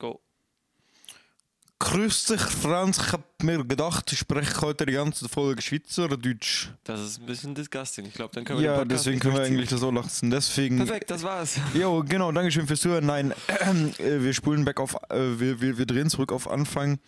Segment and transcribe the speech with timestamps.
[0.00, 0.18] Go.
[1.78, 2.98] Grüß dich, Franz.
[2.98, 6.68] Ich hab mir gedacht, ich spreche heute die ganze Folge Schweizerdeutsch.
[6.84, 8.06] Das ist ein bisschen disgusting.
[8.06, 10.30] Ich glaube, dann können wir Ja, deswegen können wir eigentlich das auch lassen.
[10.30, 10.78] Deswegen.
[10.78, 11.56] Perfekt, das war's.
[11.74, 13.04] Jo, genau, Dankeschön fürs Zuhören.
[13.04, 13.32] Nein,
[13.98, 16.98] äh, wir spulen back auf, äh, wir, wir, wir drehen zurück auf Anfang.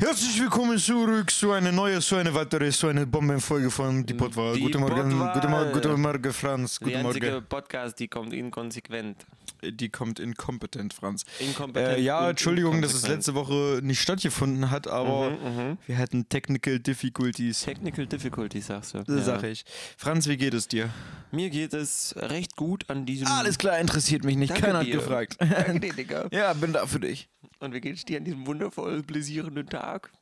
[0.00, 4.54] Herzlich willkommen zurück zu einer neuen, zu einer weiteren, zu einer Bombenfolge von Die Potwahl.
[4.54, 5.32] Die Guten Morgen, Potwahl.
[5.34, 6.78] guten Morgen, guten Morgen, Franz.
[6.80, 7.46] Die Guten einzige Morgen.
[7.46, 9.24] Podcast, die kommt inkonsequent.
[9.62, 11.24] Die kommt inkompetent, Franz.
[11.38, 16.28] Inkompetent Äh, ja, Entschuldigung, dass es letzte Woche nicht stattgefunden hat, aber Mhm, wir hatten
[16.28, 17.60] Technical Difficulties.
[17.62, 19.04] Technical Difficulties, sagst du.
[19.04, 19.64] Das sag ich.
[19.96, 20.90] Franz, wie geht es dir?
[21.30, 23.28] Mir geht es recht gut an diesem.
[23.28, 24.50] Alles klar, interessiert mich nicht.
[24.50, 24.96] Danke Keiner hat dir.
[24.96, 25.36] gefragt.
[25.38, 26.26] Danke dir, Digga.
[26.32, 27.28] ja, bin da für dich.
[27.64, 30.12] Und wie geht's dir an diesem wundervoll bläsierenden Tag?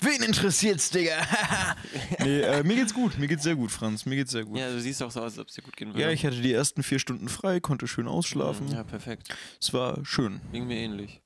[0.00, 1.14] Wen interessiert's, Digga?
[2.18, 3.16] nee, äh, mir geht's gut.
[3.18, 4.04] Mir geht's sehr gut, Franz.
[4.04, 4.58] Mir geht's sehr gut.
[4.58, 6.12] Ja, Ja, du siehst auch so aus, als ob es dir gut gehen würde.
[6.12, 8.66] ich hatte die ersten vier Stunden frei, konnte schön ausschlafen.
[8.72, 9.28] Ja, perfekt.
[9.60, 10.40] Es war schön.
[10.50, 11.20] Ging mir ähnlich.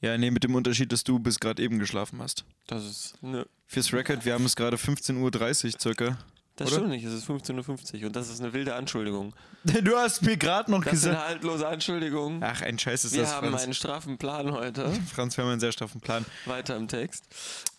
[0.00, 2.44] Ja, nee, mit dem Unterschied, dass du bis gerade eben geschlafen hast.
[2.66, 3.22] Das ist.
[3.22, 6.18] Ne, Fürs Record, wir haben es gerade 15.30 Uhr circa.
[6.56, 6.76] Das Oder?
[6.78, 9.34] stimmt nicht, es ist 15.50 Uhr und das ist eine wilde Anschuldigung.
[9.64, 11.18] Du hast mir gerade noch Das ist gesagt.
[11.18, 12.40] eine haltlose Anschuldigung.
[12.42, 13.62] Ach, ein Scheiß ist Wir das, haben Franz.
[13.62, 14.90] einen straffen Plan heute.
[15.14, 16.24] Franz, wir haben einen sehr straffen Plan.
[16.46, 17.24] Weiter im Text.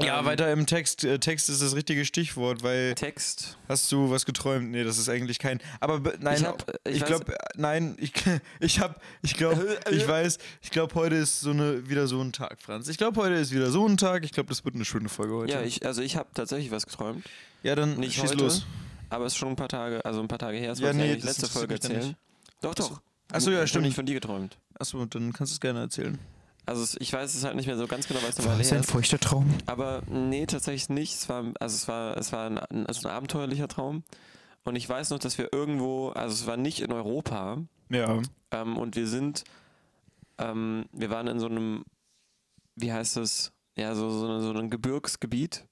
[0.02, 1.04] Ja, Ähm, weiter im Text.
[1.04, 3.58] Äh, Text ist das richtige Stichwort, weil Text.
[3.68, 4.72] hast du was geträumt?
[4.72, 5.60] Nee, das ist eigentlich kein.
[5.82, 8.14] Aber be- nein, Ich hab- ich ich, glaube, nein, ich,
[8.62, 12.32] ich hab, ich glaube, ich weiß, ich glaube, heute ist so eine wieder so ein
[12.32, 12.88] Tag, Franz.
[12.88, 14.24] Ich glaube, heute ist wieder so ein Tag.
[14.24, 15.52] Ich glaube, das wird eine schöne Folge heute.
[15.52, 17.26] Ja, ich, also ich habe tatsächlich was geträumt.
[17.62, 18.63] ja dann Nicht schieß heute, los.
[19.10, 20.70] Aber es ist schon ein paar Tage, also ein paar Tage her.
[20.70, 22.16] Das Ja, wollte ich nee, das letzte Folge erzählen.
[22.62, 23.02] Doch, doch.
[23.32, 23.86] Achso, ja, Ich stimmt.
[23.86, 24.58] nicht von dir geträumt.
[24.80, 26.18] Achso, dann kannst du es gerne erzählen.
[26.66, 28.84] Also ich weiß es halt nicht mehr so ganz genau, weil es Was her ein
[28.84, 28.92] ist.
[28.92, 29.54] feuchter Traum.
[29.66, 31.14] Aber nee, tatsächlich nicht.
[31.16, 34.04] Es war, also es war, es war ein, also ein abenteuerlicher Traum.
[34.64, 37.58] Und ich weiß noch, dass wir irgendwo, also es war nicht in Europa,
[37.90, 38.22] Ja.
[38.52, 39.44] ähm, und wir sind,
[40.38, 41.84] ähm, wir waren in so einem,
[42.76, 45.66] wie heißt es, ja, so, so, so einem Gebirgsgebiet.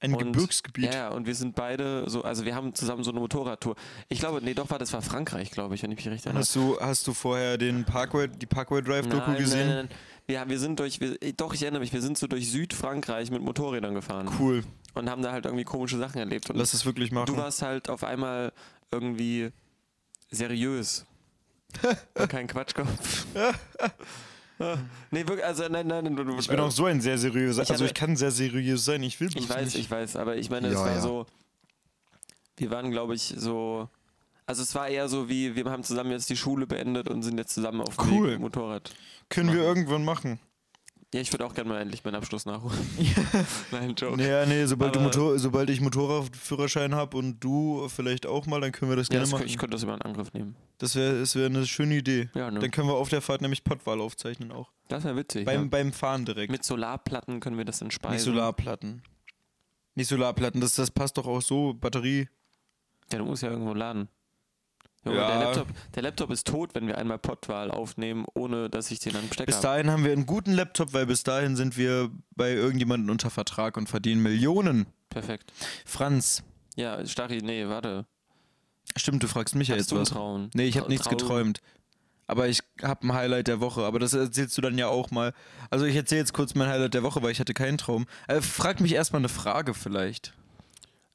[0.00, 0.94] Ein Und- Gebirgsgebiet.
[0.94, 3.74] Ja, und wir sind beide so, also wir haben zusammen so eine Motorradtour.
[4.08, 6.42] Ich glaube, nee, doch, war das war Frankreich, glaube ich, wenn ich mich recht erinnere.
[6.42, 9.58] Hast du, hast du vorher den Parkway, die Parkway Drive Doku Nein, gesehen?
[9.66, 9.98] Nein, nein, nein.
[10.30, 13.42] Ja, wir sind durch, wir, doch, ich erinnere mich, wir sind so durch Südfrankreich mit
[13.42, 14.62] Motorrädern gefahren Cool.
[14.94, 16.48] und haben da halt irgendwie komische Sachen erlebt.
[16.50, 17.26] Und Lass es wirklich machen.
[17.26, 18.52] du warst halt auf einmal
[18.92, 19.50] irgendwie
[20.30, 21.06] seriös.
[22.28, 23.26] kein Quatschkopf.
[25.10, 26.16] nee, wirklich, also nein, nein, nein.
[26.16, 27.62] Du, ich bin auch so ein sehr seriöser.
[27.62, 29.02] Ich Also ich kann sehr seriös sein.
[29.02, 29.78] Ich will Ich weiß, nicht.
[29.78, 31.00] ich weiß, aber ich meine, Ja, es war ja.
[31.00, 31.26] so.
[32.56, 33.88] Wir waren, glaube ich, so.
[34.46, 37.36] Also es war eher so wie, wir haben zusammen jetzt die Schule beendet und sind
[37.38, 38.38] jetzt zusammen auf dem Cool.
[38.38, 38.90] Motorrad.
[39.28, 40.40] Können wir irgendwann machen.
[41.14, 42.78] Ja, ich würde auch gerne mal endlich meinen Abschluss nachholen.
[43.72, 44.22] Nein, Joke.
[44.22, 48.60] Ja, nee, sobald, du Aber- Motor, sobald ich Motorradführerschein habe und du vielleicht auch mal,
[48.60, 49.46] dann können wir das Ja, gerne das, machen.
[49.46, 50.54] ich könnte das über einen Angriff nehmen.
[50.76, 52.28] das wäre das wär eine schöne Idee.
[52.34, 52.60] Ja, ne?
[52.60, 54.70] Dann können wir auf der Fahrt nämlich Pottwahl aufzeichnen auch.
[54.88, 55.46] Das wäre witzig.
[55.46, 55.68] Beim, ja.
[55.68, 56.52] beim Fahren direkt.
[56.52, 58.14] Mit Solarplatten können wir das dann speisen.
[58.14, 59.02] Nicht Solarplatten.
[59.94, 61.72] Nicht Solarplatten, das, das passt doch auch so.
[61.72, 62.28] Batterie.
[63.10, 64.08] Ja, du musst ja irgendwo laden.
[65.14, 65.28] Ja.
[65.28, 69.16] der, Laptop, der Laptop ist tot, wenn wir einmal Pottwahl aufnehmen, ohne dass ich den
[69.16, 69.66] an Stecker Bis habe.
[69.68, 73.76] dahin haben wir einen guten Laptop, weil bis dahin sind wir bei irgendjemandem unter Vertrag
[73.76, 74.86] und verdienen Millionen.
[75.10, 75.52] Perfekt.
[75.84, 76.42] Franz,
[76.76, 78.06] Ja, Stari, nee, warte.
[78.96, 80.10] stimmt, du fragst mich ja jetzt was.
[80.10, 80.50] Traum?
[80.54, 81.16] Nee, ich habe nichts Traum?
[81.16, 81.60] geträumt.
[82.30, 83.84] Aber ich habe ein Highlight der Woche.
[83.84, 85.32] Aber das erzählst du dann ja auch mal.
[85.70, 88.06] Also ich erzähle jetzt kurz mein Highlight der Woche, weil ich hatte keinen Traum.
[88.26, 90.34] Äh, frag mich erstmal eine Frage vielleicht.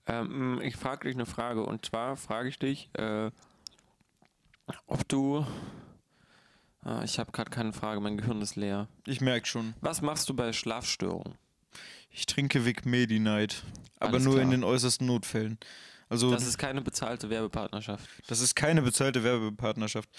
[0.07, 3.29] Ähm, ich frage dich eine Frage und zwar frage ich dich, äh,
[4.87, 5.45] ob du.
[6.81, 8.87] Ah, ich habe gerade keine Frage, mein Gehirn ist leer.
[9.07, 9.73] Ich merke schon.
[9.81, 11.37] Was machst du bei Schlafstörungen?
[12.09, 13.63] Ich trinke Vic Medi Night.
[13.99, 14.51] Aber Alles nur in klar.
[14.51, 15.57] den äußersten Notfällen.
[16.09, 18.07] Also Das ist keine bezahlte Werbepartnerschaft.
[18.27, 20.09] Das ist keine bezahlte Werbepartnerschaft.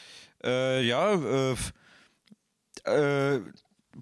[0.43, 1.55] Äh, ja, äh,
[2.85, 3.41] äh,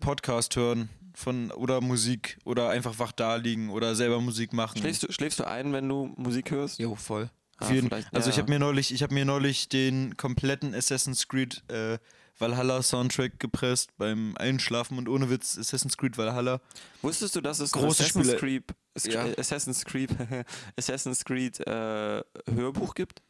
[0.00, 4.78] Podcast hören von oder Musik oder einfach wach da liegen oder selber Musik machen.
[4.78, 6.78] Schläfst du, schläfst du ein, wenn du Musik hörst?
[6.78, 7.28] Jo, voll.
[7.68, 8.42] Ah, jeden- vielleicht- also ich ja.
[8.42, 11.98] habe mir neulich, ich habe mir neulich den kompletten Assassin's Creed äh,
[12.38, 16.60] Valhalla Soundtrack gepresst beim Einschlafen und ohne Witz Assassin's Creed Valhalla.
[17.02, 18.64] Wusstest du, dass es ein Große Assassin's Creed,
[19.04, 19.26] Ja.
[19.38, 20.10] Assassin's Creed,
[20.76, 22.22] Assassin's Creed äh,
[22.52, 23.22] Hörbuch gibt?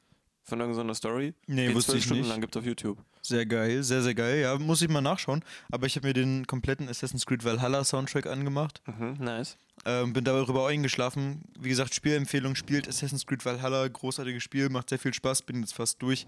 [0.44, 1.34] Von irgendeiner Story?
[1.46, 2.30] Nee, Geht wusste zwölf ich Stunden nicht.
[2.30, 2.98] lang gibt auf YouTube.
[3.22, 4.40] Sehr geil, sehr, sehr geil.
[4.40, 5.44] Ja, muss ich mal nachschauen.
[5.70, 8.82] Aber ich habe mir den kompletten Assassin's Creed Valhalla Soundtrack angemacht.
[8.86, 9.56] Mhm, nice.
[9.84, 11.42] Ähm, bin darüber eingeschlafen.
[11.58, 15.74] Wie gesagt, Spielempfehlung, spielt Assassin's Creed Valhalla, großartiges Spiel, macht sehr viel Spaß, bin jetzt
[15.74, 16.26] fast durch.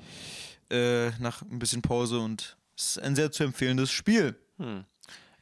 [0.71, 4.37] Äh, nach ein bisschen Pause und es ist ein sehr zu empfehlendes Spiel.
[4.59, 4.85] Hm.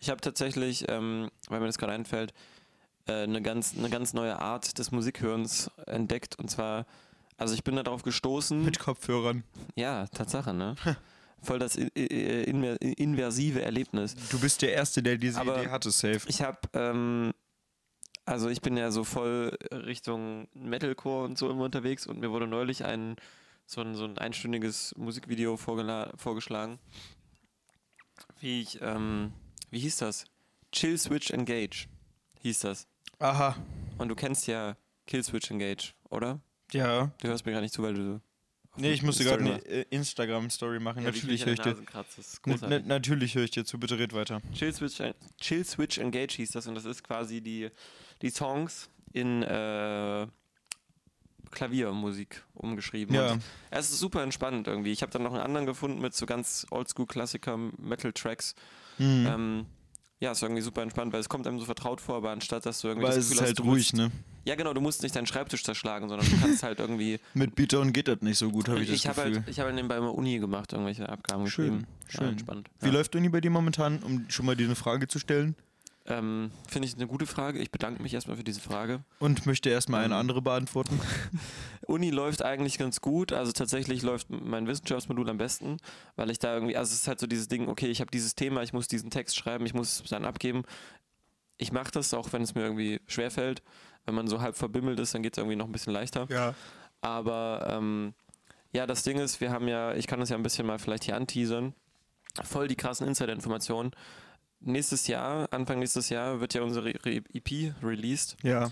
[0.01, 2.33] Ich habe tatsächlich, ähm, weil mir das gerade einfällt,
[3.07, 6.39] äh, eine, ganz, eine ganz neue Art des Musikhörens entdeckt.
[6.39, 6.87] Und zwar,
[7.37, 8.65] also ich bin darauf gestoßen.
[8.65, 9.45] Mit Kopfhörern.
[9.77, 10.75] Ja, Tatsache, ne?
[11.43, 14.15] voll das i- i- inver- inversive Erlebnis.
[14.31, 16.21] Du bist der Erste, der diese Aber- Idee hatte, safe.
[16.29, 17.33] Ich habe, ähm,
[18.25, 22.47] also ich bin ja so voll Richtung Metalcore und so immer unterwegs und mir wurde
[22.47, 23.17] neulich ein
[23.67, 26.79] so ein, so ein einstündiges Musikvideo vorgeschlagen.
[28.41, 29.33] Wie ich, ähm,
[29.71, 30.27] wie hieß das?
[30.73, 31.87] Chill Switch Engage
[32.41, 32.87] hieß das.
[33.19, 33.57] Aha.
[33.99, 34.77] Und du kennst ja
[35.07, 36.41] Kill Switch Engage, oder?
[36.73, 37.11] Ja.
[37.21, 38.21] Du hörst mir gar nicht zu, weil du.
[38.77, 41.03] Nee, ich musste gerade eine äh, Instagram-Story machen.
[41.03, 41.77] Ja, natürlich ich höre ich dir.
[42.47, 44.41] Na, natürlich höre ich dir zu, bitte red weiter.
[44.55, 45.03] Chill Switch,
[45.39, 47.69] Chill Switch Engage hieß das und das ist quasi die,
[48.23, 50.27] die Songs in äh,
[51.51, 53.15] Klaviermusik umgeschrieben.
[53.15, 53.33] Ja.
[53.33, 54.91] Und es ist super entspannt irgendwie.
[54.91, 58.55] Ich habe dann noch einen anderen gefunden mit so ganz Oldschool-Klassiker, Metal-Tracks.
[58.99, 59.27] Mhm.
[59.27, 59.67] Ähm,
[60.23, 62.81] ja, ist irgendwie super entspannt, weil es kommt einem so vertraut vor, aber anstatt dass
[62.81, 64.13] du irgendwie Weil das es Gefühl ist hast, halt ruhig, musst, ne?
[64.45, 67.19] Ja, genau, du musst nicht deinen Schreibtisch zerschlagen, sondern du kannst halt irgendwie.
[67.35, 69.37] Mit Beatdown geht das nicht so gut, habe ich das ich habe Gefühl.
[69.39, 71.87] halt, ich hab halt nebenbei immer Uni gemacht, irgendwelche Abgaben Schön, geschrieben.
[72.09, 72.23] schön.
[72.25, 72.71] Ja, entspannt.
[72.81, 72.93] Wie ja.
[72.93, 75.57] läuft Uni bei dir momentan, um schon mal dir eine Frage zu stellen?
[76.07, 77.61] Ähm, Finde ich eine gute Frage.
[77.61, 79.05] Ich bedanke mich erstmal für diese Frage.
[79.21, 80.21] Und möchte erstmal eine Ähm.
[80.21, 81.01] andere beantworten.
[81.87, 83.33] Uni läuft eigentlich ganz gut.
[83.33, 85.77] Also tatsächlich läuft mein Wissenschaftsmodul am besten,
[86.17, 88.35] weil ich da irgendwie, also es ist halt so dieses Ding, okay, ich habe dieses
[88.35, 90.63] Thema, ich muss diesen Text schreiben, ich muss es dann abgeben.
[91.59, 93.63] Ich mache das, auch wenn es mir irgendwie schwerfällt.
[94.05, 96.27] Wenn man so halb verbimmelt ist, dann geht es irgendwie noch ein bisschen leichter.
[96.29, 96.55] Ja.
[97.01, 98.15] Aber ähm,
[98.73, 101.05] ja, das Ding ist, wir haben ja, ich kann das ja ein bisschen mal vielleicht
[101.05, 101.75] hier anteasern,
[102.43, 103.93] voll die krassen Insider-Informationen.
[104.65, 108.37] Nächstes Jahr, Anfang nächstes Jahr, wird ja unsere Re EP released.
[108.43, 108.71] Ja.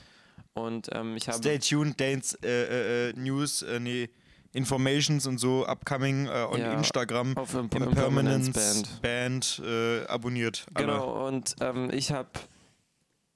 [0.55, 1.39] Und ähm, ich habe.
[1.39, 4.09] Stay tuned, Danes äh, äh, äh, News, äh, nee,
[4.53, 7.37] Informations und so, upcoming äh, on Ja, Instagram.
[7.37, 10.67] auf Im Im Impermanence Permanence Band, äh, abonniert.
[10.75, 10.87] alle.
[10.87, 12.31] Genau, und ähm, ich habe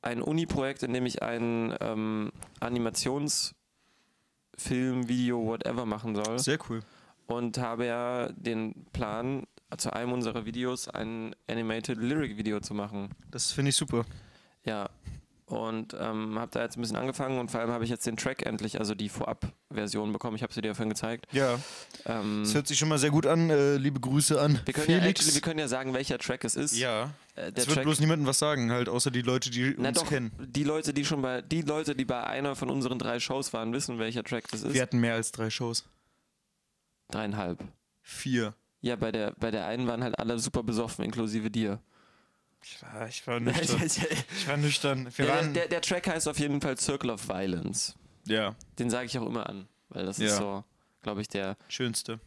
[0.03, 3.55] ein Uni-Projekt, in dem ich ein ähm, Animationsfilm,
[5.09, 6.39] Video, whatever machen soll.
[6.39, 6.81] Sehr cool.
[7.27, 9.45] Und habe ja den Plan,
[9.79, 13.11] zu einem unserer Videos ein Animated Lyric Video zu machen.
[13.31, 14.05] Das finde ich super.
[14.65, 14.89] Ja.
[15.47, 18.17] Und ähm, habe da jetzt ein bisschen angefangen und vor allem habe ich jetzt den
[18.17, 20.37] Track endlich, also die Vorab-Version bekommen.
[20.37, 21.27] Ich habe sie dir vorhin gezeigt.
[21.33, 21.61] Ja,
[22.07, 23.51] Ähm, das hört sich schon mal sehr gut an.
[23.51, 25.21] Äh, liebe Grüße an wir, können ja Felix.
[25.21, 26.75] actually, wir können ja sagen, welcher Track es ist.
[26.79, 29.91] ja, Äh, es wird Track, bloß niemandem was sagen, halt, außer die Leute, die Na
[29.91, 30.33] uns doch, kennen.
[30.39, 33.71] die Leute, die schon bei, die Leute, die bei einer von unseren drei Shows waren,
[33.75, 34.73] wissen, welcher Track das ist.
[34.73, 35.85] Wir hatten mehr als drei Shows.
[37.11, 37.63] Dreieinhalb.
[38.01, 38.55] Vier.
[38.85, 41.81] Ja, bei der, bei der einen waren halt alle super besoffen, inklusive dir.
[42.63, 43.83] Ich war, ich war nüchtern.
[43.87, 45.09] ich war nüchtern.
[45.17, 47.95] Wir der, waren, der, der Track heißt auf jeden Fall Circle of Violence.
[48.27, 50.27] ja, Den sage ich auch immer an, weil das Ja.
[50.27, 50.65] ist so,
[51.03, 52.21] glaube ich, der, schönste.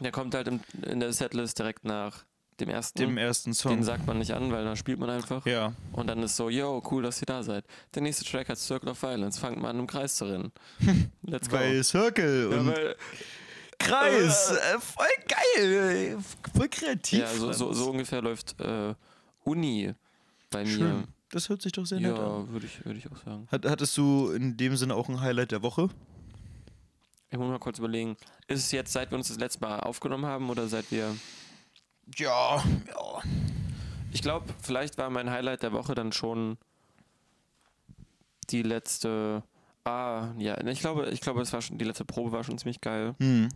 [0.00, 2.24] der kommt halt im, in der Setlist direkt nach
[2.60, 2.98] dem ersten.
[3.00, 3.82] Dem ersten den Song.
[3.82, 5.44] sagt man nicht an, weil da spielt man einfach.
[5.46, 5.72] Ja.
[5.92, 7.64] Und dann ist so, yo, cool, dass ihr da seid.
[7.94, 9.38] Der nächste Track heißt Circle of Violence.
[9.38, 10.52] Fangt mal an, im Kreis zu rennen.
[11.22, 11.56] Let's go.
[11.56, 12.96] Weil Circle ja, und weil,
[13.84, 14.50] Kreis.
[14.50, 16.16] Äh, voll geil.
[16.18, 17.20] äh, Voll kreativ.
[17.20, 18.94] ja so, so, so ungefähr läuft äh,
[19.44, 19.92] Uni
[20.50, 20.70] bei mir.
[20.70, 21.04] Schön.
[21.30, 22.18] Das hört sich doch sehr nett an.
[22.46, 23.48] Ja, würde ich, würd ich auch sagen.
[23.50, 25.88] Hat, hattest du in dem Sinne auch ein Highlight der Woche?
[27.30, 28.16] Ich muss mal kurz überlegen.
[28.46, 31.14] Ist es jetzt, seit wir uns das letzte Mal aufgenommen haben oder seit wir.
[32.16, 32.56] Ja,
[32.86, 33.22] ja.
[34.12, 36.56] Ich glaube, vielleicht war mein Highlight der Woche dann schon
[38.50, 39.42] die letzte.
[39.84, 42.80] Ah, ja, ich glaube, ich glaube, es war schon, die letzte Probe war schon ziemlich
[42.80, 43.48] geil, Hm.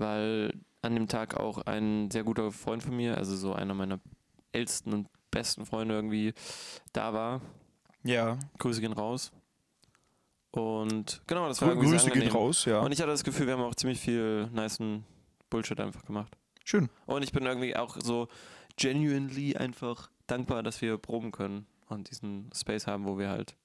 [0.00, 0.52] Weil
[0.82, 4.00] an dem Tag auch ein sehr guter Freund von mir, also so einer meiner
[4.52, 6.34] ältesten und besten Freunde irgendwie
[6.92, 7.40] da war.
[8.02, 8.38] Ja.
[8.58, 9.30] Grüße gehen raus.
[10.52, 12.80] Und genau, das war Grü irgendwie Grüße gehen raus, ja.
[12.80, 15.04] Und ich hatte das Gefühl, wir haben auch ziemlich viel nicen
[15.48, 16.36] Bullshit einfach gemacht.
[16.64, 16.88] Schön.
[17.06, 18.28] Und ich bin irgendwie auch so
[18.76, 23.56] genuinely einfach dankbar, dass wir proben können und diesen Space haben, wo wir halt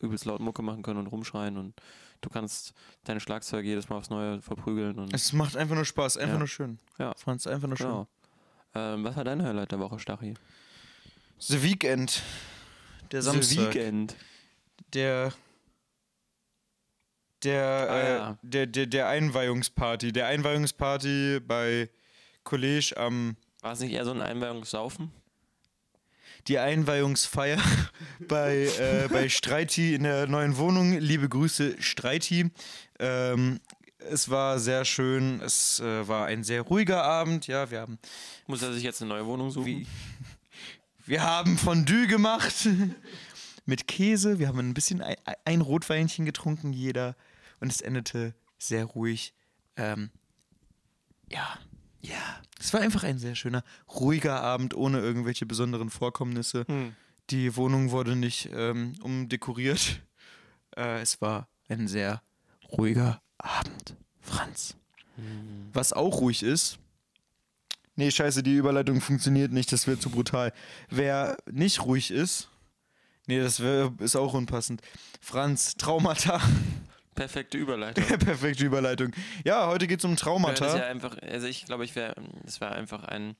[0.00, 1.74] übelst laut Mucke machen können und rumschreien und
[2.20, 2.72] du kannst
[3.04, 6.38] deine Schlagzeuge jedes Mal aufs Neue verprügeln und Es macht einfach nur Spaß, einfach Ja.
[6.38, 6.78] nur schön.
[6.98, 7.14] Ja.
[7.16, 7.86] Fand's einfach nur schön.
[7.86, 8.08] genau.
[8.74, 10.34] Ähm, was war dein Highlight der Woche, Stachi?
[11.38, 12.22] The Weekend.
[13.12, 13.48] Der Samstag.
[13.72, 14.16] The Weekend.
[14.92, 15.32] Der.
[17.44, 18.38] Der, Ah, äh, ja.
[18.42, 20.12] der, der, der Einweihungsparty.
[20.12, 21.88] Der Einweihungsparty bei
[22.42, 23.36] College am.
[23.60, 25.12] War es nicht eher so ein Einweihungssaufen?
[26.48, 27.60] Die Einweihungsfeier
[28.28, 30.98] bei, äh, bei Streiti in der neuen Wohnung.
[30.98, 32.50] Liebe Grüße, Streiti.
[32.98, 33.60] Ähm,
[33.98, 35.42] es war sehr schön.
[35.42, 37.46] Es äh, war ein sehr ruhiger Abend.
[37.48, 37.98] Ja, wir haben
[38.46, 39.66] Muss er sich jetzt eine neue Wohnung suchen?
[39.66, 39.86] Wie?
[41.04, 42.66] Wir haben Fondue gemacht
[43.66, 44.38] mit Käse.
[44.38, 47.14] Wir haben ein bisschen ein, ein Rotweinchen getrunken, jeder.
[47.60, 49.34] Und es endete sehr ruhig.
[49.76, 50.10] Ähm,
[51.30, 51.58] ja,
[52.00, 52.40] ja.
[52.60, 56.64] Es war einfach ein sehr schöner, ruhiger Abend ohne irgendwelche besonderen Vorkommnisse.
[56.66, 56.94] Hm.
[57.30, 60.02] Die Wohnung wurde nicht ähm, umdekoriert.
[60.76, 62.22] Äh, es war ein sehr
[62.72, 64.74] ruhiger Abend, Franz.
[65.72, 66.78] Was auch ruhig ist,
[67.98, 70.52] Nee, scheiße, die Überleitung funktioniert nicht, das wäre zu brutal.
[70.88, 72.48] Wer nicht ruhig ist,
[73.26, 74.82] nee, das wär, ist auch unpassend.
[75.20, 76.40] Franz, Traumata.
[77.18, 78.04] Perfekte Überleitung.
[78.18, 79.12] Perfekte Überleitung.
[79.44, 80.76] Ja, heute geht es um Ja, das Traumata.
[80.76, 82.14] ja einfach, also ich glaube, ich wäre,
[82.46, 83.34] es war einfach ein,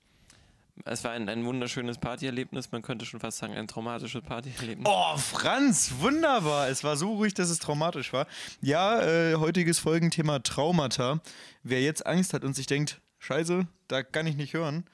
[0.84, 2.70] es war ein, ein wunderschönes Partyerlebnis.
[2.72, 4.86] Man könnte schon fast sagen, ein traumatisches Partyerlebnis.
[4.88, 6.68] Oh, Franz, wunderbar.
[6.68, 8.26] Es war so ruhig, dass es traumatisch war.
[8.60, 11.20] Ja, äh, heutiges Folgenthema Traumata.
[11.62, 14.84] Wer jetzt Angst hat und sich denkt, scheiße, da kann ich nicht hören.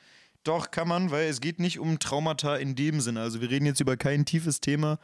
[0.42, 3.22] Doch, kann man, weil es geht nicht um Traumata in dem Sinne.
[3.22, 4.98] Also wir reden jetzt über kein tiefes Thema.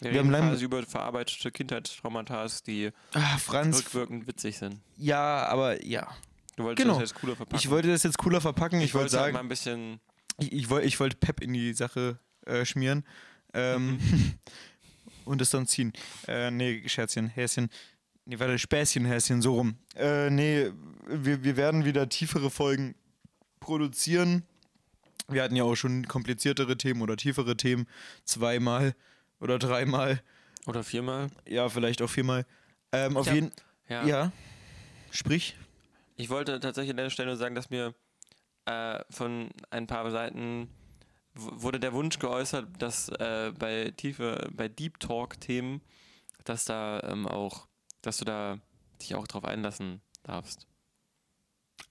[0.00, 4.80] Wir wir haben lang- quasi über verarbeitete Kindheitstraumata, die Ah, Franz, rückwirkend witzig sind.
[4.96, 6.08] ja, aber ja.
[6.56, 6.98] Du wolltest Genau.
[7.00, 7.58] das jetzt cooler verpacken.
[7.58, 8.80] Ich wollte das jetzt cooler verpacken.
[8.80, 10.00] Ich, wollte halt sagen, mal ein bisschen,
[10.38, 13.04] ich, ich wollte ich wollte Pep in die Sache äh, schmieren.
[13.52, 14.34] Ähm, Mhm.
[15.26, 15.92] und es dann ziehen.
[16.28, 17.68] Äh, nee, Scherzchen, Häschen.
[18.24, 19.76] Nee, warte, Späßchen, Häschen, so rum.
[19.96, 20.70] Äh, nee,
[21.08, 22.94] wir, wir werden wieder tiefere Folgen
[23.60, 24.42] produzieren.
[25.28, 27.86] Wir hatten ja auch schon kompliziertere Themen oder tiefere Themen.
[28.24, 28.94] Zweimal
[29.40, 30.22] oder dreimal.
[30.66, 31.28] oder viermal.
[31.46, 32.44] Ja, vielleicht auch viermal.
[32.92, 33.52] Ähm, auf hab- jeden
[33.88, 34.04] Ja.
[34.04, 34.32] Ja.
[35.10, 35.56] Sprich.
[36.16, 37.94] Ich wollte tatsächlich an der Stelle nur sagen, dass mir
[38.64, 40.68] äh, von ein paar Seiten
[41.34, 45.82] wurde der Wunsch geäußert, dass äh, bei tiefe, bei Deep Talk-Themen,
[46.44, 47.68] dass da ähm, auch,
[48.02, 48.58] dass du da
[49.02, 50.66] dich auch drauf einlassen darfst.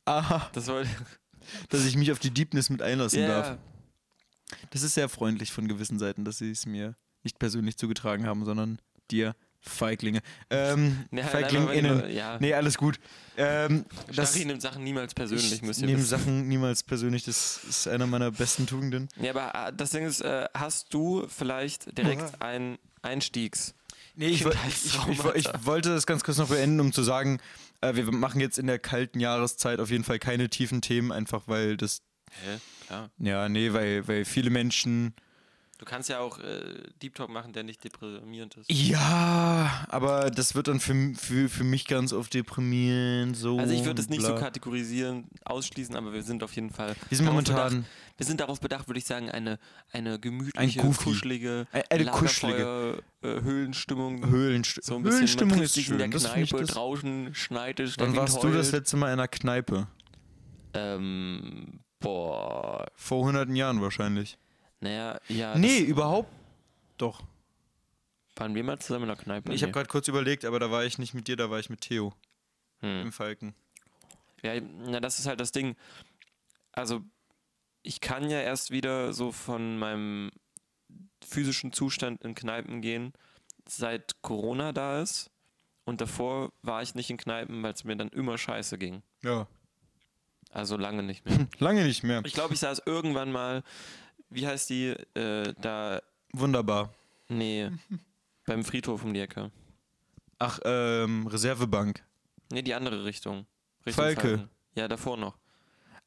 [0.05, 0.89] Aha, Das wollte
[1.69, 3.57] dass ich mich auf die Deepness mit einlassen Ja, darf.
[4.71, 8.45] Das ist sehr freundlich von gewissen Seiten, dass sie es mir nicht persönlich zugetragen haben,
[8.45, 8.79] sondern
[9.11, 10.21] dir, Feiglinge.
[10.49, 11.99] Ähm, halt FeiglingInnen.
[12.01, 12.37] du- ja.
[12.39, 12.99] Nee, alles gut.
[13.35, 16.01] Ähm, das Stari nimmt Sachen niemals persönlich, ich müsst ihr nehme.
[16.03, 19.09] Sachen niemals persönlich, das ist einer meiner besten Tugenden.
[19.19, 23.73] Ja, aber äh, das Ding ist, äh, hast du vielleicht direkt ein Einstiegs...
[24.17, 24.85] Nee, ich, ich,
[25.35, 27.41] ich wollte das ganz kurz noch beenden, um zu sagen,
[27.81, 31.43] äh, wir machen jetzt in der kalten Jahreszeit auf jeden Fall keine tiefen Themen, einfach
[31.47, 32.59] weil das, Hä?
[32.87, 33.09] Klar.
[33.17, 35.15] ja, nee, weil, weil viele Menschen
[35.77, 38.71] Du kannst ja auch äh, Deep Talk machen, der nicht deprimierend ist.
[38.71, 43.35] Ja, aber das wird dann für, für, für mich ganz oft deprimierend.
[43.35, 46.95] So Also ich würde es nicht so kategorisieren, ausschließen, aber wir sind auf jeden Fall.
[47.09, 47.69] Wir sind darauf momentan.
[47.81, 49.59] Bedacht, wir sind darauf bedacht, würde ich sagen, eine,
[49.91, 51.03] eine gemütliche, Goofy.
[51.09, 53.03] kuschelige, Eine- eine kuschelige.
[53.21, 54.25] Äh, Höhlenstimmung.
[54.29, 56.21] Höhlenst so ein bisschen, Höhlenstimmung ist sich in der schön.
[56.21, 58.73] Kneipe, draußen schneit es, Wann warst du das heult.
[58.75, 59.87] letzte Mal in einer Kneipe?
[60.73, 64.37] Ähm, boah, Vor hunderten Jahren wahrscheinlich.
[64.79, 65.57] Naja, ja.
[65.57, 66.29] nee, überhaupt.
[66.97, 67.23] Doch.
[68.35, 69.53] waren wir mal zusammen in der Kneipe?
[69.53, 71.69] Ich habe gerade kurz überlegt, aber da war ich nicht mit dir, da war ich
[71.69, 72.13] mit Theo
[72.79, 73.01] hm.
[73.01, 73.55] im Falken.
[74.43, 75.75] Ja, na, das ist halt das Ding.
[76.71, 77.01] Also,
[77.81, 80.31] ich kann ja erst wieder so von meinem
[81.25, 83.13] physischen Zustand in Kneipen gehen,
[83.67, 85.31] seit Corona da ist.
[85.85, 89.03] Und davor war ich nicht in Kneipen, weil es mir dann immer scheiße ging.
[89.23, 89.47] Ja.
[90.51, 91.47] Also lange nicht mehr.
[91.59, 92.21] Lange nicht mehr.
[92.25, 93.63] Ich glaube, ich saß irgendwann mal,
[94.35, 96.01] wie heißt die, äh, da,
[96.33, 96.93] Wunderbar.
[97.29, 97.71] nee,
[98.45, 99.51] beim Friedhof um die Ecke.
[100.39, 102.03] Ach, ähm, Reservebank.
[102.51, 103.45] Nee, die andere Richtung.
[103.85, 104.21] Richtung Falke.
[104.21, 104.49] Falken.
[104.75, 105.37] Ja, davor noch.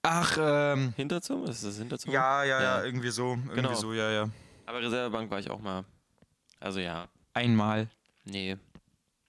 [0.03, 0.93] Ach, ähm.
[0.97, 1.45] Hinterzum?
[1.47, 2.13] Ist das Hinterzum?
[2.13, 2.85] Ja, ja, ja, Ja.
[2.85, 3.31] irgendwie so.
[3.33, 3.75] Irgendwie Genau.
[3.75, 4.29] so, ja, ja.
[4.67, 5.85] Aber Reservebank war ich auch mal.
[6.61, 7.89] Also ja, Einmal.
[8.25, 8.57] nee.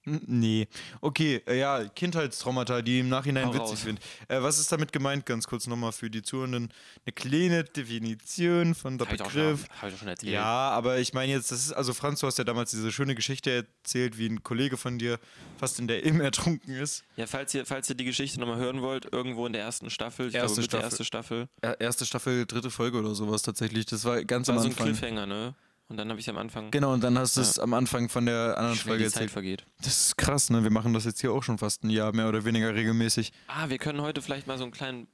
[0.10, 0.68] N- Nee.
[1.02, 3.82] Okay, äh, ja, Kindheitstraumata, die im Nachhinein Hau witzig raus.
[3.82, 4.00] sind.
[4.28, 6.74] Äh, was ist damit gemeint, ganz kurz nochmal für die Zuhörenden?
[7.06, 9.66] Eine kleine Definition von der Hab Begriff.
[9.82, 10.32] hab ich doch schon erzählt.
[10.34, 13.16] Ja, aber ich meine jetzt, das ist, also Franz, du hast ja damals diese schöne
[13.16, 13.52] Geschichte
[13.84, 15.20] erzählt, wie ein Kollege von dir
[15.58, 17.04] fast in der Ilm ertrunken ist.
[17.16, 20.30] Ja, falls ihr, falls ihr die Geschichte nochmal hören wollt, irgendwo in der ersten Staffel,
[20.30, 20.84] ich Erste glaube, Staffel.
[20.86, 23.86] erste Staffel, Er- Erste Staffel, dritte Folge oder sowas tatsächlich.
[23.86, 24.86] Das war ganz war am so ein Anfang.
[24.88, 25.56] Cliffhanger, ne?
[25.90, 27.48] Und dann habe ich am Anfang, Genau, und dann hast du Ja.
[27.48, 29.32] es am Anfang von der anderen schnell Folge die Zeit erzählt.
[29.32, 29.66] vergeht.
[29.82, 30.64] Das ist krass, ne?
[30.64, 33.34] Wir machen das jetzt hier auch schon fast ein Jahr, mehr oder weniger regelmäßig.
[33.48, 35.08] Ah, wir können heute vielleicht mal so einen kleinen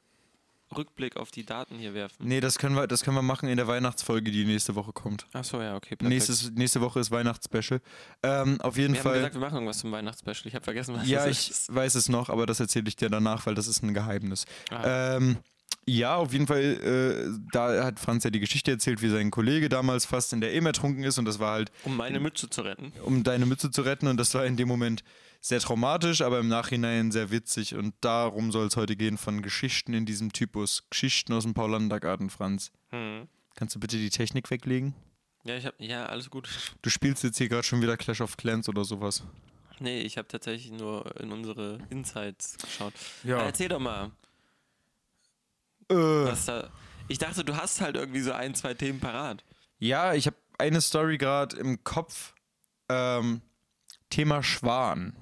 [0.76, 2.28] Rückblick auf die Daten hier werfen.
[2.28, 5.28] Nee, das können wir, das können wir machen in der Weihnachtsfolge, die nächste Woche kommt.
[5.32, 6.10] Ach so, ja, okay, perfekt.
[6.10, 7.80] Nächstes, nächste Woche ist Weihnachtsspecial.
[8.24, 9.14] Ähm, auf jeden wir haben Fall.
[9.20, 10.48] gesagt, wir machen irgendwas zum Weihnachtsspecial.
[10.48, 11.74] Ich habe vergessen, was ja, das ich ist.
[11.74, 14.46] weiß es noch, aber das erzähle ich dir danach, weil das ist ein Geheimnis.
[14.72, 15.38] Ah, Ähm,
[15.88, 19.70] ja, auf jeden Fall, äh, da hat Franz ja die Geschichte erzählt, wie sein Kollege
[19.70, 22.62] damals fast in der Ehm ertrunken ist und das war halt, um meine Mütze zu
[22.62, 22.92] retten.
[23.04, 25.04] um deine Mütze zu retten und das war in dem Moment
[25.42, 29.94] sehr traumatisch, aber im Nachhinein sehr witzig und darum soll es heute gehen von Geschichten
[29.94, 30.90] in diesem Typus.
[30.90, 32.72] Geschichten aus dem Paulaner-Garten, Franz.
[32.90, 33.28] Hm.
[33.56, 34.96] Kannst du bitte die Technik weglegen?
[35.44, 36.50] Ja, ich habe, ja, alles gut.
[36.82, 39.24] Du spielst jetzt hier gerade schon wieder Clash of Clans oder sowas.
[39.80, 42.94] Nee, ich habe tatsächlich nur in unsere Insights geschaut.
[43.24, 43.42] Ja.
[43.42, 44.12] Äh, erzähl doch mal,
[45.90, 46.70] Äh, da.
[47.08, 49.44] Ich dachte, du hast halt irgendwie so ein, zwei Themen parat.
[49.80, 52.34] ja, ich habe eine Story gerade im Kopf.
[52.90, 53.42] Ähm,
[54.10, 55.16] Thema Schwan.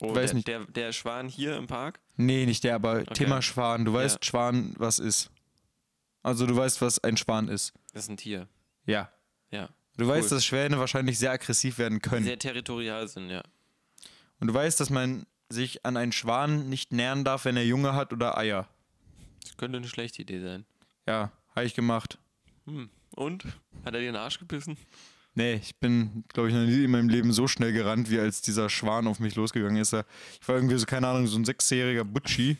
[0.00, 0.48] Oh, Weiß der, nicht.
[0.48, 2.00] Der, der Schwan hier im Park?
[2.16, 3.84] Nee, nicht der, aber Thema Schwan.
[3.84, 4.22] Du weißt, Ja.
[4.28, 5.30] Schwan, was ist.
[6.22, 7.72] Also du weißt, was ein Schwan ist.
[7.92, 8.48] Das ist ein Tier.
[8.86, 9.10] Ja.
[9.50, 9.68] Ja.
[9.96, 12.24] Du weißt, dass Schwäne wahrscheinlich sehr aggressiv werden können.
[12.24, 13.42] Sehr territorial sind, ja.
[14.40, 17.94] Und du weißt, dass man sich an einen Schwan nicht nähern darf, wenn er Junge
[17.94, 18.68] hat oder Eier.
[19.42, 20.64] Das könnte eine schlechte Idee sein.
[21.06, 22.18] Ja, habe ich gemacht.
[22.66, 22.90] Hm.
[23.14, 23.44] Und?
[23.84, 24.76] Hat er dir den Arsch gebissen?
[25.34, 28.42] Nee, ich bin, glaube ich, noch nie in meinem Leben so schnell gerannt, wie als
[28.42, 29.92] dieser Schwan auf mich losgegangen ist.
[29.92, 32.56] Ich war irgendwie so, keine Ahnung, so ein sechsjähriger Butschi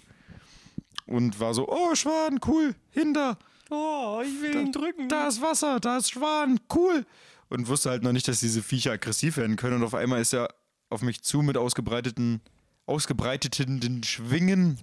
[1.06, 3.38] und war so, oh, Schwan, cool, hinter.
[3.70, 5.08] Oh, ich will ihn drücken.
[5.08, 7.04] Da ist Wasser, da ist Schwan, cool.
[7.48, 9.76] Und wusste halt noch nicht, dass diese Viecher aggressiv werden können.
[9.76, 10.54] Und auf einmal ist er
[10.88, 12.40] auf mich zu mit ausgebreiteten,
[12.86, 14.78] ausgebreiteten Schwingen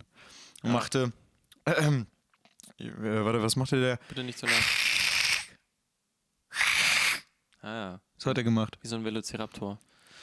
[0.64, 1.14] und machte,
[1.72, 2.04] äh,
[2.84, 4.00] äh, warte, was machte der?
[4.10, 4.54] Bitte nicht so nah.
[7.62, 8.78] Ah ja, Was hat er gemacht?
[8.82, 9.80] wie so ein Velociraptor.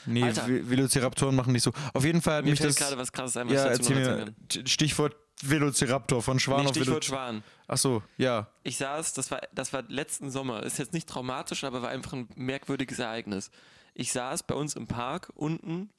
[0.07, 0.47] Nee, Alter.
[0.47, 1.71] Velociraptoren machen nicht so.
[1.93, 2.77] Auf jeden Fall hat Mir mich fällt das.
[2.77, 4.67] gerade was krasses ein, was ja, ich dazu erzähl mir.
[4.67, 7.17] Stichwort Velociraptor von Schwan Nee, auf Stichwort Velociraptor.
[7.33, 7.43] Schwan.
[7.67, 8.47] Ach so, ja.
[8.63, 12.13] Ich saß, das war, das war letzten Sommer, ist jetzt nicht traumatisch, aber war einfach
[12.13, 13.49] ein merkwürdiges Ereignis.
[13.95, 15.89] Ich saß bei uns im Park unten,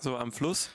[0.00, 0.70] so am Fluss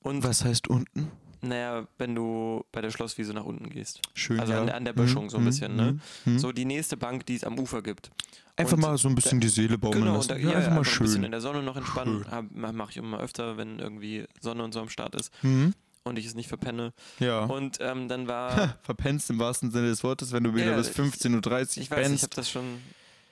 [0.00, 1.10] und Was heißt unten?
[1.42, 4.00] Naja, wenn du bei der Schlosswiese nach unten gehst.
[4.14, 4.38] Schön.
[4.40, 4.60] Also ja.
[4.60, 5.98] an, der- an der Böschung so ein Mhm, bisschen, ne?
[6.24, 6.38] mhm, mhm.
[6.38, 8.10] So die nächste Bank, die es am Ufer gibt.
[8.56, 10.32] Einfach Und mal so ein bisschen die Seele baumeln Genau, lassen.
[10.32, 11.24] und da, ja, ja, einfach mal ein bisschen schön.
[11.24, 12.24] in der Sonne noch entspannen.
[12.52, 15.72] Mache ich immer öfter, wenn irgendwie Sonne und so am Start ist Mhm.
[16.04, 16.92] und ich es nicht verpenne.
[17.20, 17.44] Ja.
[17.44, 20.90] Und ähm, dann war, Verpennst im wahrsten Sinne des Wortes, wenn du wieder Ja, bis
[20.90, 22.64] ich- 15.30 Uhr ich weiß, ich habe das schon.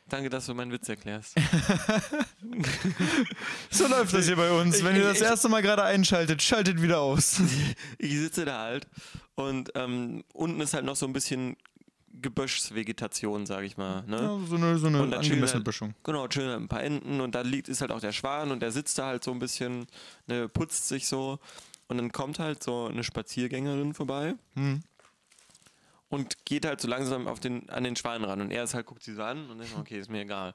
[0.09, 1.35] Danke, dass du meinen Witz erklärst.
[3.71, 4.83] So läuft das hier bei uns.
[4.83, 7.41] Wenn ihr das erste Mal gerade einschaltet, schaltet wieder aus.
[7.99, 8.87] ich sitze da halt
[9.35, 11.57] und ähm, unten ist halt noch so ein bisschen
[12.21, 14.03] Geböschsvegetation, sage ich mal.
[14.07, 14.17] Ne?
[14.17, 15.95] Ja, so eine, so eine Und angemessene halt- Böschung.
[16.05, 18.61] Genau, chillen halt ein paar Enten und da liegt ist halt auch der Schwan und
[18.61, 19.87] der sitzt da halt so ein bisschen,
[20.27, 21.39] ne, putzt sich so
[21.87, 24.83] und dann kommt halt so eine Spaziergängerin vorbei Hm.
[26.09, 28.87] Und geht halt so langsam auf den, an den Schwan ran und er ist halt,
[28.87, 30.55] guckt sie so an und denkt, okay, ist mir egal.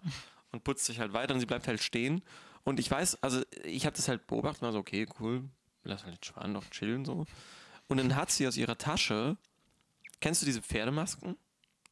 [0.52, 2.22] Und putzt sich halt weiter und sie bleibt halt stehen
[2.64, 5.44] und ich weiß, also ich habe das halt beobachtet und war so, okay, cool,
[5.84, 7.26] lass halt den Schwan noch chillen so.
[7.88, 9.38] Und dann hat sie aus ihrer Tasche,
[10.22, 11.36] kennst du diese Pferdemasken,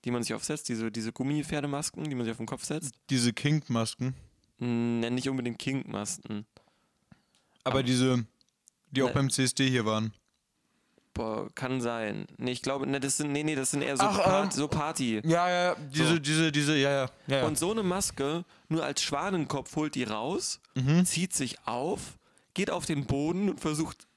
[0.06, 2.96] die man sich aufsetzt, diese, diese Gummipferdemasken, die man sich auf den Kopf setzt?
[3.10, 4.16] Diese Kink-Masken.
[4.60, 6.46] Hm, nenn nicht unbedingt Kink-Masken.
[7.64, 8.26] Aber Aber- diese,
[8.92, 9.14] die auch Ne.
[9.14, 10.14] beim CSD hier waren.
[11.14, 12.26] Boah, kann sein.
[12.38, 14.52] Nee, ich glaube, ne, das sind, nee, nee, das sind eher so, Ach, Part, ähm,
[14.52, 15.22] so Party.
[15.26, 15.76] Ja, ja, ja.
[15.94, 16.20] Diese, So.
[16.20, 17.10] diese, diese, ja, ja.
[17.28, 17.46] ja.
[17.46, 21.06] Und so eine Maske, nur als Schwanenkopf holt die raus, Mhm.
[21.06, 22.18] zieht sich auf,
[22.54, 24.08] geht auf den Boden und versucht,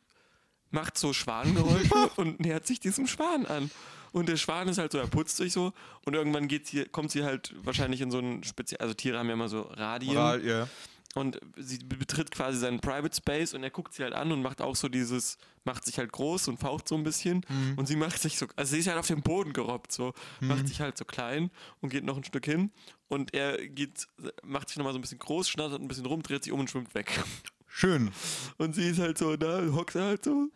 [0.70, 3.70] macht so Schwanengeräusche und nähert sich diesem Schwan an.
[4.12, 5.72] Und der Schwan ist halt so, er putzt sich so
[6.04, 9.26] und irgendwann geht sie, kommt sie halt wahrscheinlich in so ein speziell, also Tiere haben
[9.26, 10.16] ja immer so Radien.
[10.16, 10.68] Ra- ja.
[11.14, 14.61] Und sie betritt quasi seinen Private Space und er guckt sie halt an und macht
[14.61, 17.74] auch so dieses, macht sich halt groß und faucht so ein bisschen Mhm.
[17.79, 20.66] und sie macht sich so, also sie ist halt auf den Boden gerobbt, so, macht
[20.68, 21.50] sich halt so klein
[21.81, 22.70] und geht noch ein Stück hin
[23.09, 24.07] und er geht,
[24.42, 26.68] macht sich nochmal so ein bisschen groß, schnattert ein bisschen rum, dreht sich um und
[26.70, 27.22] schwimmt weg.
[27.66, 28.12] Schön.
[28.57, 30.48] Und sie ist halt so da, hockt halt so,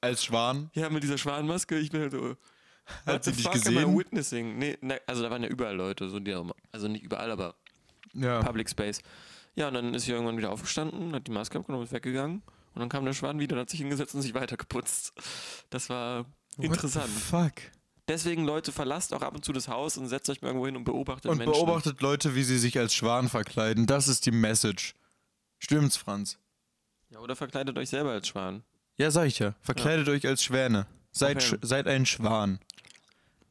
[0.00, 0.70] Als Schwan.
[0.74, 2.36] ja, mit dieser Schwanenmaske, ich bin halt so,
[3.06, 3.98] Hat sie dich fuck am I gesehen?
[3.98, 4.58] witnessing?
[4.58, 6.34] Nee, ne, also da waren ja überall Leute, so die,
[6.72, 7.54] also nicht überall, aber
[8.14, 8.40] Ja.
[8.42, 9.00] Public Space.
[9.56, 12.42] Ja, und dann ist sie irgendwann wieder aufgestanden, hat die Maske abgenommen, ist weggegangen.
[12.74, 15.14] Und dann kam der Schwan wieder und hat sich hingesetzt und sich weitergeputzt.
[15.70, 16.26] Das war
[16.58, 17.08] interessant.
[17.08, 17.52] Fuck.
[18.06, 20.76] Deswegen, Leute, verlasst auch ab und zu das Haus und setzt euch mal irgendwo hin
[20.76, 21.52] und beobachtet Und Menschen.
[21.54, 23.86] beobachtet Leute, wie sie sich als Schwan verkleiden.
[23.86, 24.94] Das ist die Message.
[25.58, 26.38] Stimmt's, Franz?
[27.08, 28.62] Ja, oder verkleidet euch selber als Schwan.
[28.98, 29.54] Ja, sag ich ja.
[29.62, 30.86] Verkleidet euch als Schwäne.
[31.12, 31.46] Seid, Okay.
[31.46, 32.60] sch seid ein Schwan.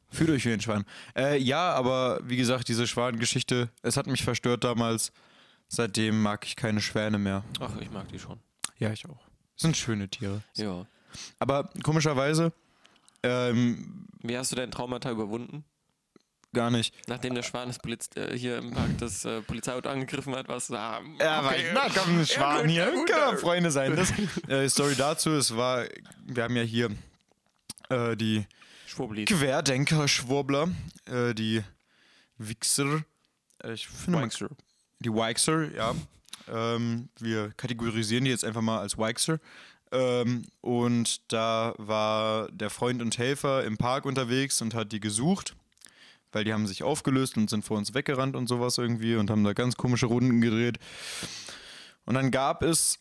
[0.08, 0.84] Fühlt euch wie ein Schwan.
[1.16, 5.10] Äh, ja, aber wie gesagt, diese Schwanengeschichte, es hat mich verstört damals.
[5.68, 7.44] Seitdem mag ich keine Schwäne mehr.
[7.60, 8.38] Ach, ich mag die schon.
[8.78, 9.20] Ja, ich auch.
[9.56, 10.42] Sind schöne Tiere.
[10.54, 10.86] Ja.
[11.38, 12.52] Aber komischerweise,
[13.22, 15.64] ähm, Wie hast du dein Traumata überwunden?
[16.56, 16.94] gar nicht.
[17.06, 20.72] Nachdem der Schwan das Blitz, äh, hier im Park das äh, Polizeiauto angegriffen hat, du
[20.72, 21.00] da.
[21.20, 21.48] Ja, okay.
[21.48, 22.90] weil, na komm, ein Schwan gut, hier.
[22.92, 23.38] gut, Können wir.
[23.38, 23.94] Freunde sein.
[23.94, 24.12] Das,
[24.48, 25.84] äh, Story dazu, es war,
[26.24, 26.90] wir haben ja hier
[27.90, 28.46] äh, die.
[28.96, 30.68] Querdenker-Schwurbler,
[31.04, 31.62] äh, die
[32.38, 33.04] Wichser.
[33.62, 34.30] Äh, ich finde, man.
[35.00, 35.94] Die Wixer, ja.
[36.48, 39.38] Ähm, wir kategorisieren die jetzt einfach mal als Wixer.
[39.92, 45.54] Ähm, und da war der Freund und Helfer im Park unterwegs und hat die gesucht,
[46.32, 49.44] weil die haben sich aufgelöst und sind vor uns weggerannt und sowas irgendwie und haben
[49.44, 50.78] da ganz komische Runden gedreht.
[52.04, 52.98] Und dann gab es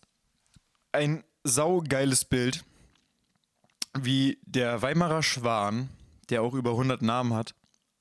[0.92, 2.64] ein saugeiles Bild,
[3.98, 5.90] wie der Weimarer Schwan,
[6.30, 7.56] der auch über 100 Namen hat,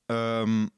[0.09, 0.71] ähm,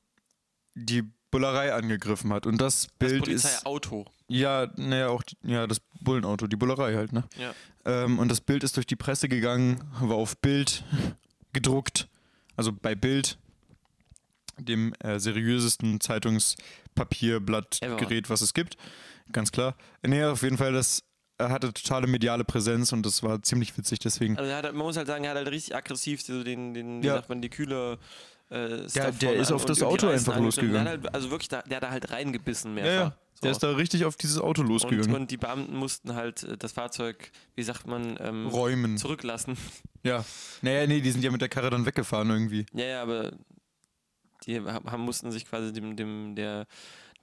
[0.75, 2.47] die Bullerei angegriffen hat.
[2.47, 3.43] Und das Das Bild ist.
[3.43, 4.07] Polizeiauto.
[4.29, 7.25] Ja, naja, auch die, ja, das Bullenauto, die Bullerei halt, ne?
[7.37, 7.55] Ja.
[7.85, 10.83] Ähm, und das Bild ist durch die Presse gegangen, war auf Bild
[11.53, 12.09] gedruckt,
[12.57, 13.39] also bei Bild
[14.59, 18.77] dem äh, seriösesten Zeitungspapierblattgerät, was es gibt.
[19.33, 19.77] Ganz klar.
[20.05, 21.03] Nee, auf jeden Fall, das
[21.39, 24.39] er hatte totale mediale Präsenz und das war ziemlich witzig, deswegen.
[24.39, 27.03] Also er hat, man muss halt sagen, er hat halt richtig aggressiv so den, den
[27.03, 27.17] wie Ja.
[27.17, 27.99] sagt man, die kühle
[28.51, 30.87] äh, Der- der ist auf und das Auto einfach losgegangen.
[30.89, 33.11] Halt, also wirklich, da, der hat da halt reingebissen Ja, mehrfach.
[33.11, 33.17] ja.
[33.43, 35.15] Der ist da richtig auf dieses Auto und, losgegangen.
[35.15, 38.97] und die Beamten mussten halt äh, das Fahrzeug, wie sagt man, ähm, Räumen.
[38.97, 39.57] zurücklassen.
[40.03, 40.25] Ja.
[40.63, 42.65] Naja, nee, die sind ja mit der Karre dann weggefahren irgendwie.
[42.73, 43.33] Ja, ja, aber
[44.47, 46.67] die haben, mussten sich quasi dem, dem, der,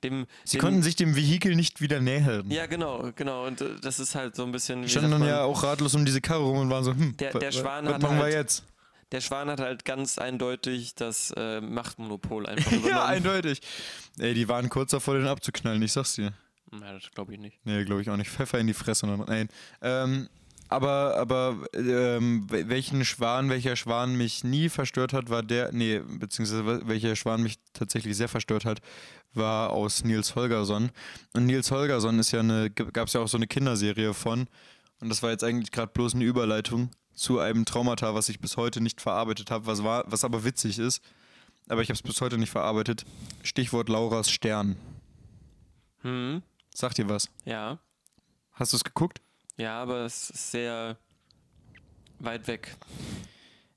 [0.03, 0.25] dem.
[0.43, 2.49] Sie dem, konnten sich dem Vehikel nicht wieder nähern.
[2.51, 3.47] Ja, genau, genau.
[3.47, 4.81] Und äh, das ist halt so ein bisschen.
[4.83, 7.31] Die standen dann ja auch ratlos um diese Karre rum und waren so, hm, Der-
[7.31, 8.65] der wa- Schwan was hat machen wir halt- jetzt?
[9.13, 12.89] Der Schwan hat halt ganz eindeutig das äh, Machtmonopol einfach übernommen.
[12.89, 13.61] Ja, eindeutig.
[14.19, 16.33] Ey, die waren kurz davor, den abzuknallen, ich sag's dir.
[16.73, 17.59] Ja, das glaube ich nicht.
[17.63, 18.29] Nee, glaube ich auch nicht.
[18.31, 19.05] Pfeffer in die Fresse.
[19.05, 19.47] Nein.
[19.81, 20.27] Ähm,
[20.69, 25.99] aber aber ähm, wel- welchen Schwan, welcher Schwan mich nie verstört hat, war der, nee,
[25.99, 28.79] beziehungsweise wel- welcher Schwan mich tatsächlich sehr verstört hat,
[29.35, 30.89] war aus Nils Holgersson.
[31.33, 34.47] Und Nils Holgersson ist ja eine, gab es ja auch so eine Kinderserie von.
[34.99, 38.57] Und das war jetzt eigentlich gerade bloß eine Überleitung zu einem Traumata, was ich bis
[38.57, 41.01] heute nicht verarbeitet habe, was, war, was aber witzig ist.
[41.69, 43.05] Aber ich habe es bis heute nicht verarbeitet.
[43.43, 44.75] Stichwort Lauras Stern.
[46.01, 46.41] Hm,
[46.73, 47.29] Sagt dir was?
[47.45, 47.79] ja.
[48.55, 49.19] Hast du es geguckt?
[49.57, 50.95] Ja, aber es ist sehr
[52.19, 52.75] weit weg.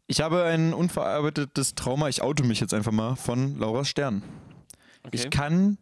[0.06, 4.22] Ich habe ein unverarbeitetes Trauma, ich oute mich jetzt einfach mal, von Lauras Stern.
[5.02, 5.16] Okay.
[5.16, 5.78] Ich kann,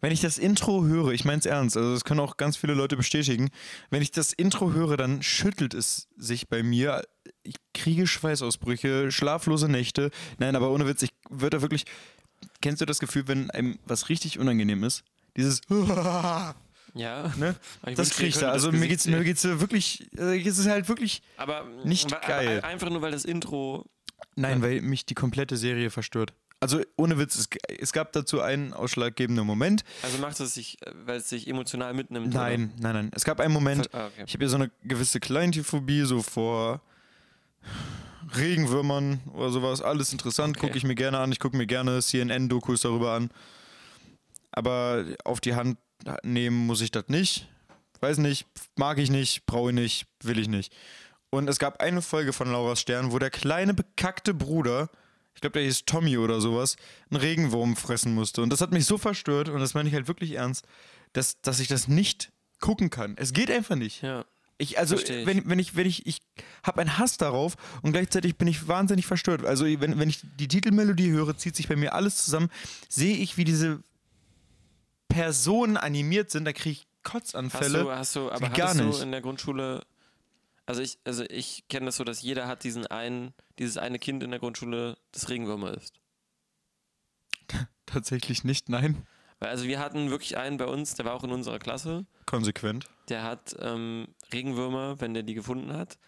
[0.00, 2.74] wenn ich das Intro höre, ich meine es ernst, also das können auch ganz viele
[2.74, 3.50] Leute bestätigen,
[3.90, 7.02] wenn ich das Intro höre, dann schüttelt es sich bei mir.
[7.42, 10.10] Ich kriege Schweißausbrüche, schlaflose Nächte.
[10.38, 11.84] Nein, aber ohne Witz, ich würde da wirklich.
[12.60, 15.02] Kennst du das Gefühl, wenn einem was richtig unangenehm ist?
[15.36, 15.60] Dieses.
[16.94, 17.32] ja.
[17.36, 17.54] Ne?
[17.94, 18.50] Das kriege ich da.
[18.50, 20.06] Also mir geht's, mir geht's wirklich.
[20.18, 21.22] Äh, es ist halt wirklich.
[21.36, 22.58] Aber nicht geil.
[22.58, 23.86] Aber einfach nur, weil das Intro.
[24.34, 26.34] Nein, weil mich die komplette Serie verstört.
[26.58, 29.84] Also ohne Witz, es, es gab dazu einen ausschlaggebenden Moment.
[30.02, 32.32] Also macht es sich, weil es sich emotional mitnimmt.
[32.32, 33.10] Nein, nein, nein.
[33.14, 34.04] Es gab einen Moment, Oder?
[34.04, 34.24] Ah, okay.
[34.26, 36.80] ich habe ja so eine gewisse Kleintiphobie, so vor
[38.36, 39.82] Regenwürmern oder sowas.
[39.82, 40.66] Alles interessant, Okay.
[40.66, 41.30] gucke ich mir gerne an.
[41.32, 43.30] Ich gucke mir gerne CNN-Dokus darüber an.
[44.50, 45.78] Aber auf die Hand
[46.22, 47.48] nehmen muss ich das nicht.
[48.00, 50.72] Weiß nicht, mag ich nicht, brauche ich nicht, will ich nicht.
[51.30, 54.88] Und es gab eine Folge von Lauras Stern, wo der kleine bekackte Bruder,
[55.36, 56.76] ich glaube, der hieß Tommy oder sowas,
[57.10, 58.42] einen Regenwurm fressen musste.
[58.42, 60.66] Und das hat mich so verstört, und das meine ich halt wirklich ernst,
[61.12, 63.14] dass, dass ich das nicht gucken kann.
[63.18, 64.02] Es geht einfach nicht.
[64.02, 64.24] Ja.
[64.58, 65.08] Ich, also, ich.
[65.26, 66.22] wenn, wenn ich, wenn ich, ich
[66.62, 69.44] habe einen Hass darauf und gleichzeitig bin ich wahnsinnig verstört.
[69.44, 72.50] Also, wenn, wenn ich die Titelmelodie höre, zieht sich bei mir alles zusammen,
[72.88, 73.82] sehe ich, wie diese
[75.08, 77.84] Personen animiert sind, da kriege ich Hast Kotzanfälle.
[77.84, 78.98] du, hast du, aber gar nicht.
[78.98, 79.82] du in der Grundschule.
[80.66, 84.22] Also ich, also ich kenne das so, dass jeder hat diesen einen, dieses eine Kind
[84.22, 85.94] in der Grundschule, das Regenwürmer ist.
[87.86, 89.06] Tatsächlich nicht, nein.
[89.38, 92.86] Also wir hatten wirklich einen bei uns, der war auch in unserer Klasse, Konsequent.
[93.08, 95.98] der hat ähm, Regenwürmer, wenn der die gefunden hat.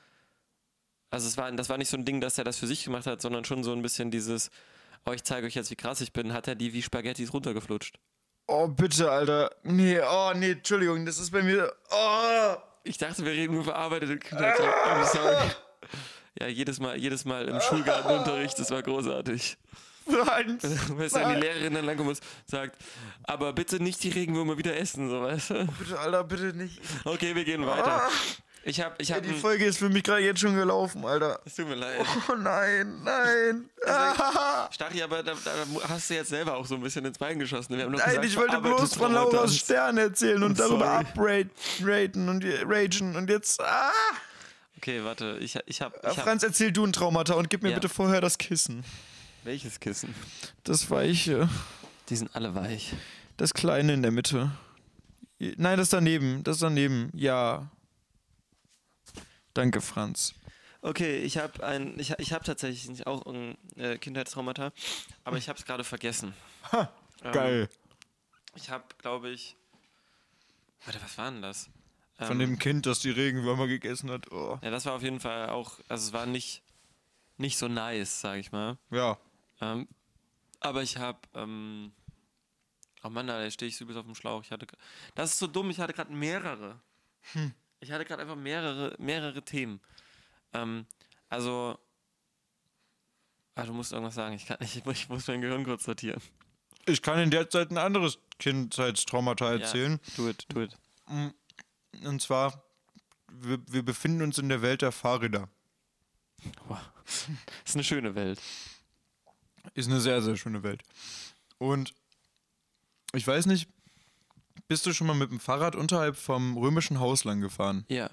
[1.11, 3.07] Also es war, das war nicht so ein Ding, dass er das für sich gemacht
[3.07, 4.51] hat, sondern schon so ein bisschen dieses,
[5.07, 7.99] oh, ich zeige euch jetzt, wie krass ich bin, hat er die wie Spaghettis runtergeflutscht.
[8.47, 9.51] Oh, bitte, Alter.
[9.63, 11.73] Nee, oh, nee, Entschuldigung, das ist bei mir.
[11.91, 12.57] Oh.
[12.89, 14.59] Ich dachte, wir reden nur verarbeitete Kindheit.
[14.59, 15.51] I'm sorry.
[16.41, 19.59] Ja, jedes Mal, jedes Mal im Schulgartenunterricht, das war großartig.
[20.07, 22.79] Du, wenn die Lehrerin dann langkommt und sagt,
[23.25, 25.67] aber bitte nicht die Regenwürmer wieder essen, so weißt du?
[25.79, 26.81] Bitte, Alter, bitte nicht.
[27.05, 28.09] Okay, wir gehen weiter.
[28.69, 31.41] Ich hab, ich Ja, hab, die Folge ist für mich gerade jetzt schon gelaufen, Alter.
[31.47, 32.05] es tut mir leid.
[32.29, 33.71] Oh nein, nein.
[33.87, 34.69] Ah.
[34.73, 35.51] Stachi, aber da, da
[35.89, 37.79] hast du jetzt selber auch so ein bisschen ins Bein geschossen.
[37.79, 39.13] Nein, gesagt, ich wollte bloß von.
[39.15, 40.79] Lauras Stern erzählen und Sorry.
[40.79, 43.59] darüber upraten und ragen und jetzt.
[43.63, 43.91] Ah.
[44.77, 47.63] Okay, warte, ich, ich hab, Äh, ich hab Franz, erzähl du ein Traumata und gib
[47.63, 47.75] mir Ja.
[47.77, 48.85] bitte vorher das Kissen.
[49.45, 50.15] welches Kissen?
[50.65, 51.49] Das weiche.
[52.11, 52.93] Die sind alle weich.
[53.39, 54.51] Das kleine in der Mitte.
[55.39, 56.45] Nein, das daneben.
[56.45, 57.11] Das daneben.
[57.15, 57.67] Ja.
[59.59, 60.35] Danke, Franz.
[60.83, 64.71] Okay, ich habe ein, ich, ich habe tatsächlich auch ein äh, Kindheitstraumata,
[65.25, 66.33] aber ich habe es gerade vergessen.
[66.73, 67.69] Ähm, Geil.
[68.55, 69.57] Ich habe, glaube ich,
[70.85, 71.69] warte, was war denn das?
[72.19, 74.31] Von Ähm, dem Kind, das die Regenwürmer gegessen hat.
[74.31, 74.61] Oh.
[74.63, 76.63] Ja, das war auf jeden Fall auch, also es war nicht,
[77.37, 78.79] nicht so nice, sag ich mal.
[78.93, 79.19] Ja.
[79.61, 79.89] Ähm,
[80.61, 81.91] aber ich habe, ähm,
[83.03, 84.45] oh Mann, da stehe ich so übelst auf dem Schlauch.
[84.45, 84.69] Ich hatte,
[85.17, 86.79] das ist so dumm, ich hatte gerade mehrere.
[87.81, 89.81] Ich hatte gerade einfach mehrere, mehrere Themen.
[90.53, 90.87] Ähm,
[91.29, 91.79] also,
[93.55, 94.35] ah, du musst irgendwas sagen.
[94.35, 96.21] Ich kann nicht, ich, muss- mein Gehirn kurz sortieren.
[96.87, 100.01] Ich kann in der Zeit ein anderes Kindheitstraumata erzählen.
[100.03, 100.77] Ja, do it, do it.
[102.05, 102.65] Und zwar,
[103.31, 105.49] wir, wir befinden uns in der Welt der Fahrräder.
[106.67, 106.79] Wow.
[107.65, 108.41] Ist eine schöne Welt.
[109.75, 110.83] Ist eine sehr, sehr schöne Welt.
[111.59, 111.95] Und
[113.13, 113.69] ich weiß nicht,
[114.69, 117.85] bist du schon mal mit dem Fahrrad unterhalb vom römischen Haus lang gefahren?
[117.89, 118.11] Ja.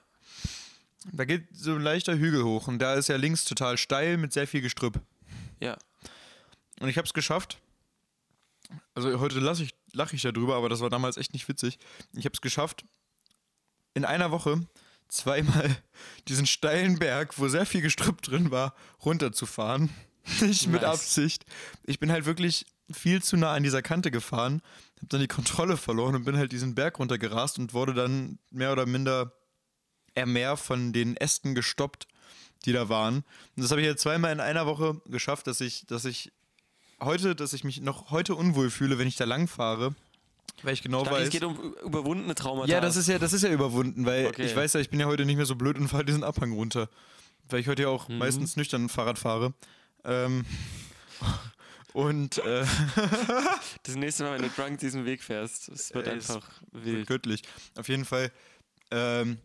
[1.12, 4.34] Da geht so ein leichter Hügel hoch und da ist ja links total steil mit
[4.34, 5.00] sehr viel Gestrüpp.
[5.60, 5.78] Ja.
[6.80, 7.60] Und ich habe es geschafft.
[8.96, 11.78] Also heute lache ich, lach ich darüber, aber das war damals echt nicht witzig.
[12.14, 12.86] Ich habe es geschafft,
[13.94, 14.66] in einer Woche
[15.08, 15.76] zweimal
[16.28, 19.90] diesen steilen Berg, wo sehr viel Gestrüpp drin war, runterzufahren.
[20.42, 20.92] Nicht mit Nice.
[20.92, 21.46] Absicht.
[21.84, 24.62] Ich bin halt wirklich viel zu nah an dieser Kante gefahren,
[24.98, 28.72] habe dann die Kontrolle verloren und bin halt diesen Berg runtergerast und wurde dann mehr
[28.72, 29.34] oder minder
[30.14, 32.08] eher mehr von den Ästen gestoppt,
[32.66, 33.18] die da waren.
[33.56, 36.32] Und das habe ich jetzt zweimal in einer Woche geschafft, dass ich, dass ich
[37.02, 39.94] heute, dass ich mich noch heute unwohl fühle, wenn ich da lang fahre,
[40.64, 41.24] weil ich genau Stark, weiß.
[41.26, 42.72] es geht um überwundene Traumata.
[42.72, 44.46] Ja, das ist ja, das ist ja überwunden, weil Okay.
[44.46, 46.54] ich weiß ja, ich bin ja heute nicht mehr so blöd und fahre diesen Abhang
[46.54, 46.90] runter.
[47.50, 49.54] Weil ich heute ja auch meistens nüchtern Fahrrad fahre.
[50.06, 50.46] Ähm,
[51.96, 52.66] und äh,
[53.84, 57.08] Das nächste Mal, wenn du drunk diesen Weg fährst, es wird es einfach wild.
[57.08, 57.42] göttlich.
[57.78, 58.34] Auf jeden Fall.
[58.92, 59.38] Ähm,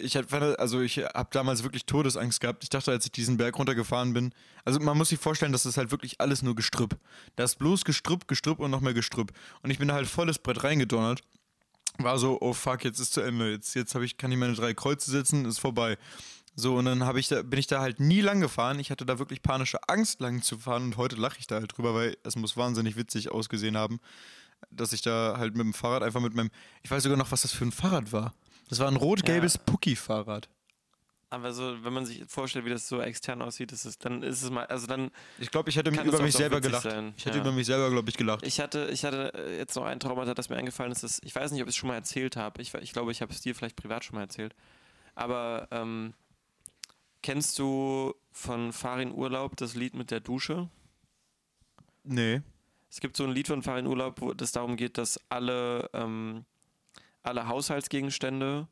[0.00, 2.64] ich hatte, also ich habe damals wirklich Todesangst gehabt.
[2.64, 4.32] Ich dachte, als ich diesen Berg runtergefahren bin,
[4.64, 6.96] also man muss sich vorstellen, das ist halt wirklich alles nur Gestrüpp.
[7.36, 9.32] Da ist bloß Gestrüpp, Gestrüpp und noch mehr Gestrüpp.
[9.62, 11.20] Und ich bin da halt volles Brett reingedonnert.
[11.98, 13.50] War so, oh fuck, jetzt ist zu Ende.
[13.50, 15.98] Jetzt, jetzt hab ich, kann ich meine drei Kreuze setzen, ist vorbei.
[16.60, 18.80] So, und dann ich da, bin ich da halt nie lang gefahren.
[18.80, 20.82] Ich hatte da wirklich panische Angst, lang zu fahren.
[20.82, 24.00] Und heute lache ich da halt drüber, weil es muss wahnsinnig witzig ausgesehen haben,
[24.68, 26.50] dass ich da halt mit dem Fahrrad einfach mit meinem.
[26.82, 28.34] Ich weiß sogar noch, was das für ein Fahrrad war.
[28.68, 29.60] Das war ein rot-gelbes Ja.
[29.66, 30.48] Pucki-Fahrrad.
[31.30, 34.42] Aber so, wenn man sich vorstellt, wie das so extern aussieht, ist es, dann ist
[34.42, 36.82] es mal, also dann, Ich glaube, ich hätte über mich selber gelacht.
[36.84, 37.42] sein, Ich hätte ja.
[37.44, 38.44] über mich selber, glaube ich, gelacht.
[38.44, 41.34] ich hatte, ich hatte äh, jetzt noch ein Traumata, das mir eingefallen ist, das, ich
[41.36, 43.42] weiß nicht, ob ich es schon mal erzählt habe, ich, ich glaube, ich habe es
[43.42, 44.54] dir vielleicht privat schon mal erzählt,
[45.14, 46.14] aber ähm,
[47.22, 50.68] kennst du von Farin Urlaub das Lied mit der Dusche?
[52.04, 52.40] nee.
[52.90, 56.46] Es gibt so ein Lied von Farin Urlaub, wo es darum geht, dass alle, ähm,
[57.22, 58.66] alle Haushaltsgegenstände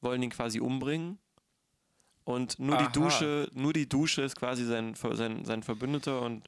[0.00, 1.18] wollen ihn quasi umbringen.
[2.24, 2.86] Und nur Aha.
[2.86, 6.46] die Dusche, nur die Dusche ist quasi sein, sein, sein Verbündeter und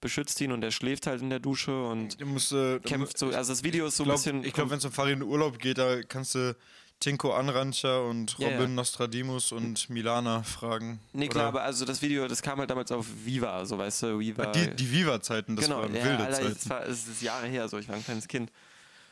[0.00, 3.26] beschützt ihn und er schläft halt in der Dusche und musst, äh, kämpft so.
[3.28, 4.42] Also das Video ist so Ich ein bisschen.
[4.42, 6.56] glaube, glaub, wenn es um Fahrrad in den Urlaub geht, da kannst du
[7.00, 8.68] Tinko Anrancher und Robin ja.
[8.68, 10.98] Nostradimus und Milana fragen.
[11.12, 14.18] nee, klar, aber also das Video, das kam halt damals auf Viva, so weißt du,
[14.18, 14.46] Viva.
[14.46, 16.52] die, die Viva-Zeiten, das genau, waren ja, wilde Alter, Zeiten.
[16.52, 18.50] Es, war, es ist Jahre her, so ich war ein kleines Kind.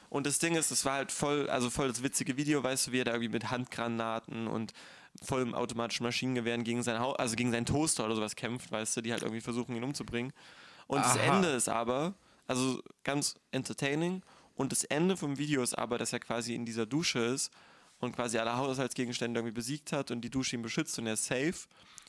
[0.09, 2.93] Und das Ding ist, es war halt voll, also voll das witzige Video, weißt du,
[2.93, 4.73] wie er da irgendwie mit Handgranaten und
[5.23, 9.01] vollem automatischen Maschinengewehren gegen sein Haus, also gegen seinen Toaster oder sowas kämpft, weißt du,
[9.03, 10.33] die halt irgendwie versuchen, ihn umzubringen.
[10.87, 11.37] Und das Aha.
[11.37, 12.15] Ende ist aber,
[12.47, 14.23] also ganz entertaining,
[14.57, 17.51] und das Ende vom Video ist aber, dass er quasi in dieser Dusche ist
[18.05, 21.25] und quasi alle Haushaltsgegenstände irgendwie besiegt hat und die Dusche ihn beschützt und er ist
[21.25, 21.55] safe.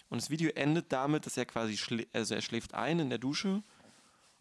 [0.10, 3.18] Und das Video endet damit, dass er quasi, schlä also er schläft ein in der
[3.18, 3.64] Dusche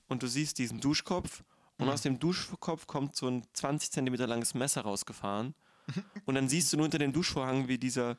[0.08, 1.42] und du siehst diesen Duschkopf
[1.78, 5.54] und aus dem Duschkopf kommt so ein 20 Zentimeter langes Messer rausgefahren.
[6.24, 8.16] Und dann siehst du nur unter dem Duschvorhang, wie dieser,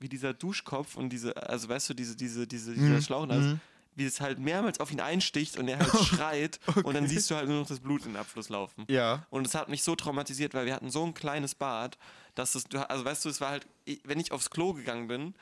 [0.00, 3.56] wie dieser Duschkopf und diese, also weißt du, diese, diese, diese, dieser Schlauch, also,
[3.94, 7.34] wie es halt mehrmals auf ihn einsticht und er halt schreit und dann siehst du
[7.34, 8.84] halt nur noch das Blut in den Abfluss laufen.
[8.88, 9.26] Ja.
[9.30, 11.98] Und es hat mich so traumatisiert, weil wir hatten so ein kleines Bad,
[12.34, 13.66] dass es, also weißt du, es war halt,
[14.04, 15.34] wenn ich aufs Klo gegangen bin,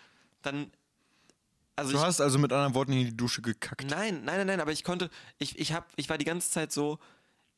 [0.43, 0.71] dann,
[1.77, 3.89] also Du ich, hast also mit anderen Worten in die Dusche gekackt.
[3.89, 6.73] Nein, nein, nein, nein, aber ich konnte, ich, ich, hab, ich war die ganze Zeit
[6.73, 6.99] so,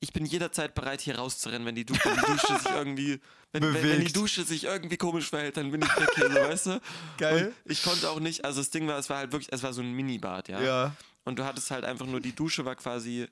[0.02, 3.20] ich bin jederzeit bereit, hier rauszurennen, wenn die, du wenn die Dusche sich irgendwie,
[3.52, 4.12] wenn, wenn, wenn die.
[4.12, 6.80] Dusche sich irgendwie komisch verhält, dann bin ich weg hier, so, weißt du?
[7.18, 7.54] Geil.
[7.64, 9.72] Und ich konnte auch nicht, also das Ding war, es war halt wirklich, es war
[9.72, 10.60] so ein Minibad, ja.
[10.60, 10.96] Ja.
[11.24, 13.28] Und du hattest halt einfach nur, die Dusche war quasi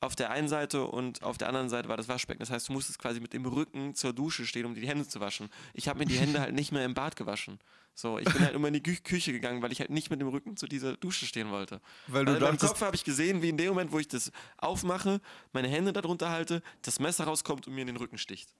[0.00, 2.40] auf der einen Seite und auf der anderen Seite war das Waschbecken.
[2.40, 5.08] Das heißt, du musstest quasi mit dem Rücken zur Dusche stehen, um dir die Hände
[5.08, 5.48] zu waschen.
[5.72, 7.58] Ich habe mir die Hände halt nicht mehr im Bad gewaschen.
[7.94, 10.20] So, ich bin halt immer in die Kü Küche gegangen, weil ich halt nicht mit
[10.20, 11.80] dem Rücken zu dieser Dusche stehen wollte.
[12.06, 14.30] Weil du also dachtest- Kopf habe ich gesehen, wie in dem Moment, wo ich das
[14.58, 15.20] aufmache,
[15.52, 18.54] meine Hände darunter halte, das Messer rauskommt und mir in den Rücken sticht.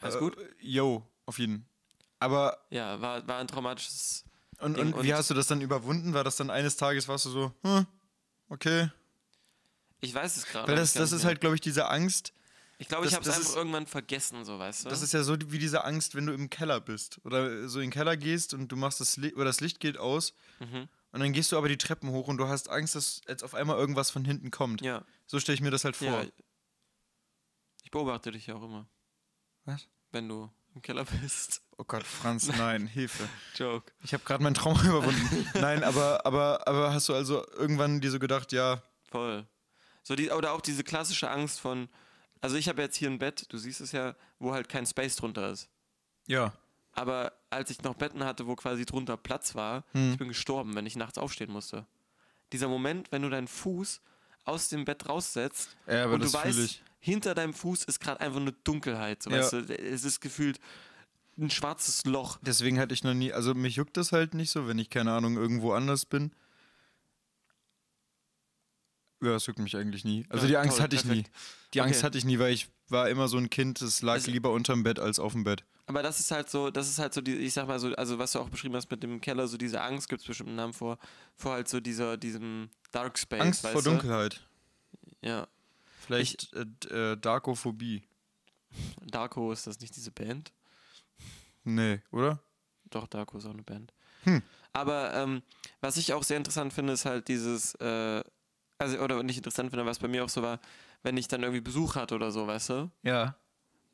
[0.00, 0.36] Alles gut?
[0.38, 1.66] Äh, yo, auf jeden.
[2.18, 4.24] Aber, Ja, war, war ein traumatisches.
[4.60, 4.92] Und, Ding.
[4.92, 6.14] und wie Und- hast du das dann überwunden?
[6.14, 7.86] War das dann eines Tages, warst du so, hm,
[8.48, 8.90] okay.
[10.00, 10.68] Ich weiß es gerade.
[10.68, 11.28] Weil das, das ist mehr.
[11.28, 12.32] halt, glaube ich, diese Angst.
[12.78, 14.88] Ich glaube, ich habe es einfach irgendwann vergessen, so weißt du.
[14.88, 17.20] Das ist ja so wie diese Angst, wenn du im Keller bist.
[17.24, 19.98] Oder so in den Keller gehst und du machst das Licht, oder das Licht geht
[19.98, 20.32] aus.
[20.60, 20.88] Mhm.
[21.12, 23.54] Und dann gehst du aber die Treppen hoch und du hast Angst, dass jetzt auf
[23.54, 24.80] einmal irgendwas von hinten kommt.
[24.80, 25.04] ja.
[25.26, 26.08] So stelle ich mir das halt vor.
[26.08, 26.24] Ja.
[27.84, 28.88] Ich beobachte dich ja auch immer,
[29.64, 29.86] Was?
[30.12, 31.62] wenn du im Keller bist.
[31.80, 33.26] Oh Gott, Franz, nein, Hilfe.
[33.56, 33.90] Joke.
[34.04, 35.46] Ich habe gerade meinen Traum überwunden.
[35.54, 39.46] nein, aber, aber, aber hast du also irgendwann dir so gedacht, ja, Voll.
[40.02, 41.88] So die, oder auch diese klassische Angst von,
[42.42, 45.16] also ich habe jetzt hier ein Bett, du siehst es ja, wo halt kein Space
[45.16, 45.68] drunter ist.
[46.26, 46.52] ja,
[46.92, 50.12] Aber als ich noch Betten hatte, wo quasi drunter Platz war, Hm.
[50.12, 51.86] ich bin gestorben, wenn ich nachts aufstehen musste.
[52.52, 54.02] dieser Moment, wenn du deinen Fuß
[54.44, 58.52] aus dem Bett raussetzt Ja, und du weißt, hinter deinem Fuß ist gerade einfach eine
[58.52, 59.22] Dunkelheit.
[59.22, 59.38] So, Ja.
[59.38, 59.58] weißt du?
[59.78, 60.60] Es ist gefühlt
[61.40, 62.38] ein schwarzes Loch.
[62.42, 65.12] Deswegen hatte ich noch nie, also mich juckt das halt nicht so, wenn ich, keine
[65.12, 66.32] Ahnung, irgendwo anders bin.
[69.22, 70.24] Ja, es juckt mich eigentlich nie.
[70.30, 71.22] Also Ja, die Angst toll, hatte ich nie.
[71.22, 71.30] perfekt.
[71.74, 72.06] Die Angst Okay.
[72.06, 74.82] hatte ich nie, weil ich war immer so ein Kind, das lag Also- lieber unterm
[74.82, 75.64] Bett als auf dem Bett.
[75.86, 78.18] Aber das ist halt so, das ist halt so, die, ich sag mal so, also
[78.18, 80.56] was du auch beschrieben hast mit dem Keller, so diese Angst, gibt es bestimmt einen
[80.56, 80.98] Namen vor,
[81.36, 83.40] vor halt so dieser, diesem Dark Space.
[83.40, 83.90] Angst vor du?
[83.90, 84.40] Dunkelheit.
[85.20, 85.48] Ja.
[86.06, 88.02] Vielleicht äh, d- äh, Darkophobie.
[89.04, 90.52] Darko ist das nicht diese Band?
[91.64, 92.42] Nee, oder?
[92.90, 93.92] Doch, Darko ist auch eine Band.
[94.24, 94.42] Hm.
[94.72, 95.42] Aber ähm,
[95.80, 98.22] was ich auch sehr interessant finde, ist halt dieses, äh,
[98.78, 100.60] also, oder nicht interessant finde, was bei mir auch so war,
[101.02, 102.90] wenn ich dann irgendwie Besuch hatte oder so, weißt du?
[103.02, 103.36] Ja.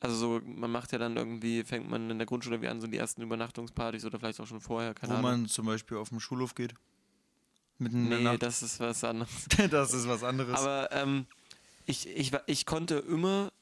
[0.01, 2.87] Also so, man macht ja dann irgendwie, fängt man in der Grundschule irgendwie an, so
[2.87, 5.31] die ersten Übernachtungspartys oder vielleicht auch schon vorher, keine Wo Ahnung.
[5.31, 6.75] man zum Beispiel auf dem Schulhof geht.
[7.79, 8.43] Mitten in der nee, Nacht.
[8.43, 9.47] das ist was anderes.
[9.71, 10.59] das ist was anderes.
[10.59, 11.27] Aber ähm,
[11.87, 13.53] ich, ich, ich konnte immer,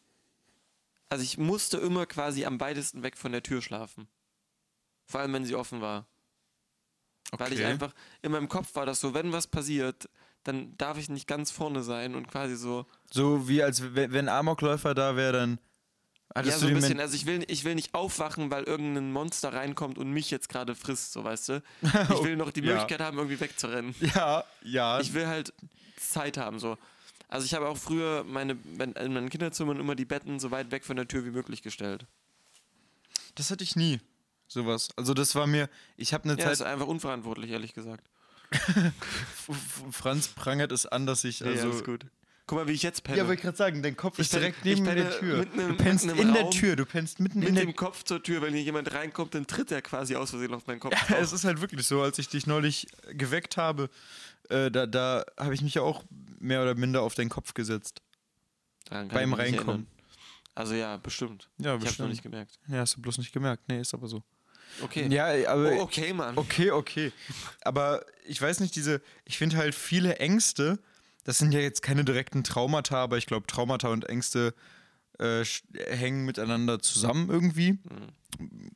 [1.14, 4.08] also ich musste immer quasi am weitesten weg von der Tür schlafen.
[5.06, 6.06] Vor allem, wenn sie offen war.
[7.38, 7.68] Weil ich Okay.
[7.68, 10.08] einfach, in meinem Kopf war das so, wenn was passiert,
[10.42, 14.92] dann darf ich nicht ganz vorne sein und quasi so, so wie als wenn, Amokläufer
[14.94, 15.58] da wäre, dann
[16.44, 19.98] ja, so ein bisschen, also ich will, ich will nicht aufwachen, weil irgendein Monster reinkommt
[19.98, 21.62] und mich jetzt gerade frisst, so weißt du.
[22.12, 22.72] Ich will noch die Ja.
[22.72, 23.94] Möglichkeit haben, irgendwie wegzurennen.
[24.00, 25.00] Ja, ja.
[25.00, 25.52] Ich will halt
[25.96, 26.76] Zeit haben, so.
[27.34, 30.70] Also ich habe auch früher meine, wenn- in meinen Kinderzimmern immer die Betten so weit
[30.70, 32.06] weg von der Tür wie möglich gestellt.
[33.34, 34.00] das hatte ich nie.
[34.46, 34.90] Sowas.
[34.96, 38.08] Also das war mir, ich habe eine Ja, Zeit, ist einfach unverantwortlich, ehrlich gesagt.
[39.90, 42.06] Franz prangert es an, dass ich also gut.
[42.46, 43.16] Guck mal, wie ich jetzt penne.
[43.16, 45.42] Ja, wollte ich gerade sagen, dein Kopf Ich ist direkt ich neben der Tür.
[45.42, 47.64] im- du pennst mitten im in der Raum Tür, du pennst mitten mit in der
[47.64, 50.66] dem Kopf zur Tür, wenn hier jemand reinkommt, dann tritt er quasi aus Versehen auf
[50.66, 50.94] meinen Kopf.
[51.08, 53.88] Ja, es ist halt wirklich so, als ich dich neulich geweckt habe,
[54.48, 56.04] äh, da, da habe ich mich ja auch
[56.38, 58.02] mehr oder minder auf deinen Kopf gesetzt.
[58.90, 59.86] Beim ich Reinkommen.
[60.54, 61.50] Also ja, bestimmt.
[61.58, 62.08] Ja, Ich hab's noch bestimmt.
[62.10, 62.58] nicht gemerkt.
[62.68, 63.64] Ja, hast du bloß nicht gemerkt.
[63.68, 64.22] Nee, ist aber so.
[64.82, 65.06] Okay.
[65.08, 66.36] Ja, aber oh, okay, Mann.
[66.36, 67.12] Okay, okay.
[67.62, 70.78] Aber ich weiß nicht, diese, ich finde halt viele Ängste,
[71.24, 74.54] das sind ja jetzt keine direkten Traumata, aber ich glaube, Traumata und Ängste
[75.18, 77.78] äh, hängen miteinander zusammen irgendwie.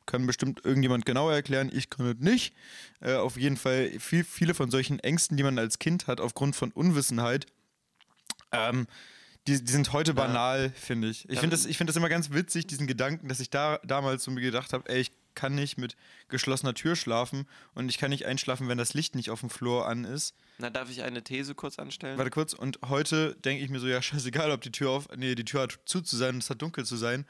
[0.05, 2.53] Kann bestimmt irgendjemand genauer erklären, ich kann es nicht.
[3.01, 6.55] Äh, auf jeden Fall, viel, viele von solchen Ängsten, die man als Kind hat, aufgrund
[6.55, 7.45] von Unwissenheit,
[8.51, 8.87] ähm,
[9.47, 11.25] die, die sind heute banal, finde ich.
[11.29, 11.41] Ich Ja.
[11.41, 14.31] finde das, ich find das immer ganz witzig, diesen Gedanken, dass ich da damals so
[14.31, 15.95] mir gedacht habe, ey, ich kann nicht mit
[16.27, 19.87] geschlossener Tür schlafen und ich kann nicht einschlafen, wenn das Licht nicht auf dem Flur
[19.87, 20.35] an ist.
[20.57, 22.17] Na, darf ich eine These kurz anstellen?
[22.17, 25.35] Warte kurz, und heute denke ich mir so, ja, scheißegal, ob die Tür auf, nee,
[25.35, 27.25] die Tür hat zu zu sein und es hat dunkel zu sein.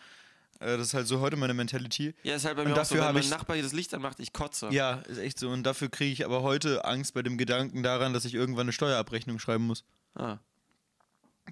[0.60, 2.14] Äh, das ist halt so heute meine Mentality.
[2.24, 3.94] ja, ist halt bei Und mir auch so, wenn mein ich- Nachbar hier das Licht
[3.94, 4.70] anmacht, ich kotze.
[4.72, 5.50] Ja, ist echt so.
[5.50, 8.72] Und dafür kriege ich aber heute Angst bei dem Gedanken daran, dass ich irgendwann eine
[8.74, 9.84] Steuerabrechnung schreiben muss.
[10.16, 10.38] Ah.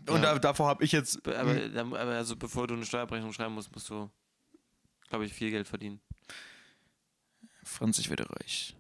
[0.07, 0.33] Und Ja.
[0.33, 1.23] da, davor habe ich jetzt.
[1.23, 4.09] Be- Aber, dann- aber also bevor du eine Steuerabrechnung schreiben musst, musst du,
[5.09, 5.99] glaube ich, viel Geld verdienen.
[7.63, 8.75] Franz, ich werde reich.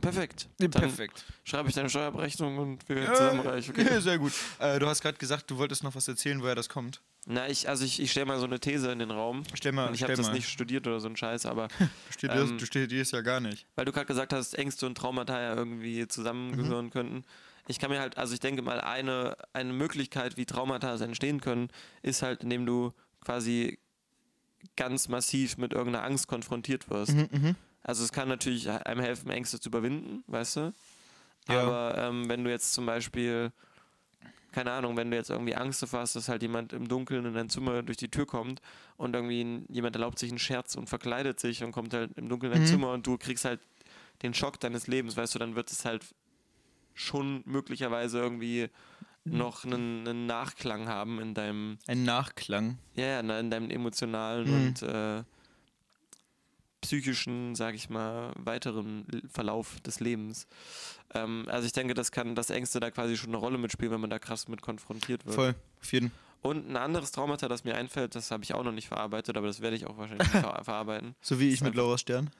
[0.00, 0.48] Perfekt.
[0.60, 1.24] Ja, Dann perfekt.
[1.44, 3.84] schreibe ich deine Steuerabrechnung und wir werden zusammen reich, okay?
[3.84, 4.32] Ja, sehr gut.
[4.58, 7.00] Äh, du hast gerade gesagt, du wolltest noch was erzählen, woher das kommt.
[7.28, 9.42] Na, ich, also ich, ich stelle mal so eine These in den Raum.
[9.54, 12.52] Stell mal, Und ich habe das nicht studiert oder so ein Scheiß, aber Du studierst,
[12.52, 13.66] ähm, du studierst ja gar nicht.
[13.74, 17.24] weil du gerade gesagt hast, Ängste und Traumata ja irgendwie zusammengehören könnten.
[17.66, 21.68] Ich kann mir halt, also ich denke mal, eine, eine Möglichkeit, wie Traumata entstehen können,
[22.02, 22.92] ist halt, indem du
[23.24, 23.80] quasi
[24.76, 27.12] ganz massiv mit irgendeiner Angst konfrontiert wirst.
[27.14, 30.72] Mhm, Also es kann natürlich einem helfen, Ängste zu überwinden, weißt du?
[31.48, 31.62] Ja.
[31.62, 33.50] Aber ähm, wenn du jetzt zum Beispiel,
[34.56, 37.34] keine Ahnung, wenn du jetzt irgendwie Angst davor hast, dass halt jemand im Dunkeln in
[37.34, 38.62] dein Zimmer durch die Tür kommt
[38.96, 42.52] und irgendwie jemand erlaubt sich einen Scherz und verkleidet sich und kommt halt im Dunkeln
[42.52, 42.70] in dein Mhm.
[42.72, 43.60] Zimmer und du kriegst halt
[44.22, 46.06] den Schock deines Lebens, weißt du, dann wird es halt
[46.94, 48.70] schon möglicherweise irgendwie
[49.24, 49.36] Mhm.
[49.36, 52.78] noch einen, einen Nachklang haben in deinem, Ein Nachklang.
[52.94, 54.54] ja, ja, in deinem emotionalen Mhm.
[54.68, 55.22] und äh,
[56.80, 60.46] psychischen, sag ich mal, weiteren Verlauf des Lebens.
[61.14, 64.00] Ähm, also ich denke, das kann, dass Ängste da quasi schon eine Rolle mitspielen, wenn
[64.00, 65.34] man da krass mit konfrontiert wird.
[65.34, 66.12] Voll, auf jeden
[66.42, 69.46] Und ein anderes Traumata, das mir einfällt, das habe ich auch noch nicht verarbeitet, aber
[69.46, 71.14] das werde ich auch wahrscheinlich ver verarbeiten.
[71.20, 72.30] So wie ich Ist mit Laura Stern.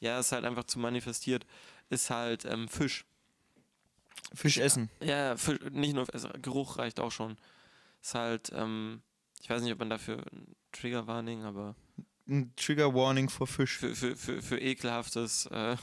[0.00, 1.46] Ja, ist halt einfach zu manifestiert,
[1.88, 3.04] ist halt ähm, Fisch.
[4.34, 4.90] Fisch essen.
[5.00, 7.36] Ja, Fisch, nicht nur also Geruch reicht auch schon.
[8.00, 9.02] Ist halt, ähm,
[9.40, 10.24] ich weiß nicht, ob man dafür
[10.72, 11.76] Trigger Warning, aber
[12.28, 13.78] Ein Trigger Warning vor Fisch.
[13.78, 15.76] für, für, für, für ekelhaftes, äh,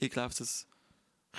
[0.00, 0.66] ekelhaftes,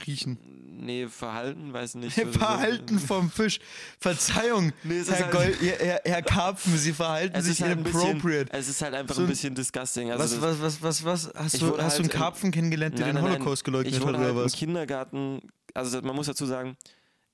[0.05, 0.37] Riechen.
[0.85, 2.13] nee, Verhalten, weiß nicht.
[2.31, 3.59] Verhalten vom Fisch.
[3.99, 8.53] Verzeihung, Nee, Herr, halt- Gold, Herr, Herr, Karpfen, Sie verhalten sich halt ein bisschen, inappropriate.
[8.53, 10.11] es ist halt einfach So ein ein- bisschen disgusting.
[10.11, 11.31] Also Was, was, was, was, was?
[11.35, 13.33] Hast du, hast du einen halt Karpfen kennengelernt, der Nein, den nein.
[13.39, 14.53] Holocaust geleugnet ich hat wurde halt oder im was?
[14.53, 15.41] Kindergarten
[15.73, 16.75] also man muss dazu sagen,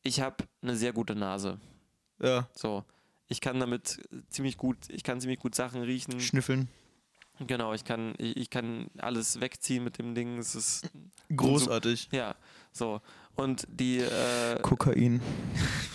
[0.02, 1.60] ich habe eine sehr gute Nase.
[2.22, 2.84] Ja, So,
[3.34, 6.20] ich kann damit ziemlich gut, ich kann ziemlich gut Sachen riechen.
[6.22, 6.70] schnüffeln.
[7.40, 10.38] Genau, ich kann, ich, ich kann alles wegziehen mit dem Ding.
[10.38, 10.90] Es ist
[11.36, 12.10] Großartig.
[12.12, 12.36] ja
[12.72, 13.02] so.
[13.36, 15.20] Und die äh, Kokain.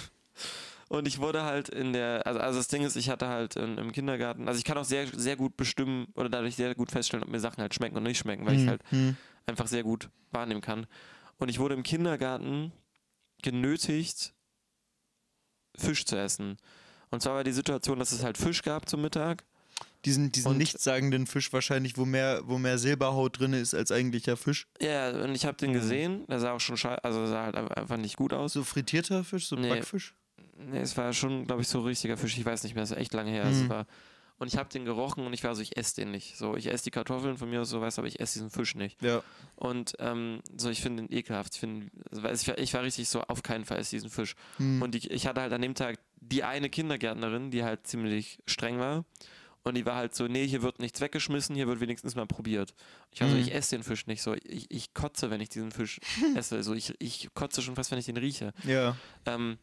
[0.89, 3.79] und ich wurde halt in der, also, also das Ding ist, ich hatte halt in,
[3.79, 7.23] im Kindergarten, also ich kann auch sehr, sehr gut bestimmen oder dadurch sehr gut feststellen,
[7.25, 9.17] ob mir Sachen halt schmecken oder nicht schmecken, weil ich Hm, halt hm.
[9.47, 10.87] einfach sehr gut wahrnehmen kann.
[11.39, 12.73] Und ich wurde im Kindergarten
[13.43, 14.35] genötigt,
[15.77, 16.57] Fisch zu essen.
[17.11, 19.45] Und zwar war die Situation, dass es halt Fisch gab zum Mittag.
[20.05, 24.37] Diesen, diesen Und- nichtssagenden Fisch wahrscheinlich, wo mehr, wo mehr Silberhaut drin ist als eigentlicher
[24.37, 24.67] Fisch.
[24.81, 25.75] Ja, und ich habe den Mhm.
[25.75, 26.27] gesehen.
[26.29, 28.53] Der sah auch schon scheiße, also sah halt einfach nicht gut aus.
[28.53, 29.69] So frittierter Fisch, so Nee.
[29.71, 30.15] Backfisch.
[30.57, 32.37] Nee, es war schon, glaube ich, so richtiger Fisch.
[32.39, 33.45] Ich weiß nicht mehr, das ist echt lange her.
[33.45, 33.69] Es Mhm.
[33.69, 33.87] war,
[34.39, 36.37] und ich habe den gerochen und ich war so, ich esse den nicht.
[36.37, 38.75] So, ich esse die Kartoffeln von mir aus so, du, aber ich esse diesen Fisch
[38.77, 39.01] nicht.
[39.03, 39.23] Ja.
[39.57, 41.55] Und ähm, so, ich finde den ekelhaft.
[41.55, 44.35] Ich, find, also, ich, war, ich richtig so, auf keinen Fall esse diesen Fisch.
[44.59, 44.81] Hm.
[44.83, 48.79] Und die, ich hatte halt an dem Tag die eine Kindergärtnerin, die halt ziemlich streng
[48.79, 49.05] war.
[49.65, 52.75] Und die war halt so, nee, hier wird nichts weggeschmissen, hier wird wenigstens mal probiert.
[53.13, 53.41] Ich war so, Mhm.
[53.43, 54.35] ich esse den Fisch nicht so.
[54.45, 56.01] Ich, ich kotze, wenn ich diesen Fisch
[56.37, 56.63] esse.
[56.63, 58.53] So, ich, ich kotze schon fast, wenn ich den rieche.
[58.65, 58.97] ja.
[59.27, 59.59] Ähm,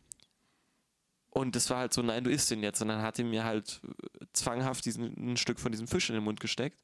[1.31, 2.81] und das war halt so, nein, du isst den jetzt.
[2.81, 6.15] Und dann hat die mir halt äh, zwanghaft diesen, ein Stück von diesem Fisch in
[6.15, 6.81] den Mund gesteckt.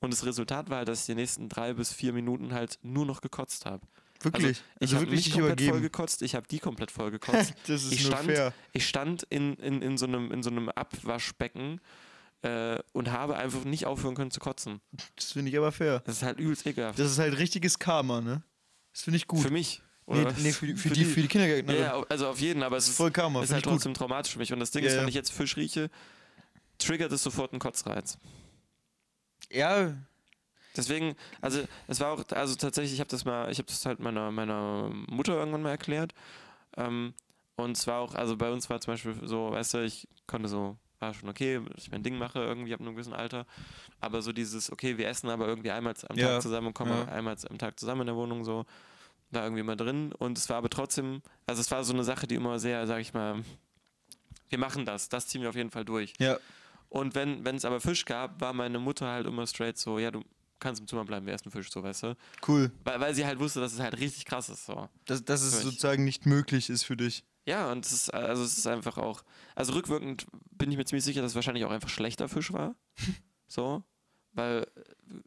[0.00, 3.06] Und das Resultat war halt, dass ich die nächsten drei bis vier Minuten halt nur
[3.06, 3.86] noch gekotzt habe.
[4.20, 4.62] Wirklich.
[4.80, 5.82] ich Also, habe mich komplett voll übergeben.
[5.82, 7.54] gekotzt, ich habe die komplett voll gekotzt.
[7.66, 8.52] Das ist ich stand, fair.
[8.72, 11.80] Ich stand in, in, in, so einem, in so einem Abwaschbecken
[12.42, 14.80] äh, und habe einfach nicht aufhören können zu kotzen.
[15.16, 16.00] Das finde ich aber fair.
[16.00, 16.98] Das ist halt übelst ekelhaft.
[16.98, 18.42] Das ist halt richtiges Karma, ne?
[18.92, 19.40] Das finde ich gut.
[19.40, 19.82] Für mich.
[20.06, 21.82] nee, nee, für, die- für, die, für die Kindergärtnerin.
[21.82, 23.42] Ja, also auf jeden, aber es ist voll Karma.
[23.42, 23.74] ist halt ich gut.
[23.74, 24.52] trotzdem traumatisch für mich.
[24.52, 25.90] Und das Ding Ja, ist, wenn ich jetzt Fisch rieche,
[26.78, 28.18] triggert es sofort einen Kotzreiz.
[29.50, 29.94] Ja,
[30.76, 34.00] Deswegen, also es war auch, also tatsächlich, ich habe das mal, ich habe das halt
[34.00, 36.14] meiner, meiner Mutter irgendwann mal erklärt.
[36.76, 37.14] Ähm,
[37.56, 40.48] und es war auch, also bei uns war zum Beispiel so, weißt du, ich konnte
[40.48, 43.46] so, war schon okay, dass ich mein Ding mache irgendwie ab einem gewissen Alter.
[44.00, 46.92] Aber so dieses, okay, wir essen aber irgendwie einmal am Ja, Tag zusammen und kommen
[46.92, 47.12] ja.
[47.12, 48.64] einmal am Tag zusammen in der Wohnung so,
[49.30, 50.12] war irgendwie mal drin.
[50.12, 53.00] Und es war aber trotzdem, also es war so eine Sache, die immer sehr, sag
[53.00, 53.42] ich mal,
[54.48, 56.14] wir machen das, das ziehen wir auf jeden Fall durch.
[56.18, 56.38] ja.
[56.90, 60.10] Und wenn wenn es aber Fisch gab, war meine Mutter halt immer straight so, ja,
[60.10, 60.22] du
[60.60, 62.16] kannst im Zimmer bleiben, wir essen Fisch, so, weißt du?
[62.46, 62.70] Cool.
[62.84, 64.88] Weil, weil sie halt wusste, dass es halt richtig krass ist, so.
[65.06, 67.24] Dass, dass es sozusagen nicht möglich ist für dich.
[67.46, 69.22] Ja, und es ist, also es ist einfach auch,
[69.54, 72.76] also rückwirkend bin ich mir ziemlich sicher, dass es wahrscheinlich auch einfach schlechter Fisch war.
[73.48, 73.82] so.
[74.32, 74.80] Weil äh,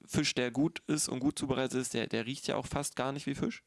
[0.06, 3.12] Fisch, der gut ist und gut zubereitet ist, der, der riecht ja auch fast gar
[3.12, 3.64] nicht wie Fisch.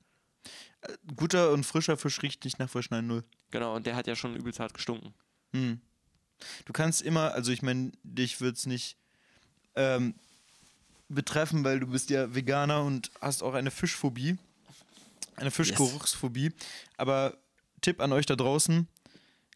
[1.16, 3.24] Guter und frischer Fisch riecht nicht nach Fisch, nein, null.
[3.50, 5.14] Genau, und der hat ja schon übelst hart gestunken.
[5.52, 5.80] Hm.
[6.64, 8.96] Du kannst immer, also ich meine, dich wird es nicht
[9.74, 10.14] ähm,
[11.08, 14.36] betreffen, weil du bist ja Veganer und hast auch eine Fischphobie.
[15.36, 16.52] Eine Fischgeruchsphobie.
[16.96, 17.36] Aber
[17.80, 18.88] Tipp an euch da draußen,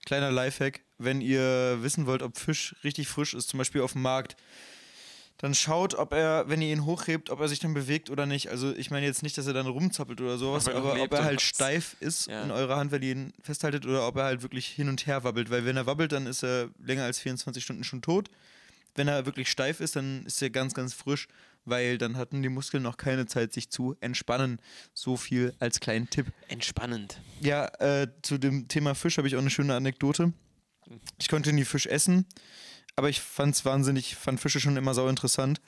[0.04, 4.02] kleiner Lifehack, wenn ihr wissen wollt, ob Fisch richtig frisch ist, zum Beispiel auf dem
[4.02, 4.36] Markt,
[5.38, 8.48] dann schaut, ob er, wenn ihr ihn hochhebt, ob er sich dann bewegt oder nicht.
[8.48, 11.12] Also ich meine jetzt nicht, dass er dann rumzappelt oder sowas, Ob er aber ob
[11.12, 12.42] er halt steif ist Ja.
[12.42, 15.22] in eurer Hand, wenn ihr ihn festhaltet, oder ob er halt wirklich hin und her
[15.22, 15.48] wabbelt.
[15.48, 18.28] Weil wenn er wabbelt, dann ist er länger als 24 Stunden schon tot.
[18.94, 21.28] Wenn er wirklich steif ist, dann ist er ganz, ganz frisch,
[21.64, 24.60] weil dann hatten die Muskeln noch keine Zeit, sich zu entspannen.
[24.94, 26.26] So viel als kleinen Tipp.
[26.48, 27.20] Entspannend.
[27.40, 30.32] Ja, äh, zu dem Thema Fisch habe ich auch eine schöne Anekdote.
[31.18, 32.26] Ich konnte nie Fisch essen,
[32.96, 35.60] aber ich fand es wahnsinnig, fand Fische schon immer sau interessant.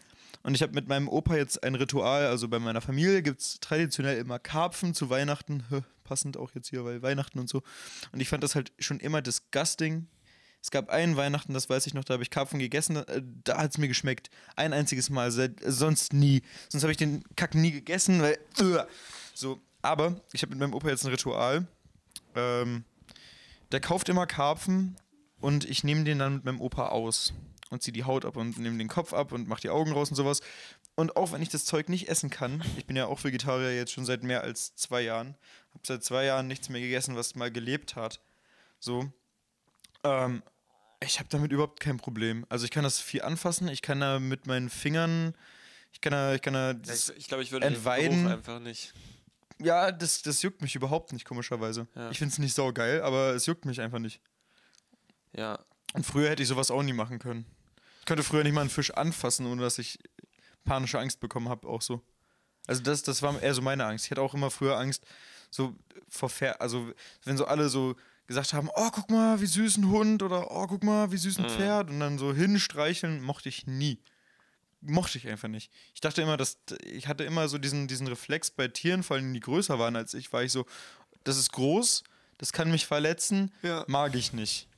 [0.42, 3.60] Und ich habe mit meinem Opa jetzt ein Ritual, also bei meiner Familie gibt es
[3.60, 5.64] traditionell immer Karpfen zu Weihnachten,
[6.04, 7.62] passend auch jetzt hier, weil Weihnachten und so.
[8.12, 10.08] Und ich fand das halt schon immer disgusting.
[10.62, 13.58] Es gab einen Weihnachten, das weiß ich noch, da habe ich Karpfen gegessen, äh, da
[13.58, 14.30] hat es mir geschmeckt.
[14.56, 16.42] Ein einziges Mal, seit, äh, sonst nie.
[16.68, 18.38] Sonst habe ich den Kack nie gegessen, weil.
[18.61, 18.86] Uah.
[19.34, 21.66] So, aber ich habe mit meinem Opa jetzt ein Ritual.
[22.34, 22.84] Ähm,
[23.72, 24.96] der kauft immer Karpfen
[25.40, 27.32] und ich nehme den dann mit meinem Opa aus
[27.70, 30.11] und ziehe die Haut ab und nehme den Kopf ab und mache die Augen raus
[30.11, 30.40] und sowas.
[30.96, 33.92] Und auch wenn ich das Zeug nicht essen kann, ich bin ja auch Vegetarier jetzt
[33.92, 35.36] schon seit mehr als zwei Jahren,
[35.70, 38.20] habe seit zwei Jahren nichts mehr gegessen, was mal gelebt hat.
[38.80, 39.11] So.
[40.02, 40.42] Ähm,
[41.03, 42.44] ich habe damit überhaupt kein Problem.
[42.48, 45.34] Also ich kann das viel anfassen, ich kann da mit meinen Fingern,
[45.92, 48.59] ich kann da, ich kann da, Ja, ich ich glaube, ich würde den Entweiden- einfach
[48.61, 48.92] nicht.
[49.59, 51.86] ja, das, das juckt mich überhaupt nicht, komischerweise.
[51.94, 52.11] Ja.
[52.11, 54.20] Ich finde es nicht saugeil, aber es juckt mich einfach nicht.
[55.32, 55.59] Ja,
[55.94, 57.46] Und früher hätte ich sowas auch nie machen können.
[58.01, 59.98] Ich könnte früher nicht mal einen Fisch anfassen, ohne dass ich
[60.64, 62.03] panische Angst bekommen habe, auch so.
[62.66, 64.05] Also das, das war eher so meine Angst.
[64.05, 65.05] Ich hatte auch immer früher Angst,
[65.51, 65.74] so
[66.09, 66.92] vor Pferd, also
[67.24, 67.96] wenn so alle so
[68.30, 71.38] gesagt haben, oh, guck mal, wie süß ein Hund oder oh, guck mal, wie süß
[71.38, 71.48] ein Mhm.
[71.50, 74.00] Pferd und dann so hinstreicheln, mochte ich nie.
[74.80, 75.70] Mochte ich einfach nicht.
[75.94, 79.34] Ich dachte immer, dass ich hatte immer so diesen, diesen Reflex bei Tieren, vor allem
[79.34, 80.64] die größer waren als ich, war ich so,
[81.24, 82.02] das ist groß,
[82.38, 83.84] das kann mich verletzen, Ja.
[83.88, 84.68] mag ich nicht.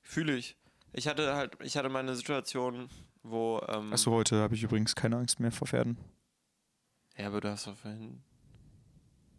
[0.00, 0.56] Fühle ich.
[0.92, 2.88] Ich hatte halt, ich hatte meine Situation,
[3.22, 3.60] wo.
[3.68, 5.98] Ähm, Achso, heute habe ich übrigens keine Angst mehr vor Pferden.
[7.18, 8.22] Ja, aber du hast doch vorhin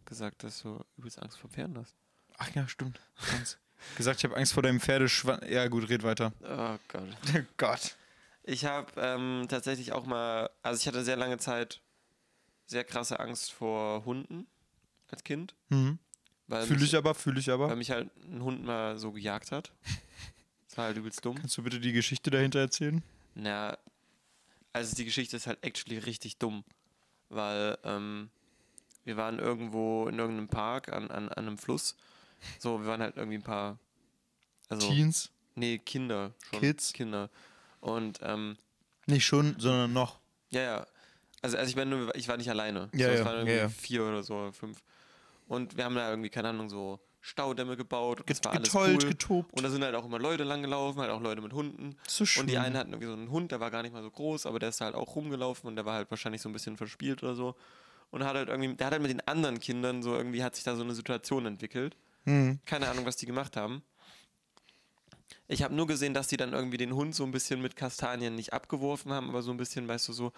[0.04, 1.96] gesagt, dass du übelst Angst vor Pferden hast.
[2.40, 2.98] Ach ja, stimmt.
[3.30, 3.58] Ganz.
[3.96, 5.44] Gesagt, ich habe Angst vor deinem Pferdeschwanz.
[5.48, 6.32] Ja, gut, red weiter.
[6.42, 7.16] Oh Gott.
[7.36, 7.96] Oh Gott.
[8.44, 11.80] Ich habe ähm, tatsächlich auch mal, also ich hatte sehr lange Zeit
[12.66, 14.46] sehr krasse Angst vor Hunden
[15.08, 15.54] als Kind.
[15.68, 15.98] Mhm.
[16.46, 17.76] Weil Fühle ich aber, fühle ich Weil aber.
[17.76, 19.70] mich halt ein Hund mal so gejagt hat.
[20.66, 21.34] Das war halt übelst dumm.
[21.34, 23.02] Kannst du bitte die Geschichte dahinter erzählen?
[23.34, 23.76] Na,
[24.72, 26.62] also die Geschichte ist halt actually richtig dumm.
[27.28, 28.30] Weil ähm,
[29.04, 31.96] wir waren irgendwo in irgendeinem Park an, an, an einem Fluss.
[32.58, 33.78] So, wir waren halt irgendwie ein paar.
[34.68, 35.30] Also, Teens?
[35.54, 36.60] nee, Kinder schon.
[36.60, 36.92] Kids?
[36.92, 37.30] Kinder.
[37.80, 38.56] Und ähm,
[39.06, 40.20] Nicht schon, sondern noch.
[40.50, 40.86] Ja, ja.
[41.42, 42.88] Also, also ich meine, ich war nicht alleine.
[42.94, 43.68] Ja, so, es ja, waren irgendwie ja, ja.
[43.68, 44.82] vier oder so, oder fünf.
[45.48, 48.20] Und wir haben da irgendwie, keine Ahnung, so Staudämme gebaut.
[48.20, 49.10] Und das Get war alles getollt, cool.
[49.10, 49.52] getobt.
[49.52, 51.96] Und da sind halt auch immer Leute lang gelaufen, halt auch Leute mit Hunden.
[52.06, 52.42] So schön.
[52.42, 54.46] Und die einen hatten irgendwie so einen Hund, der war gar nicht mal so groß,
[54.46, 57.22] aber der ist halt auch rumgelaufen und der war halt wahrscheinlich so ein bisschen verspielt
[57.22, 57.56] oder so.
[58.10, 60.64] Und hat halt irgendwie, der hat halt mit den anderen Kindern so irgendwie, hat sich
[60.64, 61.96] da so eine Situation entwickelt.
[62.24, 62.60] Mhm.
[62.64, 63.82] Keine Ahnung, was die gemacht haben.
[65.48, 68.34] Ich habe nur gesehen, dass die dann irgendwie den Hund so ein bisschen mit Kastanien
[68.36, 70.32] nicht abgeworfen haben, aber so ein bisschen, weißt du, so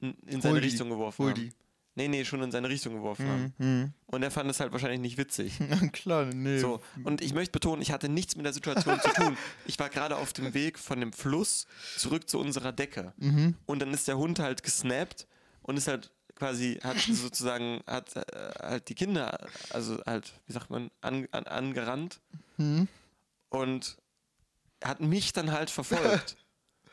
[0.00, 1.34] in, in seine die, Richtung geworfen haben.
[1.34, 1.52] die.
[1.96, 3.54] Nee, nee, schon in seine Richtung geworfen haben.
[3.56, 3.92] Mhm.
[4.06, 5.58] Und er fand es halt wahrscheinlich nicht witzig.
[5.66, 5.90] Mhm.
[5.92, 6.58] Klar, nee.
[6.58, 9.36] So, und ich möchte betonen, ich hatte nichts mit der Situation zu tun.
[9.64, 13.14] Ich war gerade auf dem Weg von dem Fluss zurück zu unserer Decke.
[13.16, 13.56] Mhm.
[13.64, 15.26] Und dann ist der Hund halt gesnappt
[15.62, 18.22] und ist halt quasi, hat sozusagen, hat äh,
[18.62, 19.38] halt die Kinder,
[19.70, 22.20] also halt, wie sagt man, an, an, angerannt
[22.58, 22.88] Mhm.
[23.50, 23.96] und
[24.82, 26.36] hat mich dann halt verfolgt.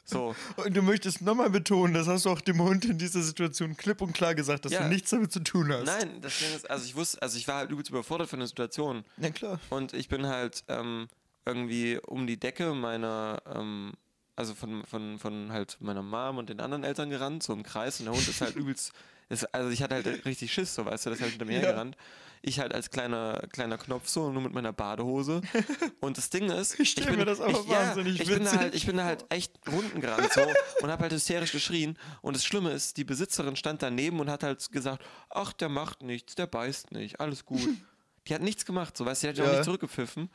[0.05, 3.77] So, Und du möchtest nochmal betonen, das hast du auch dem Hund in dieser Situation
[3.77, 4.83] klipp und klar gesagt, dass Ja.
[4.83, 5.85] du nichts damit zu tun hast.
[5.85, 8.49] nein, das Ding ist, also ich wusste, also ich war halt übelst überfordert von der
[8.49, 9.05] Situation.
[9.15, 9.61] Ja, klar.
[9.69, 11.07] Und ich bin halt ähm,
[11.45, 13.93] irgendwie um die Decke meiner, ähm,
[14.35, 18.01] also von, von, von halt meiner Mom und den anderen Eltern gerannt, so im Kreis.
[18.01, 18.91] Und der Hund ist halt übelst,
[19.29, 21.59] ist, also ich hatte halt richtig Schiss, so weißt du, ist halt hinter mir Ja.
[21.61, 21.97] hergerannt.
[22.45, 25.41] Ich halt als kleiner, kleiner Knopf so, nur mit meiner Badehose.
[26.01, 28.43] Und das Ding ist, Ich stell bin, mir das aber ich, ja, wahnsinnig ich bin
[28.43, 30.41] da halt, Ich bin da halt echt Runden gerannt so
[30.81, 31.97] und habe halt hysterisch geschrien.
[32.21, 36.03] Und das Schlimme ist, die Besitzerin stand daneben und hat halt gesagt, ach, der macht
[36.03, 37.69] nichts, der beißt nicht, alles gut.
[38.27, 39.53] Die hat nichts gemacht, so weißt du, die hat ja auch Ja.
[39.55, 40.29] nicht zurückgepfiffen.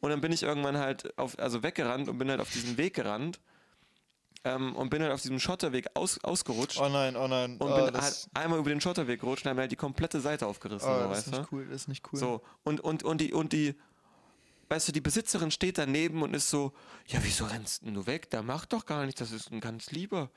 [0.00, 2.94] Und dann bin ich irgendwann halt auf, also weggerannt und bin halt auf diesen Weg
[2.94, 3.40] gerannt.
[4.44, 6.80] Ähm, und bin halt auf diesem Schotterweg aus, ausgerutscht.
[6.80, 7.58] Oh nein, oh nein.
[7.58, 10.20] und oh, bin halt einmal über den Schotterweg gerutscht und habe mir halt die komplette
[10.20, 11.40] Seite aufgerissen, oh, so, das ist weißt du?
[11.40, 12.18] nicht cool, das ist nicht cool.
[12.18, 13.76] So, und, und, und die, und die,
[14.68, 16.72] weißt du, die Besitzerin steht daneben und ist so,
[17.06, 18.30] ja, wieso rennst denn du weg?
[18.30, 20.28] Der macht doch gar nichts, das ist ein ganz lieber.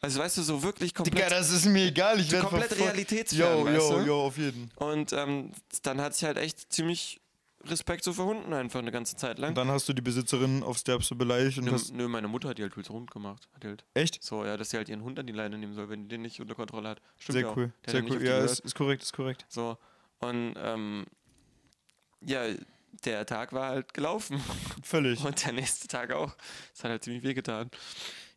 [0.00, 1.16] Also, weißt du, so wirklich komplett.
[1.16, 4.06] Digga, das ist mir egal, ich werde komplett realitätsfern, Yo, weißt yo, du?
[4.06, 4.70] yo, auf jeden.
[4.76, 7.20] und ähm, dann hat sich halt echt ziemlich
[7.64, 9.50] Respekt so vor Hunden einfach eine ganze Zeit lang.
[9.50, 11.92] Und dann hast du die Besitzerin aufs Derbste beleidigt und Nö, hast.
[11.92, 13.48] nö, meine Mutter hat die halt übelst rund gemacht.
[13.54, 14.22] Hat halt Echt?
[14.22, 16.22] so, ja, dass sie halt ihren Hund an die Leine nehmen soll, wenn die den
[16.22, 17.02] nicht unter Kontrolle hat.
[17.18, 17.72] Stimmt Sehr cool.
[17.86, 18.22] Sehr cool.
[18.24, 19.46] Ja, ist, ist korrekt, ist korrekt.
[19.48, 19.78] So,
[20.18, 21.06] und ähm,
[22.20, 22.42] ja,
[23.04, 24.40] der Tag war halt gelaufen.
[24.82, 25.24] Völlig.
[25.24, 26.34] Und der nächste Tag auch.
[26.72, 27.70] Das hat halt ziemlich wehgetan.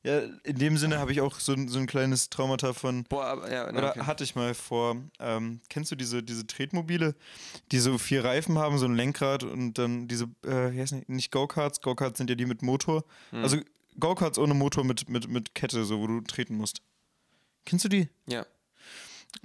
[0.04, 3.04] Ja, in dem Sinne habe ich auch so, ein- so ein kleines Traumata von.
[3.04, 4.00] Boah, aber ja, Oder okay.
[4.06, 7.16] hatte ich mal vor, ähm, kennst du diese, diese Tretmobile,
[7.74, 11.12] die so vier Reifen haben, so ein Lenkrad und dann diese, äh, wie heißen die,
[11.12, 13.04] nicht Go-Karts, Go-Karts sind ja die mit Motor.
[13.32, 13.44] Hm.
[13.44, 13.58] Also
[14.00, 16.82] Go-Karts ohne Motor mit, mit, mit Kette, so wo du treten musst.
[17.66, 18.08] Kennst du die?
[18.26, 18.46] Ja,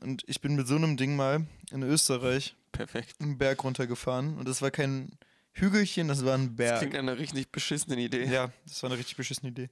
[0.01, 3.17] Und ich bin mit so einem Ding mal in Österreich perfekt.
[3.21, 5.19] einen Berg runtergefahren und das war kein
[5.53, 6.79] Hügelchen, das war ein Das Berg.
[6.79, 8.25] klingt nach einer richtig beschissenen Idee.
[8.27, 9.69] Ja, das war eine richtig beschissene Idee.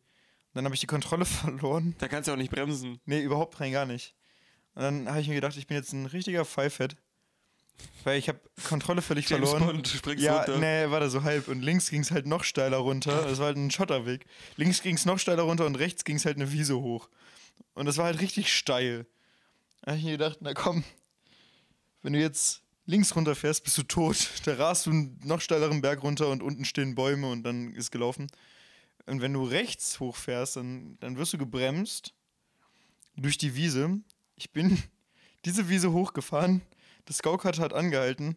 [0.55, 1.95] Dann habe ich die Kontrolle verloren.
[1.99, 3.01] Da kannst du auch nicht bremsen.
[3.05, 4.15] Nee, überhaupt rein gar nicht.
[4.75, 6.97] Und dann habe ich mir gedacht, ich bin jetzt ein richtiger Pfeifett.
[8.05, 9.77] Weil ich habe Kontrolle völlig James verloren.
[9.77, 10.59] Bond, springst ja, runter.
[10.59, 11.49] nee, war da so halb.
[11.49, 13.23] Und links ging es halt noch steiler runter.
[13.23, 14.27] Das war halt ein Schotterweg.
[14.57, 17.09] Links ging es noch steiler runter und rechts ging es halt eine Wiese hoch.
[17.75, 19.07] Und das war halt richtig steil.
[19.83, 20.85] Da habe ich mir gedacht, na komm,
[22.03, 24.17] wenn du jetzt links runterfährst, bist du tot.
[24.45, 27.91] Da rast du einen noch steileren Berg runter und unten stehen Bäume und dann ist
[27.91, 28.29] gelaufen.
[29.07, 32.15] Und wenn du rechts hochfährst, dann, dann wirst du gebremst
[33.17, 34.01] durch die Wiese.
[34.37, 34.83] Ich bin
[35.45, 36.63] diese Wiese hochgefahren.
[37.05, 38.37] Das Go-Kart hat angehalten.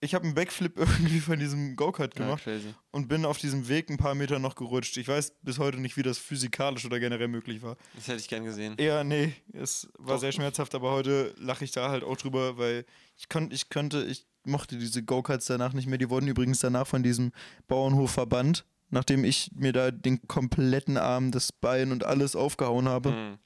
[0.00, 2.74] Ich habe einen Backflip irgendwie von diesem Go-Kart Ja, gemacht crazy.
[2.90, 4.96] und bin auf diesem Weg ein paar Meter noch gerutscht.
[4.98, 7.76] Ich weiß bis heute nicht, wie das physikalisch oder generell möglich war.
[7.94, 8.74] Das hätte ich gern gesehen.
[8.76, 10.20] Eher, nee, es war Doch.
[10.20, 12.84] sehr schmerzhaft, aber heute lache ich da halt auch drüber, weil
[13.16, 15.96] ich, kon ich könnte, ich mochte diese Go-Karts danach nicht mehr.
[15.96, 17.32] Die wurden übrigens danach von diesem
[17.66, 23.10] Bauernhof verbannt, nachdem ich mir da den kompletten Arm, das Bein und alles aufgehauen habe.
[23.12, 23.38] Hm.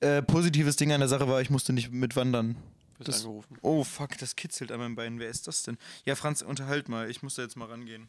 [0.00, 2.56] Äh, positives Ding an der Sache war, ich musste nicht mitwandern.
[3.00, 3.58] Das- angerufen.
[3.62, 5.18] Oh, fuck, das kitzelt an meinem Bein.
[5.18, 5.76] Wer ist das denn?
[6.04, 7.10] Ja, Franz, unterhalt mal.
[7.10, 8.08] Ich muss da jetzt mal rangehen.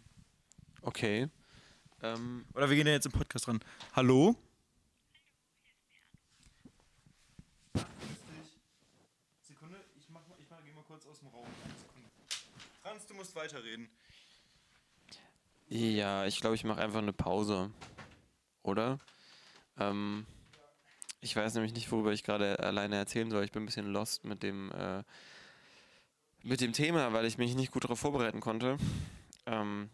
[0.82, 1.28] Okay.
[2.02, 3.60] Ähm, Oder wir gehen ja jetzt im Podcast ran.
[3.94, 4.36] Hallo?
[9.42, 11.48] Sekunde, ich mach ich mach, geh mal kurz aus dem Raum.
[12.82, 13.90] Franz, du musst weiterreden.
[15.70, 17.72] Ja, ich glaube, ich mache einfach eine Pause.
[18.64, 19.00] Oder?
[19.78, 20.26] Ähm,
[21.22, 23.44] ich weiß nämlich nicht, worüber ich gerade alleine erzählen soll.
[23.44, 25.04] Ich bin ein bisschen lost mit dem, äh,
[26.44, 28.78] mit dem Thema, weil ich mich nicht gut darauf vorbereiten konnte.
[29.46, 29.90] Ähm,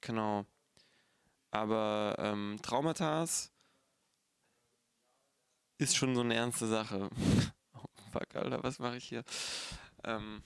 [0.00, 0.46] genau.
[1.50, 3.52] Aber ähm, Traumatas
[5.78, 7.10] ist schon so eine ernste Sache.
[7.74, 9.24] oh, fuck, Alter, was mache ich hier?
[10.04, 10.42] Ähm,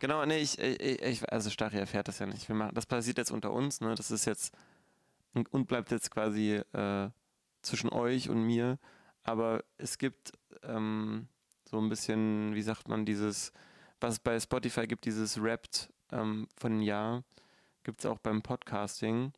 [0.00, 2.48] genau, nee, ich, ich, ich also Stari erfährt das ja nicht.
[2.48, 3.94] Wir machen, das passiert jetzt unter uns, ne?
[3.94, 4.52] Das ist jetzt
[5.34, 7.10] und, bleibt jetzt quasi äh,
[7.62, 8.78] zwischen euch und mir.
[9.22, 10.32] Aber es gibt
[10.62, 11.28] ähm,
[11.64, 13.52] so ein bisschen, wie sagt man, dieses,
[14.00, 17.22] was bei Spotify gibt, dieses Wrapped ähm, von Jahr,
[17.84, 19.32] gibt es auch beim Podcasting.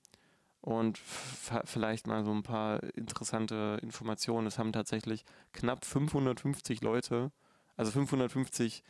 [0.61, 4.47] Und vielleicht mal so ein paar interessante Informationen.
[4.47, 7.33] Es haben tatsächlich knapp 550 Leute,
[7.77, 8.85] also 550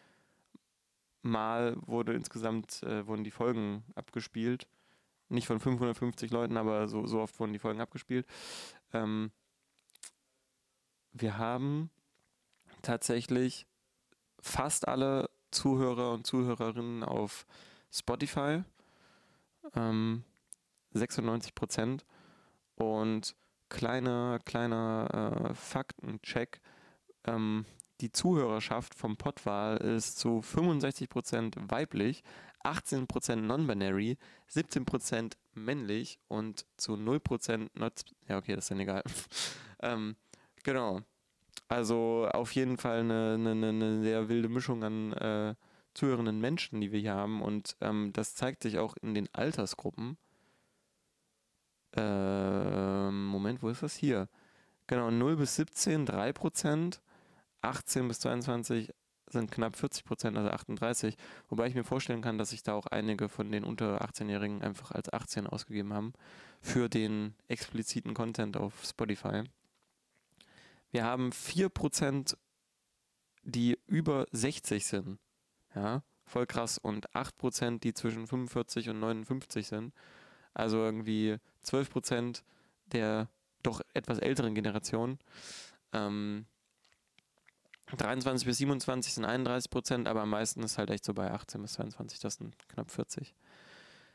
[1.23, 4.67] Mal wurde insgesamt, äh, wurden die Folgen abgespielt.
[5.29, 8.27] Nicht von 550 Leuten, aber so, so oft wurden die Folgen abgespielt.
[8.93, 9.31] Ähm,
[11.13, 11.91] wir haben
[12.83, 13.67] tatsächlich
[14.41, 17.47] fast alle Zuhörer und Zuhörerinnen auf
[17.91, 18.65] Spotify.
[19.75, 20.25] Ähm,
[20.93, 22.05] 96 Prozent.
[22.75, 23.37] Und
[23.69, 26.61] kleiner, kleiner äh, Faktencheck.
[27.25, 27.65] Ähm,
[28.03, 32.23] die Zuhörerschaft vom Podwahl ist zu 65% weiblich,
[32.65, 34.19] 18% non-binary,
[34.51, 37.93] 17% männlich und zu 0% not.
[38.29, 39.03] Ja, okay, das ist dann egal.
[39.83, 40.17] ähm,
[40.63, 41.01] genau.
[41.69, 45.55] Also auf jeden Fall eine, eine, eine- eine sehr wilde Mischung an äh,
[45.95, 47.41] zuhörenden Menschen, die wir hier haben.
[47.43, 50.17] Und ähm, das zeigt sich auch in den Altersgruppen.
[51.95, 54.29] Ähm, Moment, wo ist das hier?
[54.87, 57.01] Genau, 0 bis 17 3%,
[57.63, 58.93] 18 bis 22
[59.29, 61.17] sind knapp 40%, also 38.
[61.49, 64.91] Wobei ich mir vorstellen kann, dass sich da auch einige von den unter 18-Jährigen einfach
[64.91, 66.13] als 18 ausgegeben haben
[66.61, 69.45] für den expliziten Content auf Spotify.
[70.91, 72.37] Wir haben 4%,
[73.45, 75.19] die über 60 sind.
[75.75, 76.77] Ja, voll krass.
[76.77, 79.95] Und 8%, die zwischen 45 und 59 sind.
[80.53, 82.43] Also irgendwie 12%
[82.87, 83.29] der
[83.63, 85.19] doch etwas älteren Generation.
[85.93, 86.47] Ähm,
[87.97, 91.63] 23 bis 27 sind 31 Prozent, aber am meisten ist halt echt so bei 18
[91.63, 93.35] bis 22, das sind knapp 40.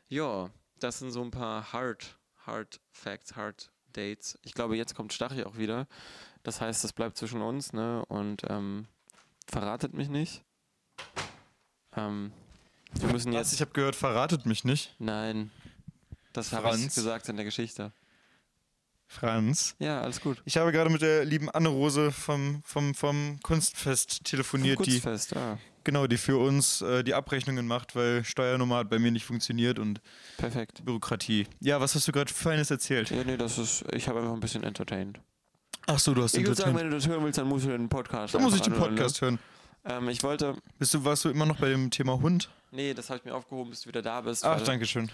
[0.08, 0.50] Ja,
[0.80, 4.38] das sind so ein paar Hard, Hard Facts, Hard Dates.
[4.42, 5.86] Ich glaube, jetzt kommt Stachy auch wieder.
[6.42, 8.04] Das heißt, das bleibt zwischen uns, ne?
[8.06, 8.86] Und ähm,
[9.46, 10.44] verratet mich nicht.
[11.96, 12.32] Ähm,
[12.94, 13.38] wir müssen Was?
[13.38, 13.52] jetzt.
[13.54, 14.94] Ich habe gehört, verratet mich nicht.
[14.98, 15.50] Nein.
[16.32, 17.92] Das habe ich gesagt in der Geschichte.
[19.08, 19.74] Franz.
[19.78, 20.40] Ja, alles gut.
[20.44, 25.58] Ich habe gerade mit der lieben Anne-Rose vom, vom, vom Kunstfest telefoniert, die, Kurzfest, ah,
[25.82, 29.78] genau, die für uns äh, die Abrechnungen macht, weil Steuernummer hat bei mir nicht funktioniert
[29.78, 30.02] und
[30.36, 30.84] perfekt.
[30.84, 31.46] Bürokratie.
[31.60, 33.10] Ja, was hast du gerade Feines erzählt?
[33.10, 33.82] Ja, nee, das ist.
[33.92, 35.18] Ich habe einfach ein bisschen entertained.
[35.86, 37.70] Ach so, du hast Ich würde sagen, wenn du das hören willst, dann musst du
[37.70, 38.34] den Podcast.
[38.34, 39.38] Da muss ich den anhören, Podcast hören.
[39.84, 39.94] Ne?
[39.94, 40.54] Ähm, ich wollte.
[40.78, 42.50] Bist du, warst du immer noch bei dem Thema Hund?
[42.70, 44.44] Nee, das habe ich mir aufgehoben, bis du wieder da bist.
[44.44, 45.10] Ach, danke schön.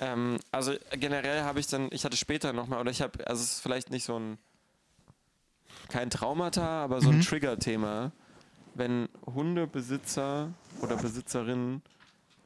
[0.00, 3.54] Ähm, also generell habe ich dann, ich hatte später nochmal, oder ich habe, also es
[3.54, 4.38] ist vielleicht nicht so ein,
[5.88, 7.22] kein Traumata, aber so ein Mhm.
[7.22, 8.12] Trigger-Thema,
[8.74, 10.52] wenn Hundebesitzer
[10.82, 11.82] oder Besitzerinnen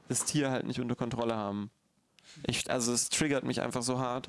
[0.08, 1.70] das Tier halt nicht unter Kontrolle haben.
[2.46, 4.28] Ich, also es triggert mich einfach so hart.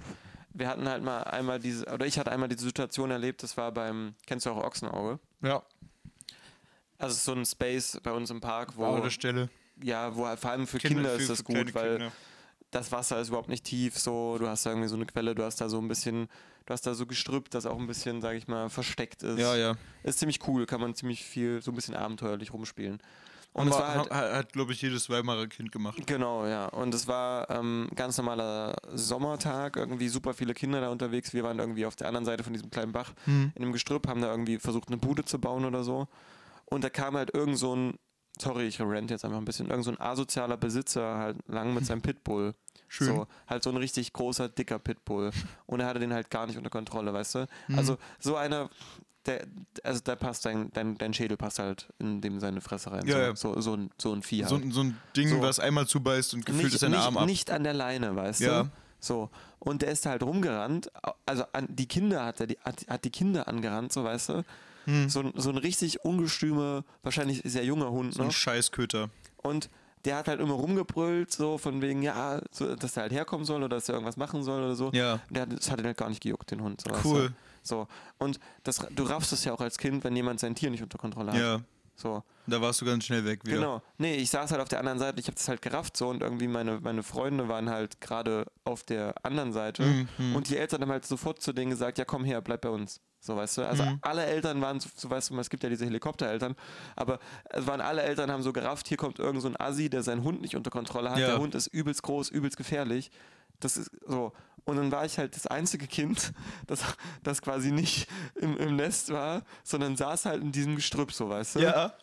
[0.54, 3.72] Wir hatten halt mal einmal diese, oder ich hatte einmal diese Situation erlebt, das war
[3.72, 5.20] beim, kennst du auch Ochsenauge?
[5.42, 5.64] Ja,
[7.00, 9.50] Also so ein Space bei uns im Park, wo, Stelle.
[9.82, 12.12] ja, wo halt vor allem für Kinder, ist das gut, weil Kinder.
[12.74, 15.44] Das Wasser ist überhaupt nicht tief, so, du hast da irgendwie so eine Quelle, du
[15.44, 16.28] hast da so ein bisschen,
[16.66, 19.40] du hast da so Gestrüpp, das auch ein bisschen, sag ich mal, versteckt ist.
[19.40, 19.76] Ja, ja.
[20.04, 23.00] Ist ziemlich cool, kann man ziemlich viel, so ein bisschen abenteuerlich rumspielen.
[23.56, 26.02] Und es war, halt, hat, glaube ich, jedes Weimarer Kind gemacht.
[26.08, 31.34] genau, ja, und es war ähm, ganz normaler Sommertag, irgendwie super viele Kinder da unterwegs,
[31.34, 33.52] wir waren irgendwie auf der anderen Seite von diesem kleinen Bach Hm.
[33.54, 36.08] in dem Gestrüpp, haben da irgendwie versucht, eine Bude zu bauen oder so.
[36.66, 38.00] Und da kam halt irgend so ein,
[38.40, 41.86] sorry, ich rent jetzt einfach ein bisschen, irgend so ein asozialer Besitzer halt lang mit
[41.86, 42.56] seinem Pitbull.
[42.96, 43.08] Schön.
[43.08, 45.32] So, halt so ein richtig großer, dicker Pitbull.
[45.66, 47.48] Und er hatte den halt gar nicht unter Kontrolle, weißt du?
[47.70, 47.78] Mhm.
[47.80, 48.70] Also so einer,
[49.26, 49.48] der,
[49.84, 53.08] also da passt dein, dein, dein Schädel passt halt in dem seine Fresse rein.
[53.08, 53.36] Ja, so, ja.
[53.56, 54.72] So, so, ein, so ein Vieh So, halt.
[54.74, 55.42] so ein Ding, So.
[55.42, 57.26] was einmal zubeißt und gefühlt nicht, ist ein nicht, Arm ab.
[57.26, 58.64] nicht an der Leine, weißt Ja.
[58.64, 58.70] du?
[59.00, 59.30] So.
[59.58, 60.92] Und der ist halt rumgerannt.
[61.26, 64.44] Also an, die Kinder hat er, die, hat, hat die Kinder angerannt, so weißt du.
[65.08, 68.32] So, ein- so ein richtig ungestümer, wahrscheinlich sehr junger Hund So ein.
[68.32, 69.10] Scheißköter.
[69.42, 69.70] Und
[70.06, 73.64] der hat halt immer rumgebrüllt, so von wegen, ja, so, dass er halt herkommen soll
[73.64, 74.92] oder dass er irgendwas machen soll oder so.
[74.92, 75.14] Ja.
[75.14, 76.82] Und Der hat, das hat ihn halt gar nicht gejuckt, den Hund.
[76.82, 77.28] So, weißt Cool.
[77.30, 77.34] Du?
[77.62, 77.88] So.
[78.18, 80.98] Und das, du raffst es ja auch als Kind, wenn jemand sein Tier nicht unter
[80.98, 81.40] Kontrolle hat.
[81.40, 81.62] Ja.
[81.96, 82.24] So.
[82.48, 83.56] Da warst du ganz schnell weg wieder.
[83.58, 83.82] Genau.
[83.98, 86.22] Nee, ich saß halt auf der anderen Seite, ich habe das halt gerafft so und
[86.22, 89.84] irgendwie meine, meine Freunde waren halt gerade auf der anderen Seite
[90.18, 92.70] Mhm, und die Eltern haben halt sofort zu denen gesagt, ja komm her, bleib bei
[92.70, 93.00] uns.
[93.26, 93.62] So, weißt du?
[93.66, 94.00] Also Mhm.
[94.02, 96.58] alle Eltern waren, so, so weißt du, es gibt ja diese Helikoptereltern,
[96.98, 100.04] aber es waren alle Eltern haben so gerafft, hier kommt irgend so ein Assi, der
[100.04, 101.20] seinen Hund nicht unter Kontrolle hat.
[101.20, 101.28] Ja.
[101.28, 103.12] Der Hund ist übelst groß, übelst gefährlich.
[103.62, 104.34] Das ist so.
[104.66, 106.34] Und dann war ich halt das einzige Kind,
[106.68, 106.82] das,
[107.24, 111.56] das quasi nicht im, im Nest war, sondern saß halt in diesem Gestrüpp, so weißt
[111.56, 111.60] du?
[111.62, 111.94] Ja.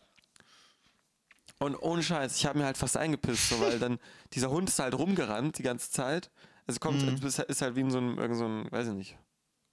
[1.59, 3.99] Und ohne Scheiß, ich habe mir halt fast eingepisst, so, weil dann
[4.33, 6.31] dieser Hund ist halt rumgerannt die ganze Zeit.
[6.67, 7.27] Also kommt, Mhm.
[7.27, 9.19] ist, halt wie in so einem, irgend so ein, weiß ich nicht,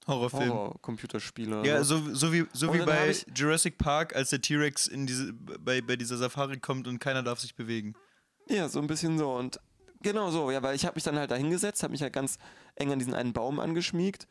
[0.08, 0.50] Horrorfilm.
[0.50, 2.14] Horror-Computerspiel oder Ja, so.
[2.14, 6.60] so, wie, so wie bei Jurassic Park, als der T-Rex diese, bei, bei dieser Safari
[6.60, 7.94] kommt und keiner darf sich bewegen.
[8.50, 9.34] Ja, so ein bisschen so.
[9.34, 9.60] Und
[10.02, 12.38] genau so, ja, weil ich habe mich dann halt da hingesetzt, habe mich halt ganz
[12.76, 14.28] eng an diesen einen Baum angeschmiegt.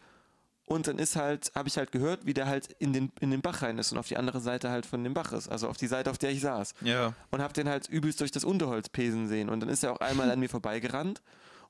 [0.68, 3.40] Und dann ist halt, habe ich halt gehört, wie der halt in den, in den
[3.40, 5.48] Bach rein ist und auf die andere Seite halt von dem Bach ist.
[5.48, 6.74] Also auf die Seite, auf der ich saß.
[6.80, 7.14] Ja.
[7.30, 9.48] und hab den halt übelst durch das Unterholz pesen sehen.
[9.48, 11.22] Und dann ist er auch einmal an mir vorbeigerannt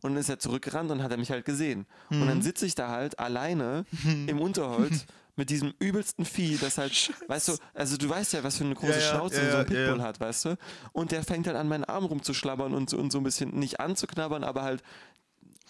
[0.02, 1.86] und dann ist er zurückgerannt und hat er mich halt gesehen.
[2.10, 2.26] Und Mhm.
[2.28, 3.84] dann sitze ich da halt alleine
[4.26, 5.06] im Unterholz
[5.38, 8.74] mit diesem übelsten Vieh, das halt, weißt du, also du weißt ja, was für eine
[8.74, 9.84] große Ja, Schnauze ja, so ein ja, ja.
[9.86, 10.58] Pitbull hat, weißt du?
[10.92, 13.78] Und der fängt halt an meinen Arm rumzuschlabbern und so, und so ein bisschen nicht
[13.80, 14.82] anzuknabbern, aber halt,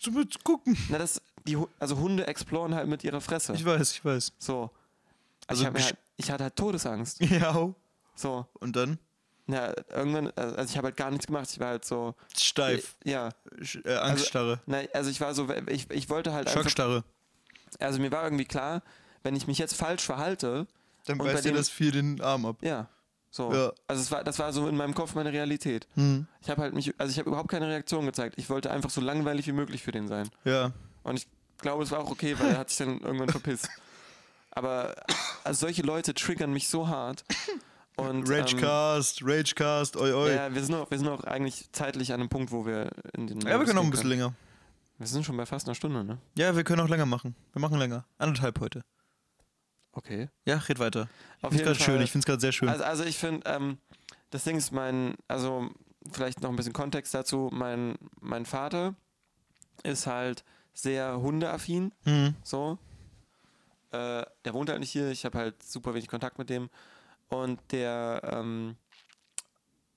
[0.00, 0.76] So mit gucken.
[0.88, 3.54] na das, die, also Hunde exploren halt mit ihrer Fresse.
[3.54, 4.32] Ich weiß, ich weiß.
[4.38, 4.70] so.
[5.48, 7.20] Also ich, mir gesch- halt, ich hatte halt Todesangst.
[7.20, 7.74] Ja.
[8.14, 8.46] So.
[8.60, 8.98] Und dann?
[9.48, 11.48] Ja, irgendwann, also ich habe halt gar nichts gemacht.
[11.52, 12.14] Ich war halt so.
[12.36, 12.96] Steif.
[13.04, 13.28] Ja.
[13.60, 14.60] Sch- Äh, Angststarre.
[14.66, 17.04] Nein, also ich war so, ich, ich wollte halt einfach, Schockstarre.
[17.78, 18.82] also mir war irgendwie klar,
[19.22, 20.66] wenn ich mich jetzt falsch verhalte,
[21.04, 22.56] Dann beißt dir das Vieh den Arm ab.
[22.60, 22.88] ja,
[23.30, 23.52] so.
[23.52, 23.72] Ja.
[23.86, 25.86] Also es war, das war so in meinem Kopf meine Realität.
[25.94, 26.26] Hm.
[26.40, 28.34] Ich habe halt mich, also ich habe überhaupt keine Reaktion gezeigt.
[28.38, 30.28] Ich wollte einfach so langweilig wie möglich für den sein.
[30.44, 30.72] Ja.
[31.04, 31.28] Und ich
[31.58, 33.68] glaube, es war auch okay, weil er hat sich dann irgendwann verpisst.
[34.50, 34.96] Aber
[35.44, 37.24] also solche Leute triggern mich so hart.
[37.96, 40.28] Und, ähm, Ragecast, Ragecast, oi oi.
[40.28, 42.90] Ja, ja, wir sind, auch, wir sind auch eigentlich zeitlich an einem Punkt, wo wir
[43.14, 43.42] in den.
[43.42, 44.34] wir können noch ein bisschen länger.
[44.98, 46.18] Wir sind schon bei fast einer Stunde, ne?
[46.36, 47.34] Ja, wir können auch länger machen.
[47.52, 48.06] Wir machen länger.
[48.18, 48.82] Anderthalb heute.
[49.92, 50.28] Okay.
[50.44, 51.08] Ja, red weiter.
[51.40, 52.02] Auf Ich find's gerade schön.
[52.02, 52.68] Ich find's gerade sehr schön.
[52.68, 53.78] Also, also ich finde, ähm,
[54.30, 55.70] das Ding ist mein, also
[56.12, 57.50] vielleicht noch ein bisschen Kontext dazu.
[57.52, 58.94] Mein, mein Vater
[59.82, 60.44] ist halt
[60.74, 62.34] sehr hundeaffin, hm.
[62.42, 62.78] so.
[63.90, 66.68] Äh, der wohnt halt nicht hier, ich habe halt super wenig Kontakt mit dem.
[67.28, 68.76] Und der ähm,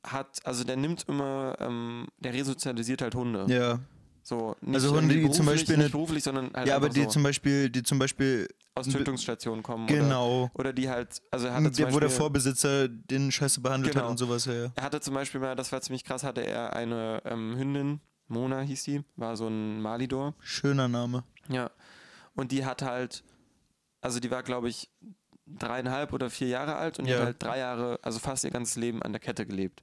[0.03, 3.45] hat, also der nimmt immer, ähm, der resozialisiert halt Hunde.
[3.47, 3.79] Ja.
[4.23, 7.03] So, nicht Also Hunde, irgendwie die zum Beispiel nicht beruflich, sondern halt Ja, aber die
[7.03, 9.85] so zum Beispiel, die zum Beispiel, aus Tötungsstationen kommen.
[9.85, 13.31] Oder, genau, oder die halt, also er hatte zum der, wo der Beispiel- Vorbesitzer den
[13.31, 14.05] Scheiße behandelt Genau.
[14.05, 14.71] hat und sowas, ja.
[14.75, 18.61] Er hatte zum Beispiel mal, das war ziemlich krass, hatte er eine ähm, Hündin, Mona
[18.61, 20.35] hieß die, war so ein Malidor.
[20.39, 21.23] Schöner Name.
[21.49, 21.71] Ja.
[22.35, 23.23] Und die hat halt,
[24.01, 24.89] also die war, glaube ich,
[25.57, 27.19] dreieinhalb oder vier Jahre alt und die Ja.
[27.19, 29.81] hat halt drei Jahre, also fast ihr ganzes Leben an der Kette gelebt.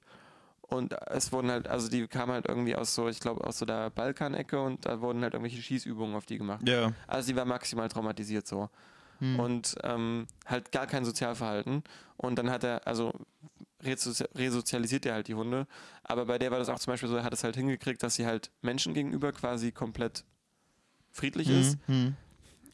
[0.61, 3.65] Und es wurden halt, also die kam halt irgendwie aus so, ich glaube, aus so
[3.65, 6.67] der Balkanecke und da wurden halt irgendwelche Schießübungen auf die gemacht.
[6.67, 6.91] Ja.
[7.07, 8.69] Also die war maximal traumatisiert so.
[9.19, 9.39] Hm.
[9.39, 11.83] Und ähm, halt gar kein Sozialverhalten.
[12.17, 13.13] Und dann hat er, also
[13.81, 15.67] resozi resozialisiert er halt die Hunde.
[16.03, 18.15] Aber bei der war das auch zum Beispiel so, er hat es halt hingekriegt, dass
[18.15, 20.25] sie halt Menschen gegenüber quasi komplett
[21.11, 21.79] friedlich ist.
[21.87, 22.15] Hm.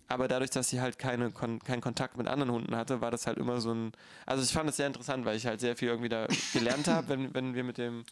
[0.08, 3.26] Aber dadurch, dass sie halt keine Kon keinen Kontakt mit anderen Hunden hatte, war das
[3.26, 3.91] halt immer so ein.
[4.26, 7.10] Also ich fand es sehr interessant, weil ich halt sehr viel irgendwie da gelernt habe,
[7.10, 8.04] wenn, wenn wir mit dem,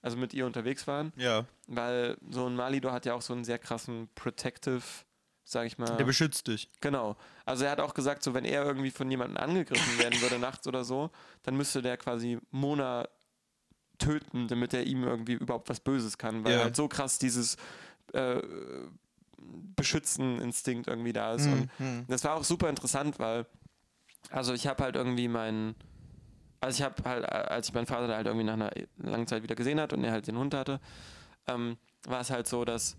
[0.00, 1.12] also mit ihr unterwegs waren.
[1.16, 1.44] Ja.
[1.66, 4.82] Weil so ein Malidor hat ja auch so einen sehr krassen Protective,
[5.44, 5.96] sag ich mal.
[5.96, 6.70] Der beschützt dich.
[6.80, 7.16] Genau.
[7.44, 10.66] Also er hat auch gesagt, so wenn er irgendwie von jemandem angegriffen werden würde nachts
[10.66, 11.10] oder so,
[11.42, 13.08] dann müsste der quasi Mona
[13.98, 16.62] töten, damit er ihm irgendwie überhaupt was Böses kann, weil Ja.
[16.64, 17.56] halt so krass dieses
[18.12, 18.40] äh,
[19.76, 21.46] Beschützen-Instinkt irgendwie da ist.
[21.46, 21.86] Und Hm.
[21.98, 22.04] Hm.
[22.08, 23.46] das war auch super interessant, weil
[24.30, 25.74] also ich habe halt irgendwie meinen
[26.64, 29.42] also ich habe halt, als ich meinen Vater da halt irgendwie nach einer langen Zeit
[29.42, 30.80] wieder gesehen hat und er halt den Hund hatte,
[31.46, 31.76] ähm,
[32.06, 32.96] war es halt so, dass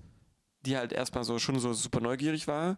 [0.66, 2.78] die halt erstmal so schon so super neugierig war.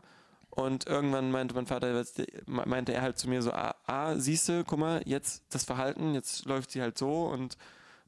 [0.50, 2.04] Und irgendwann meinte mein Vater,
[2.46, 6.14] meinte er halt zu mir so, ah, ah siehst du, guck mal, jetzt das Verhalten,
[6.14, 7.58] jetzt läuft sie halt so und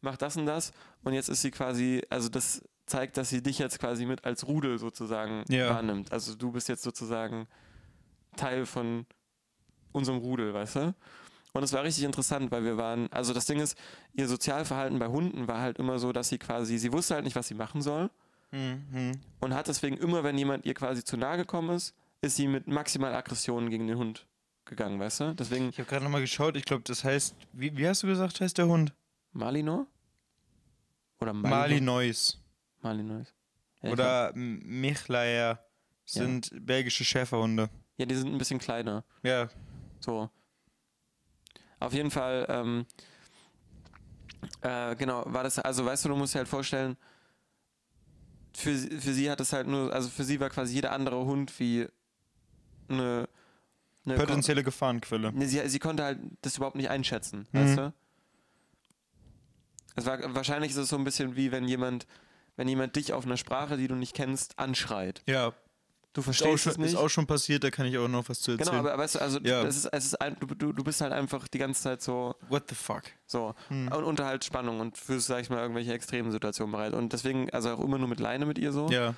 [0.02, 0.72] macht das und das.
[1.04, 4.48] Und jetzt ist sie quasi, also das zeigt, dass sie dich jetzt quasi mit als
[4.48, 5.70] Rudel sozusagen Ja.
[5.70, 6.12] wahrnimmt.
[6.12, 7.48] Also du bist jetzt sozusagen
[8.36, 9.06] Teil von
[9.92, 10.96] unserem Rudel, weißt du?
[11.54, 13.76] Und es war richtig interessant, weil wir waren, also das Ding ist,
[14.14, 17.36] ihr Sozialverhalten bei Hunden war halt immer so, dass sie quasi, sie wusste halt nicht,
[17.36, 18.10] was sie machen soll
[18.52, 18.84] Hm.
[18.92, 19.12] Hm.
[19.40, 22.68] und hat deswegen immer, wenn jemand ihr quasi zu nahe gekommen ist, ist sie mit
[22.68, 24.28] maximal Aggressionen gegen den Hund
[24.66, 25.34] gegangen, weißt du?
[25.36, 28.40] Deswegen Ich habe gerade nochmal geschaut, ich glaube, das heißt, wie, wie hast du gesagt,
[28.42, 28.94] heißt der Hund?
[29.34, 29.86] Malinois?
[31.20, 32.38] Oder Malinois?
[32.82, 33.26] Malinois.
[33.26, 33.28] Malinois.
[33.82, 35.64] Ja, Oder M- Michlaer
[36.06, 37.70] sind belgische Schäferhunde.
[37.98, 39.04] Ja, die sind ein bisschen kleiner.
[39.24, 39.50] Ja.
[40.00, 40.30] So.
[41.80, 42.86] Auf jeden Fall, ähm,
[44.62, 46.98] äh, genau, war das, also weißt du, du musst dir halt vorstellen,
[48.56, 51.24] für, sie- für sie hat es halt nur, also für sie war quasi jeder andere
[51.26, 51.88] Hund wie
[52.90, 53.30] eine,
[54.06, 55.32] eine Potenzielle Gefahrenquelle.
[55.32, 57.58] Nee, sie, sie konnte halt das überhaupt nicht einschätzen, Mhm.
[57.60, 57.94] weißt du?
[59.96, 62.08] Es war, wahrscheinlich ist es so ein bisschen wie wenn jemand,
[62.60, 65.22] wenn jemand dich auf einer Sprache, die du nicht kennst, anschreit.
[65.26, 65.53] Ja.
[66.12, 66.88] Du Ist verstehst schon, es nicht.
[66.89, 68.70] ist auch schon passiert, da kann ich auch noch was zu erzählen.
[68.72, 69.62] genau, aber weißt du, also Ja.
[69.62, 72.76] ist, es ist ein, du, du, bist halt einfach die ganze Zeit so, What the
[72.76, 73.03] fuck?
[73.28, 73.88] so Hm.
[73.93, 76.93] und unter halt Spannung und fühlst, sag ich mal, irgendwelche extremen Situationen bereit.
[76.93, 78.89] Und deswegen, also auch immer nur mit Leine mit ihr so.
[78.89, 79.14] Ja.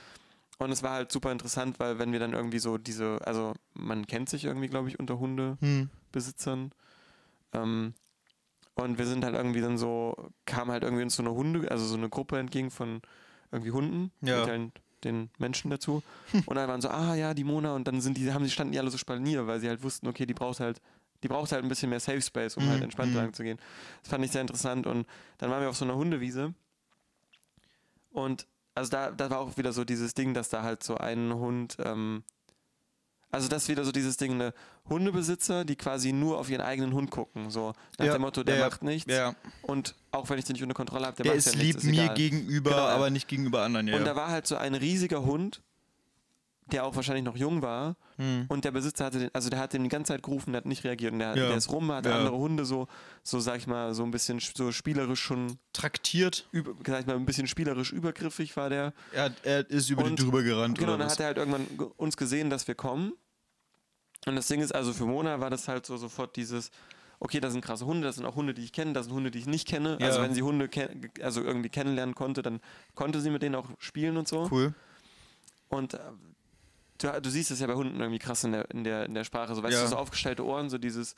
[0.59, 4.05] Und es war halt super interessant, weil wenn wir dann irgendwie so diese, also man
[4.05, 5.57] kennt sich irgendwie, glaube ich, unter Hunde.
[5.61, 5.89] Hm.
[7.53, 7.95] Ähm,
[8.75, 11.85] und wir sind halt irgendwie dann so, kam halt irgendwie uns so eine Hunde, also
[11.85, 13.01] so eine Gruppe entgegen von
[13.51, 14.39] irgendwie Hunden, Ja.
[14.39, 14.71] mit halt
[15.03, 16.03] den Menschen dazu.
[16.45, 18.73] Und dann waren so, ah ja, die Mona, und dann sind die, haben sie standen
[18.73, 20.79] die alle so spalnier, weil sie halt wussten, okay, die braucht halt,
[21.23, 23.17] die braucht halt ein bisschen mehr Safe Space, um Mhm, halt entspannt mhm.
[23.17, 23.57] lang zu gehen.
[24.03, 24.85] Das fand ich sehr interessant.
[24.85, 25.07] Und
[25.39, 26.53] dann waren wir auf so einer Hundewiese.
[28.11, 31.33] Und also da, da war auch wieder so dieses Ding, dass da halt so ein
[31.33, 32.23] Hund, ähm,
[33.32, 34.53] also das ist wieder so dieses Ding, eine
[34.89, 38.57] Hundebesitzer, die quasi nur auf ihren eigenen Hund gucken, so nach Ja, dem Motto, der
[38.57, 39.36] ja, macht nichts Ja.
[39.63, 41.67] und auch wenn ich den nicht unter Kontrolle habe, der, Der macht ist ja lieb
[41.75, 42.15] nichts, ist mir egal.
[42.15, 43.95] gegenüber, Genau, aber nicht gegenüber anderen, ja.
[43.97, 45.61] Und da war halt so ein riesiger Hund,
[46.71, 48.45] der auch wahrscheinlich noch jung war Hm.
[48.47, 50.65] und der Besitzer hatte den, also der hat den die ganze Zeit gerufen, der hat
[50.65, 52.88] nicht reagiert und der, der ist rum, hat andere Hunde so,
[53.23, 56.47] so sag ich mal, so ein bisschen sch- so spielerisch schon, Traktiert.
[56.51, 58.93] über, sag ich mal, ein bisschen spielerisch übergriffig war der.
[59.11, 60.77] Er, er ist über Und- die drüber gerannt.
[60.77, 61.13] Genau, oder dann was?
[61.13, 63.13] hat er halt irgendwann ge- uns gesehen, dass wir kommen.
[64.28, 66.69] Und das Ding ist, also für Mona war das halt so sofort dieses,
[67.19, 69.32] okay, das sind krasse Hunde, das sind auch Hunde, die ich kenne, das sind Hunde,
[69.32, 69.97] die ich nicht kenne.
[69.99, 70.07] Ja.
[70.07, 70.69] Also wenn sie Hunde
[71.22, 72.59] also irgendwie kennenlernen konnte, dann
[72.95, 74.47] konnte sie mit denen auch spielen und so.
[74.51, 74.74] Cool.
[75.69, 75.99] Und äh,
[76.99, 79.24] du, du siehst es ja bei Hunden irgendwie krass in der, in der, in der
[79.24, 79.55] Sprache.
[79.55, 79.84] So, weißt Ja.
[79.84, 81.15] du, so aufgestellte Ohren, so dieses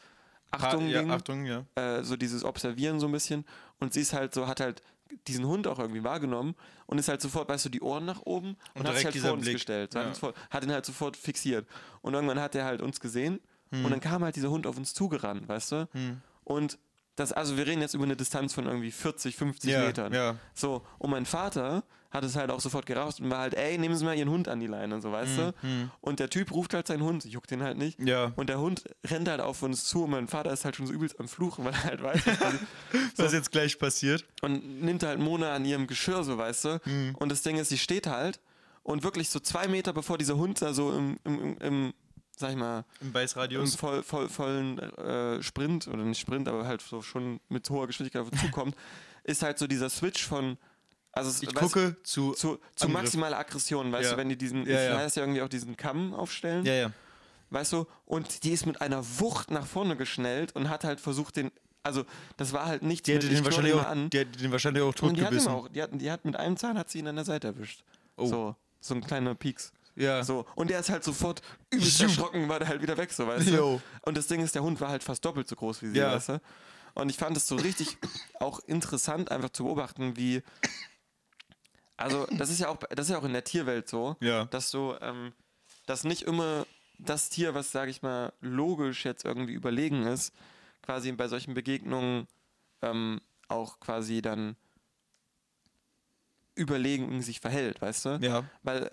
[0.53, 1.65] Ha- Achtung, ja, Ding, Achtung, ja.
[1.75, 3.43] äh, so dieses Observieren so ein bisschen.
[3.79, 4.81] Und sie ist halt so, hat halt
[5.27, 6.55] diesen Hund auch irgendwie wahrgenommen
[6.85, 9.15] und ist halt sofort, weißt du, die Ohren nach oben und, Und hat sich halt
[9.17, 9.53] vor uns Blick.
[9.55, 9.93] gestellt.
[9.93, 10.11] Ja.
[10.49, 11.67] hat ihn halt sofort fixiert.
[12.01, 13.39] Und irgendwann hat er halt uns gesehen
[13.71, 13.85] Hm.
[13.85, 15.87] und dann kam halt dieser Hund auf uns zugerannt, weißt du?
[15.93, 16.21] Hm.
[16.43, 16.77] Und
[17.15, 20.13] das, also wir reden jetzt über eine Distanz von irgendwie 40, 50 Ja, Metern.
[20.13, 20.35] ja.
[20.53, 21.83] So, und mein Vater
[22.13, 24.47] hat es halt auch sofort geraucht und war halt, ey, nehmen Sie mal Ihren Hund
[24.47, 25.53] an die Leine, so, weißt du?
[25.61, 25.91] hm.
[25.99, 27.99] Und der Typ ruft halt seinen Hund, juckt den halt nicht.
[27.99, 28.31] Ja.
[28.35, 30.93] Und der Hund rennt halt auf uns zu und mein Vater ist halt schon so
[30.93, 32.53] übelst am Fluchen, weil er halt weiß, was
[33.17, 34.25] Was jetzt gleich passiert?
[34.41, 36.81] und nimmt halt Mona an ihrem Geschirr, so weißt du.
[36.85, 37.15] Mhm.
[37.19, 38.39] Und das Ding ist, sie steht halt
[38.83, 41.93] und wirklich so zwei Meter bevor dieser Hund da so im, im, im,
[42.37, 43.75] sag ich mal, Im im Beißradius.
[43.75, 48.21] voll, voll, vollen äh, Sprint, oder nicht Sprint, aber halt so schon mit hoher Geschwindigkeit
[48.21, 48.75] auf zukommt,
[49.23, 50.57] ist halt so dieser Switch von,
[51.13, 52.33] also Ich weißt, gucke zu.
[52.33, 53.01] zu, zu Angriff.
[53.03, 54.11] maximaler Aggression, weißt Ja.
[54.11, 54.97] du, wenn die diesen, Ja, ja.
[54.97, 56.91] heißt ja irgendwie auch diesen Kamm aufstellen, Ja, ja.
[57.51, 61.35] weißt du, und die ist mit einer Wucht nach vorne geschnellt und hat halt versucht,
[61.37, 61.51] den,
[61.83, 62.03] also
[62.37, 64.09] das war halt nichts Die hätte den wahrscheinlich auch, an.
[64.09, 65.51] die hätte den wahrscheinlich auch Und die hat, ihn totgebissen.
[65.51, 67.83] auch, die, hat, die hat mit einem Zahn hat sie ihn an der Seite erwischt.
[68.17, 68.25] Oh.
[68.27, 69.71] So, so ein kleiner Pieks.
[69.95, 70.23] Ja.
[70.23, 70.45] So.
[70.55, 73.51] Und der ist halt sofort übelst erschrocken, war der halt wieder weg, so weißt du.
[73.55, 73.81] Jo.
[74.01, 76.13] Und das Ding ist, der Hund war halt fast doppelt so groß wie sie, Ja.
[76.13, 76.41] weißt du.
[76.95, 77.97] Und ich fand es so richtig
[78.39, 80.41] auch interessant, einfach zu beobachten, wie.
[82.03, 84.45] Also, das ist ja auch, das ist ja auch in der Tierwelt so, Ja.
[84.45, 85.33] dass du, ähm,
[85.85, 86.65] dass nicht immer
[86.99, 90.33] das Tier, was, sage ich mal, logisch jetzt irgendwie überlegen ist,
[90.81, 92.27] quasi bei solchen Begegnungen
[92.81, 94.55] ähm, auch quasi dann
[96.55, 98.09] überlegen sich verhält, weißt du?
[98.21, 98.43] Ja.
[98.61, 98.89] Weil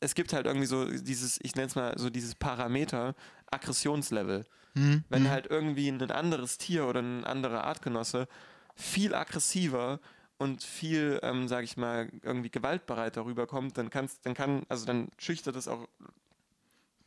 [0.00, 3.14] es gibt halt irgendwie so dieses, ich nenne es mal so dieses Parameter,
[3.50, 4.46] Aggressionslevel.
[4.74, 5.04] Hm.
[5.08, 8.28] Wenn halt irgendwie ein anderes Tier oder ein anderer Artgenosse
[8.76, 10.00] viel aggressiver
[10.40, 15.08] und viel, ähm, sag ich mal, irgendwie gewaltbereiter rüberkommt, dann kannst, dann kann, also dann
[15.18, 15.86] schüchtert es auch.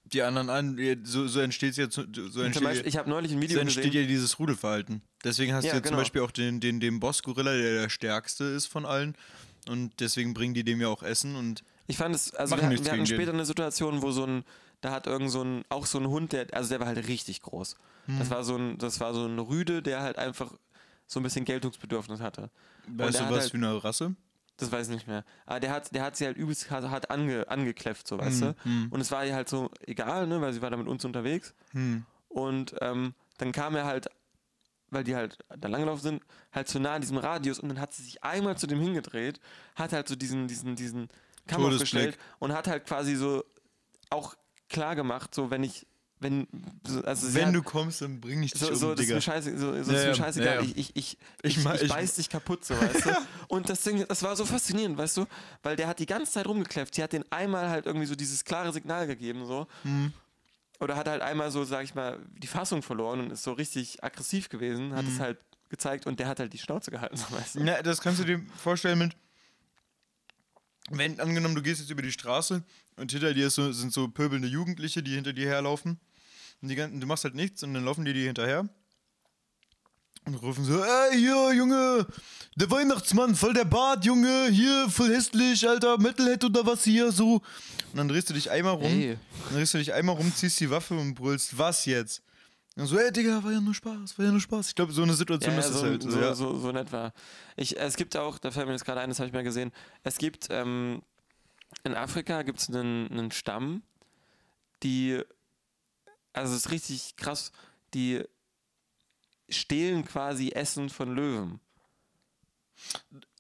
[0.05, 1.95] Die anderen an, so, so entsteht es jetzt.
[1.95, 4.01] So Zum entsteht, Beispiel, ich habe neulich ein Video so entsteht gesehen.
[4.01, 5.01] ja dieses Rudelverhalten.
[5.23, 5.95] Deswegen hast Ja, du jetzt genau.
[5.95, 9.15] zum Beispiel auch den, den, den Boss-Gorilla, der der stärkste ist von allen.
[9.67, 11.63] Und deswegen bringen die dem ja auch Essen und.
[11.87, 13.07] Ich fand es, also wir, wir hatten den.
[13.07, 14.43] später eine Situation, wo so ein,
[14.81, 17.41] da hat irgend so ein, auch so ein Hund, der, also der war halt richtig
[17.41, 17.75] groß.
[18.19, 20.53] Das war so ein, das war so ein Rüde, der halt einfach
[21.13, 22.49] so ein bisschen Geltungsbedürfnis hatte.
[22.87, 24.15] Weißt du was halt- für eine Rasse?
[24.57, 25.25] Das weiß ich nicht mehr.
[25.47, 28.55] Aber der hat, der hat sie halt übelst hart, ange, angekläfft, so Hm, weißt du.
[28.91, 31.55] Und es war ihr halt so egal, ne, weil sie war da mit uns unterwegs.
[31.71, 32.05] Hm.
[32.29, 34.09] Und ähm, dann kam er halt,
[34.91, 37.93] weil die halt da langgelaufen sind, halt zu nah an diesem Radius und dann hat
[37.93, 39.39] sie sich einmal zu dem hingedreht,
[39.75, 41.09] hat halt so diesen, diesen, diesen
[41.47, 41.73] Todesblick.
[41.73, 43.43] aufgestellt und hat halt quasi so
[44.11, 44.35] auch
[44.69, 45.87] klar gemacht, so wenn ich,
[46.23, 46.47] wenn,
[46.87, 49.05] so- also Wenn hat, du kommst, dann bring ich dich so, um, so, das ist
[49.05, 49.15] Digga.
[49.15, 50.55] mir scheiße, so, so ist Ja, mir ja, scheißegal.
[50.55, 50.67] ja, ja.
[50.67, 53.09] Ich, ich, ich, Ich ich, ma- ich, ich- beiß dich kaputt, so, weißt du?
[53.49, 55.25] Und das Ding, das war so faszinierend, weißt du?
[55.61, 56.97] Weil der hat die ganze Zeit rumgekläfft.
[56.97, 59.67] Die hat den einmal halt irgendwie so dieses klare Signal gegeben, so.
[59.83, 60.11] Mhm.
[60.79, 64.03] Oder hat halt einmal so, sag ich mal, die Fassung verloren und ist so richtig
[64.03, 65.37] aggressiv gewesen, hat es halt
[65.69, 67.63] gezeigt und der hat halt die Schnauze gehalten, so, weißt du?
[67.63, 69.15] Na, das kannst du dir vorstellen mit,
[70.89, 72.63] wenn angenommen, du gehst jetzt über die Straße
[72.97, 75.99] und hinter dir so, sind so pöbelnde Jugendliche, die hinter dir herlaufen.
[76.63, 78.67] Und die ganzen, du machst halt nichts und dann laufen die dir hinterher.
[80.25, 82.07] Und rufen so, ey, hier, Junge,
[82.55, 87.33] der Weihnachtsmann, voll der Bart, Junge, hier, voll hässlich, Alter, Metalhead oder was hier, so.
[87.91, 89.17] Und dann drehst du dich einmal rum, Ey.
[89.49, 92.23] dann drehst du dich einmal rum, ziehst die Waffe und brüllst, was jetzt?
[92.77, 94.69] Und so, ey, Digga, war ja nur Spaß, war ja nur Spaß.
[94.69, 96.03] Ich glaube, so eine Situation Ja, ist ja, das so, halt.
[96.03, 96.33] so, ja.
[96.33, 97.11] so, so nett war.
[97.57, 99.73] Ich, es gibt auch, da fällt mir jetzt gerade ein, das habe ich mal gesehen,
[100.03, 101.01] es gibt ähm,
[101.83, 103.83] in Afrika gibt es einen, einen Stamm,
[104.83, 105.21] die,
[106.33, 107.51] also es ist richtig krass,
[107.93, 108.23] die
[109.49, 111.59] stehlen quasi Essen von Löwen.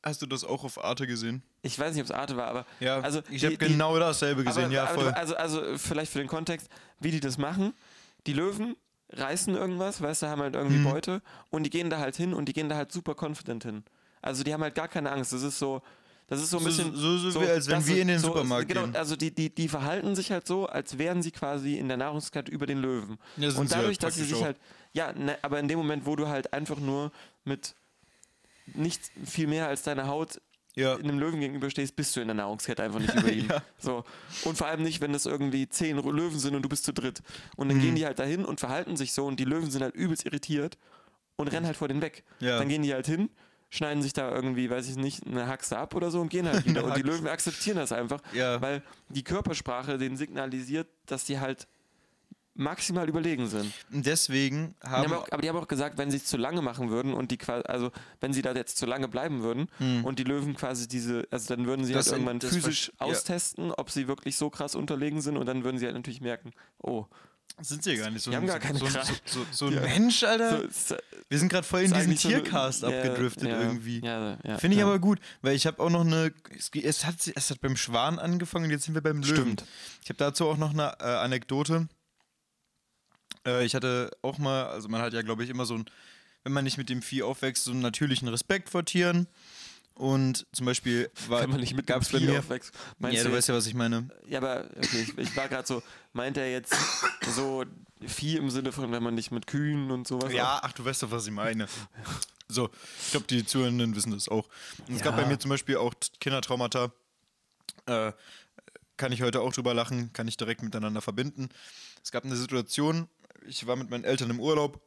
[0.03, 1.41] Hast du das auch auf Arte gesehen?
[1.61, 4.43] Ich weiß nicht, ob es Arte war, aber Ja, also ich habe die- genau dasselbe
[4.43, 5.07] gesehen, aber, ja, aber, voll.
[5.13, 6.67] Also, also vielleicht für den Kontext,
[6.99, 7.73] wie die das machen.
[8.27, 8.75] Die Löwen
[9.09, 10.83] reißen irgendwas, weißt du, haben halt irgendwie Mhm.
[10.91, 11.21] Beute
[11.51, 13.83] und die gehen da halt hin und die gehen da halt super confident hin.
[14.21, 15.31] Also die haben halt gar keine Angst.
[15.33, 15.81] Das ist so,
[16.33, 16.95] das ist so ein So- bisschen.
[16.95, 18.95] so- so wie als wenn wir in den so, Supermarkt genau, gehen.
[18.95, 22.51] Also die, die, die verhalten sich halt so, als wären sie quasi in der Nahrungskette
[22.51, 23.17] über den Löwen.
[23.37, 24.43] Ja, sind und sie halt dadurch, dass sie sich auch.
[24.43, 24.57] halt.
[24.93, 27.11] Ja, ne, aber in dem Moment, wo du halt einfach nur
[27.45, 27.75] mit
[28.75, 30.39] nicht viel mehr als deine Haut
[30.75, 30.95] ja.
[30.95, 33.47] einem Löwen gegenüberstehst, bist du in der Nahrungskette einfach nicht über ihm.
[33.49, 33.61] Ja.
[33.77, 34.03] So.
[34.45, 37.21] Und vor allem nicht, wenn es irgendwie zehn Löwen sind und du bist zu dritt.
[37.57, 37.71] Und Mhm.
[37.71, 40.25] dann gehen die halt dahin und verhalten sich so und die Löwen sind halt übelst
[40.25, 40.77] irritiert
[41.35, 42.23] und rennen halt vor denen weg.
[42.39, 42.57] Ja.
[42.57, 43.29] Dann gehen die halt hin,
[43.75, 46.63] schneiden sich da irgendwie, weiß ich nicht, eine Haxe ab oder so und gehen halt
[46.65, 46.83] wieder.
[46.83, 47.01] und die.
[47.01, 48.61] Löwen akzeptieren das einfach, Ja.
[48.61, 51.67] weil die Körpersprache denen signalisiert, dass die halt
[52.55, 53.73] maximal überlegen sind.
[53.89, 55.03] Deswegen Die haben.
[55.05, 57.31] haben auch, aber die haben auch gesagt, wenn sie es zu lange machen würden und
[57.31, 57.89] die quasi, also
[58.21, 59.69] wenn sie da jetzt zu lange bleiben würden
[60.03, 61.97] und die Löwen quasi diese, also dann würden sie Hm.
[61.97, 63.07] Das halt irgendwann physisch versch- ja.
[63.07, 66.51] austesten, ob sie wirklich so krass unterlegen sind und dann würden sie halt natürlich merken,
[66.77, 67.07] oh,
[67.61, 69.81] sind sie gar nicht so ein, haben gar keine so, so, so, so ein Ja.
[69.81, 70.67] Mensch, Alter.
[70.71, 70.95] so,
[71.29, 73.99] Wir sind gerade voll in diesen so Tiercast ja, abgedriftet ja, irgendwie.
[73.99, 76.33] Ja, Finde ich aber gut, weil ich habe auch noch eine.
[76.73, 79.35] Es, hat, es hat beim Schwan angefangen und jetzt sind wir beim Löwen.
[79.35, 79.65] Stimmt.
[80.01, 81.87] Ich habe dazu auch noch eine äh, Anekdote.
[83.45, 85.85] Äh, ich hatte auch mal, also man hat ja, glaube ich, immer so ein,
[86.43, 89.27] wenn man nicht mit dem Vieh aufwächst, so einen natürlichen Respekt vor Tieren.
[89.95, 92.39] Und zum Beispiel war, Wenn man nicht mit gab's bei mir.
[92.39, 92.73] aufwächst.
[92.97, 94.09] Meinst Ja, du weißt ja, was ich meine.
[94.27, 95.83] ja, aber okay, ich, ich war gerade so,
[96.13, 96.73] meint er jetzt
[97.29, 97.63] so
[98.05, 101.03] Vieh im Sinne von, wenn man nicht mit Kühen und sowas Ja, ach, du weißt
[101.03, 101.67] doch, was ich meine.
[102.49, 102.69] So,
[103.05, 104.49] ich glaube, die Zuhörenden wissen das auch.
[104.87, 105.21] Und es gab Ja.
[105.23, 106.91] bei mir zum Beispiel auch Kindertraumata.
[107.85, 108.11] Äh,
[108.97, 111.49] kann ich heute auch drüber lachen, kann ich direkt miteinander verbinden.
[112.03, 113.07] Es gab eine Situation,
[113.47, 114.81] ich war mit meinen Eltern im Urlaub.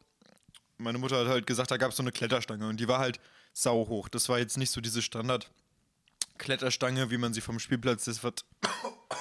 [0.78, 3.18] Meine Mutter hat halt gesagt, da gab es so eine Kletterstange und die war halt
[3.56, 4.08] sauhoch.
[4.08, 8.04] Das war jetzt nicht so diese Standard-Kletterstange, wie man sie vom Spielplatz.
[8.04, 8.44] Das wird.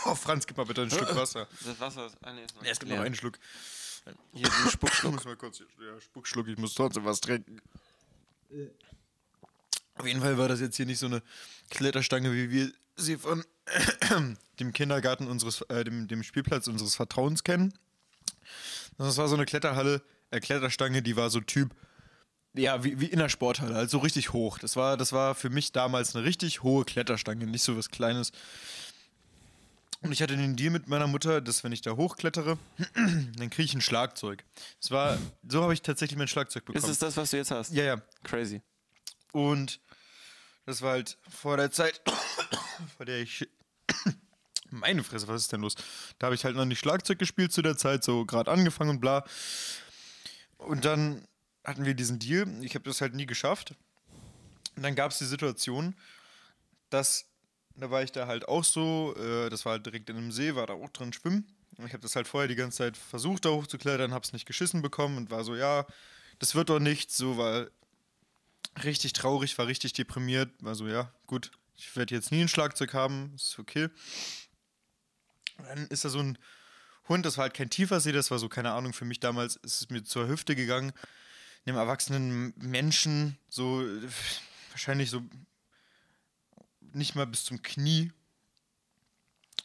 [0.08, 1.48] Oh, Franz, gib mal bitte ein Stück Wasser.
[1.64, 3.00] Das Wasser ist, ah, nee, ist noch Ja, es gibt leer.
[3.00, 3.40] noch einen Schluck.
[4.34, 5.14] Hier, den Ich Spuckschluck.
[5.14, 7.60] muss mal kurz, ja, Spuckschluck, ich muss trotzdem was trinken.
[9.96, 11.22] Auf jeden Fall war das jetzt hier nicht so eine
[11.72, 13.44] Kletterstange, wie wir sie von
[14.60, 17.74] dem Kindergarten unseres, äh, dem, dem Spielplatz unseres Vertrauens kennen.
[18.98, 21.76] Das war so eine Kletterhalle, äh, Kletterstange, die war so Typ,
[22.56, 24.58] ja, wie, wie in der Sporthalle, also so richtig hoch.
[24.60, 28.32] Das war, das war für mich damals eine richtig hohe Kletterstange, nicht so was Kleines.
[30.02, 32.58] Und ich hatte den Deal mit meiner Mutter, dass wenn ich da hochklettere,
[32.96, 34.44] dann kriege ich ein Schlagzeug.
[34.80, 36.92] Das war, so habe ich tatsächlich mein Schlagzeug Ist bekommen.
[36.92, 37.74] es das, was du jetzt hast?
[37.74, 38.02] ja, ja.
[38.24, 38.62] Crazy.
[39.32, 39.80] Und
[40.66, 42.02] das war halt vor der Zeit,
[42.98, 43.48] vor der ich.
[44.72, 45.76] Meine Fresse, was ist denn los?
[46.20, 49.00] Da habe ich halt noch nicht Schlagzeug gespielt zu der Zeit, so gerade angefangen und
[49.00, 49.24] bla.
[50.58, 51.26] Und dann
[51.66, 52.48] hatten wir diesen Deal.
[52.64, 53.74] Ich habe das halt nie geschafft.
[54.76, 55.96] Und dann gab es die Situation,
[56.90, 57.26] dass,
[57.76, 60.56] da war ich da halt auch so, äh, das war halt direkt in einem See,
[60.56, 61.46] war da auch drin schwimmen.
[61.78, 64.46] Und ich habe das halt vorher die ganze Zeit versucht, da hochzuklettern, habe es nicht
[64.46, 65.86] geschissen bekommen und war so, ja,
[66.40, 67.70] das wird doch nichts, so, weil
[68.84, 72.94] richtig traurig, war richtig deprimiert, war so, ja, gut, ich werde jetzt nie ein Schlagzeug
[72.94, 73.90] haben, ist okay.
[75.58, 76.38] Dann ist da so ein
[77.08, 79.58] Hund, das war halt kein tiefer See, das war so, keine Ahnung, für mich damals
[79.58, 80.94] ist es mir zur Hüfte gegangen,
[81.66, 83.84] einem erwachsenen Menschen, so
[84.72, 85.22] wahrscheinlich so
[86.94, 88.12] nicht mal bis zum Knie.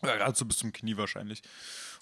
[0.02, 1.42] Oder gerade so bis zum Knie wahrscheinlich.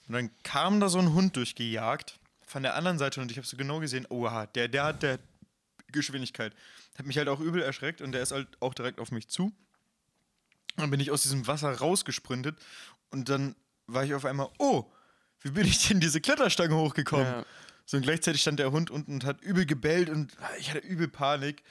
[0.07, 3.47] Und dann kam da so ein Hund durchgejagt von der anderen Seite und ich habe
[3.47, 5.19] so genau gesehen, oha, der, der hat der
[5.93, 6.55] Geschwindigkeit.
[6.97, 9.53] Hat mich halt auch übel erschreckt und der ist halt auch direkt auf mich zu.
[10.77, 12.59] Dann bin ich aus diesem Wasser rausgesprintet
[13.11, 14.85] und dann war ich auf einmal, oh,
[15.41, 17.27] wie bin ich denn diese Kletterstange hochgekommen?
[17.27, 17.47] Ja.
[17.91, 20.81] So und gleichzeitig stand der Hund unten und hat übel gebellt und ah, ich hatte
[20.81, 21.63] übel Panik.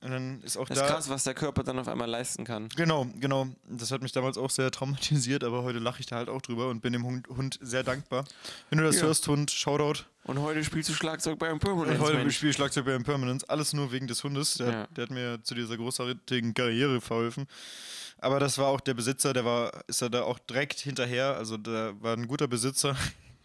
[0.00, 0.84] Und dann ist auch Das da.
[0.86, 2.68] ist krass, was der Körper dann auf einmal leisten kann.
[2.76, 3.46] Genau, genau.
[3.68, 6.68] Das hat mich damals auch sehr traumatisiert, aber heute lache ich da halt auch drüber
[6.70, 8.24] und bin dem Hund, Hund sehr dankbar.
[8.68, 9.02] Wenn du das Ja.
[9.02, 10.04] hörst, Hund, Shoutout.
[10.24, 12.00] Und heute spielst du Schlagzeug bei Und Impermanence.
[12.00, 12.36] heute Mensch.
[12.36, 13.44] spiele ich Schlagzeug bei Impermanence.
[13.44, 14.54] Alles nur wegen des Hundes.
[14.54, 14.86] Der, Ja.
[14.88, 17.46] der hat mir zu dieser großartigen Karriere verholfen.
[18.18, 21.36] Aber das war auch der Besitzer, der war, ist er da auch direkt hinterher.
[21.36, 22.96] Also da war ein guter Besitzer.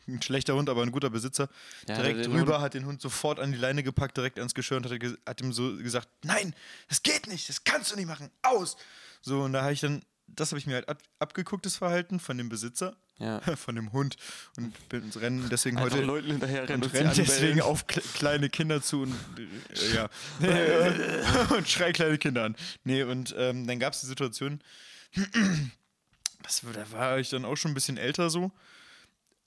[0.08, 1.48] Ein schlechter Hund, aber ein guter Besitzer.
[1.88, 4.78] Ja, direkt rüber, Hund- hat den Hund sofort an die Leine gepackt, direkt ans Geschirr
[4.78, 6.54] und hat, hat ihm so gesagt: Nein,
[6.90, 8.76] das geht nicht, das kannst du nicht machen, aus!
[9.22, 12.20] So, und da habe ich dann, das habe ich mir halt ab, abgeguckt, das Verhalten
[12.20, 13.40] von dem Besitzer, Ja.
[13.56, 14.18] von dem Hund
[14.58, 18.02] und bin ins Rennen deswegen Einfach heute Leuten hinterher rennen und rennt deswegen auf kle
[18.14, 20.10] kleine Kinder zu und äh, ja
[21.56, 22.56] und schrei kleine Kinder an.
[22.84, 24.60] Nee, und ähm, dann gab es die Situation,
[26.44, 28.52] das, da war ich dann auch schon ein bisschen älter so.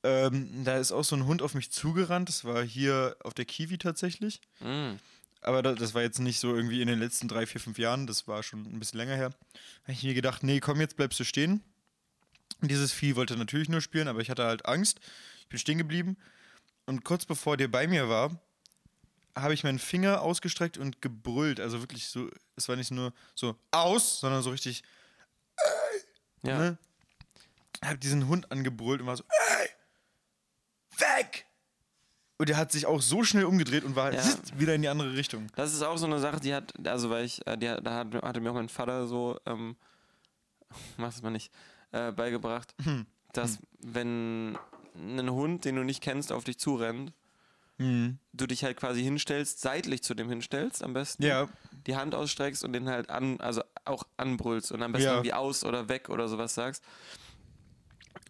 [0.07, 2.29] Ähm, da ist auch so ein Hund auf mich zugerannt.
[2.29, 4.41] Das war hier auf der Kiwi tatsächlich.
[4.61, 4.93] Mm.
[5.41, 8.07] Aber da, das war jetzt nicht so irgendwie in den letzten drei, vier, fünf Jahren.
[8.07, 9.31] Das war schon ein bisschen länger her.
[9.31, 11.63] Da habe ich mir gedacht, nee, komm, jetzt bleibst du stehen.
[12.61, 15.01] Dieses Vieh wollte natürlich nur spielen, aber ich hatte halt Angst.
[15.41, 16.17] Ich bin stehen geblieben.
[16.87, 18.41] Und kurz bevor der bei mir war,
[19.35, 21.59] habe ich meinen Finger ausgestreckt und gebrüllt.
[21.61, 24.83] Also wirklich so, es war nicht nur so aus, sondern so richtig,
[26.43, 26.59] Ja.
[26.59, 26.79] ne?
[27.85, 29.25] Habe diesen Hund angebrüllt und war so,
[29.59, 29.69] ey,
[30.99, 31.47] weg!
[32.39, 34.23] Und der hat sich auch so schnell umgedreht und war Ja.
[34.57, 35.47] wieder in die andere Richtung.
[35.57, 37.95] Das ist auch so eine Sache, die hat, also weil ich, äh, die, hat- da
[37.95, 39.77] hat, hatte mir auch mein Vater so, ähm,
[40.99, 41.51] mach das mal nicht,
[41.93, 43.07] äh, beigebracht, Hm.
[43.33, 44.59] dass wenn
[44.95, 47.13] ein Hund, den du nicht kennst, auf dich zurennt,
[47.79, 48.19] Mhm.
[48.33, 51.47] du dich halt quasi hinstellst, seitlich zu dem hinstellst am besten, Ja,
[51.87, 55.13] die Hand ausstreckst und den halt an, also auch anbrüllst und am besten Ja.
[55.17, 56.83] irgendwie aus oder weg oder sowas sagst.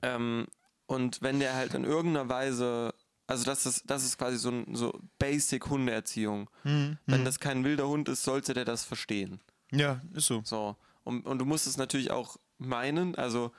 [0.03, 0.47] Ähm,
[0.87, 2.95] und wenn der halt in irgendeiner Weise,
[3.27, 6.49] also das ist, das ist quasi so, ein, so Basic Hundeerziehung.
[6.65, 6.99] Mhm.
[7.07, 9.41] Wenn das kein wilder Hund ist, sollte der das verstehen.
[9.73, 10.43] ja, ist so.
[10.45, 10.77] So.
[11.05, 13.53] Und, und du musst es natürlich auch meinen, also,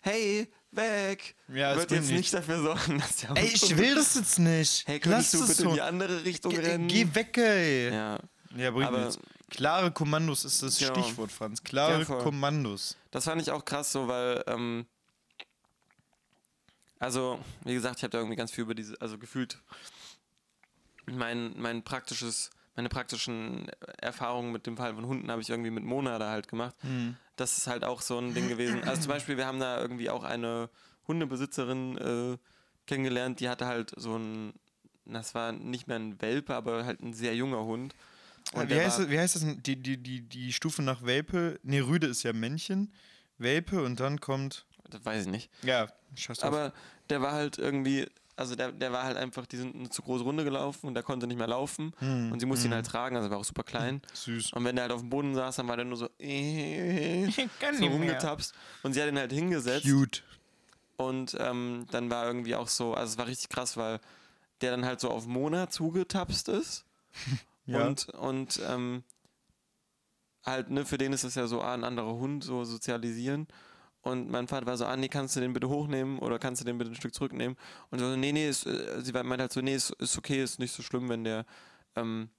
[0.00, 1.34] hey, weg!
[1.48, 3.38] Ja, wird jetzt nicht dafür sorgen, dass der Hund.
[3.38, 4.86] Ey, ich will das jetzt nicht.
[4.86, 5.68] Hey, könntest du bitte so.
[5.70, 6.88] in die andere Richtung Geh, rennen?
[6.88, 7.90] geh weg, ey.
[7.92, 8.18] Ja,
[8.56, 9.18] Ja, bringt Aber- nichts.
[9.50, 10.92] Klare Kommandos ist das Genau.
[11.02, 11.62] Stichwort, Franz.
[11.62, 12.04] Klare Ja.
[12.04, 12.96] Kommandos.
[13.10, 14.84] das fand ich auch krass so, weil, ähm,
[16.98, 19.58] also, wie gesagt, ich habe da irgendwie ganz viel über diese, also gefühlt
[21.06, 23.68] mein, mein praktisches, meine praktischen
[24.00, 26.74] Erfahrungen mit dem Fall von Hunden habe ich irgendwie mit Mona da halt gemacht.
[27.36, 28.84] Das ist halt auch so ein Ding gewesen.
[28.84, 30.68] Also zum Beispiel, wir haben da irgendwie auch eine
[31.06, 32.38] Hundebesitzerin äh,
[32.86, 34.52] kennengelernt, die hatte halt so ein,
[35.06, 37.94] das war nicht mehr ein Welpe, aber halt ein sehr junger Hund.
[38.52, 39.44] Und wie, heißt das, wie heißt das?
[39.62, 41.58] Die, die, die, die Stufe nach Welpe?
[41.62, 42.92] Ne, Rüde ist ja Männchen.
[43.38, 44.66] Welpe und dann kommt.
[44.88, 45.50] Das weiß ich nicht.
[45.62, 46.48] Ja, scheiß drauf.
[46.48, 46.72] Aber
[47.10, 50.24] der war halt irgendwie, also der, der war halt einfach, die sind eine zu große
[50.24, 51.92] Runde gelaufen und der konnte nicht mehr laufen.
[51.98, 54.00] Hm, Und sie musste ihn halt tragen, also er war auch super klein.
[54.12, 54.52] Süß.
[54.52, 57.26] Und wenn der halt auf dem Boden saß, dann war der nur so, äh,
[57.78, 58.54] so rumgetapst.
[58.82, 59.84] Und sie hat ihn halt hingesetzt.
[59.86, 60.22] Cute.
[60.96, 64.00] Und ähm, dann war irgendwie auch so, also es war richtig krass, weil
[64.60, 66.84] der dann halt so auf Mona zugetapst ist.
[67.66, 67.86] Ja.
[67.86, 69.04] Und, und ähm,
[70.42, 73.46] halt, ne, für den ist das ja so ah, ein anderer Hund, so sozialisieren.
[74.08, 76.78] Und mein Vater war so, ah, kannst du den bitte hochnehmen oder kannst du den
[76.78, 77.56] bitte ein Stück zurücknehmen?
[77.90, 80.58] Und so, nee, nee, ist, äh, sie meinte halt so, nee, ist, ist okay, ist
[80.58, 81.44] nicht so schlimm, wenn der,
[81.96, 82.30] ähm,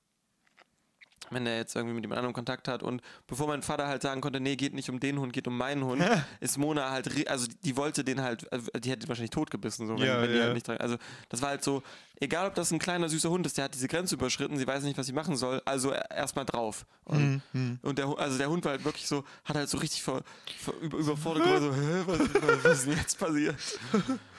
[1.31, 2.83] wenn der jetzt irgendwie mit jemand anderem Kontakt hat.
[2.83, 5.57] Und bevor mein Vater halt sagen konnte, nee, geht nicht um den Hund, geht um
[5.57, 6.03] meinen Hund,
[6.39, 10.05] ist Mona halt, also die wollte den halt, also die hätte wahrscheinlich totgebissen, so, wenn,
[10.05, 10.43] Ja, wenn die ja.
[10.45, 10.97] halt nicht dran, also
[11.29, 11.83] das war halt so,
[12.19, 14.83] egal ob das ein kleiner süßer Hund ist, der hat diese Grenze überschritten, sie weiß
[14.83, 16.85] nicht, was sie machen soll, also erstmal drauf.
[17.05, 17.79] Und, Mhm.
[17.81, 20.21] und der, also der Hund war halt wirklich so, hat halt so richtig vor,
[20.59, 21.71] vor, über, überfordert, so,
[22.07, 23.55] was, was, was ist denn jetzt passiert?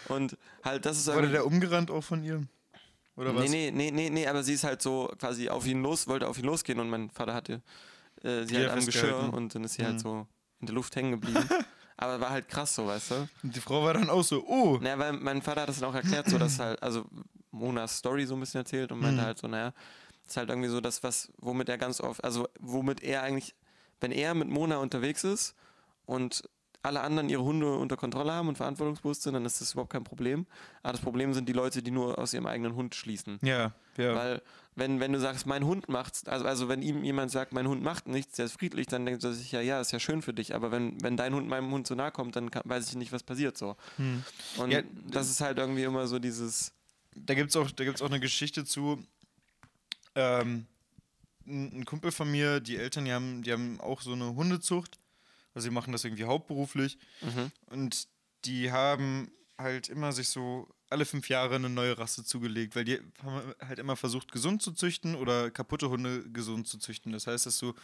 [0.08, 2.42] Und halt, das ist Wurde der umgerannt auch von ihr?
[3.20, 3.50] Oder was?
[3.50, 6.26] Nee, nee, nee, nee, nee, aber sie ist halt so quasi auf ihn los, wollte
[6.26, 7.62] auf ihn losgehen und mein Vater hatte
[8.22, 9.86] äh, sie halt am Geschirr und dann ist sie Mhm.
[9.86, 10.26] halt so
[10.60, 11.48] in der Luft hängen geblieben.
[11.96, 13.28] aber war halt krass so, weißt du?
[13.42, 14.78] Und die Frau war dann auch so, oh.
[14.80, 17.04] Naja, weil mein Vater hat das dann auch erklärt, so dass halt, also
[17.50, 19.26] Monas Story so ein bisschen erzählt und meinte Mhm.
[19.26, 19.72] halt so, naja,
[20.26, 23.54] ist halt irgendwie so das, was, womit er ganz oft, also womit er eigentlich,
[24.00, 25.54] wenn er mit Mona unterwegs ist
[26.06, 26.48] und
[26.82, 30.04] alle anderen ihre Hunde unter Kontrolle haben und verantwortungsbewusst sind, dann ist das überhaupt kein
[30.04, 30.46] Problem.
[30.82, 33.38] Aber das Problem sind die Leute, die nur aus ihrem eigenen Hund schließen.
[33.42, 34.14] Ja, ja.
[34.14, 34.42] Weil,
[34.76, 37.82] wenn, wenn du sagst, mein Hund macht's, also, also wenn ihm jemand sagt, mein Hund
[37.82, 40.32] macht nichts, der ist friedlich, dann denkt er sich ja, ja, ist ja schön für
[40.32, 40.54] dich.
[40.54, 43.12] Aber wenn, wenn dein Hund meinem Hund so nahe kommt, dann kann, weiß ich nicht,
[43.12, 43.76] was passiert so.
[43.96, 44.24] Hm.
[44.56, 46.72] Und Ja, das ist halt irgendwie immer so dieses.
[47.14, 49.04] Da gibt es auch, da gibt's auch eine Geschichte zu.
[50.14, 50.66] Ähm,
[51.46, 54.99] ein ein Kumpel von mir, die Eltern, die haben, die haben auch so eine Hundezucht.
[55.54, 56.98] Also sie machen das irgendwie hauptberuflich.
[57.22, 57.50] Mhm.
[57.66, 58.08] Und
[58.44, 62.98] die haben halt immer sich so alle fünf Jahre eine neue Rasse zugelegt, weil die
[63.22, 67.12] haben halt immer versucht, gesund zu züchten oder kaputte Hunde gesund zu züchten.
[67.12, 67.74] Das heißt, dass du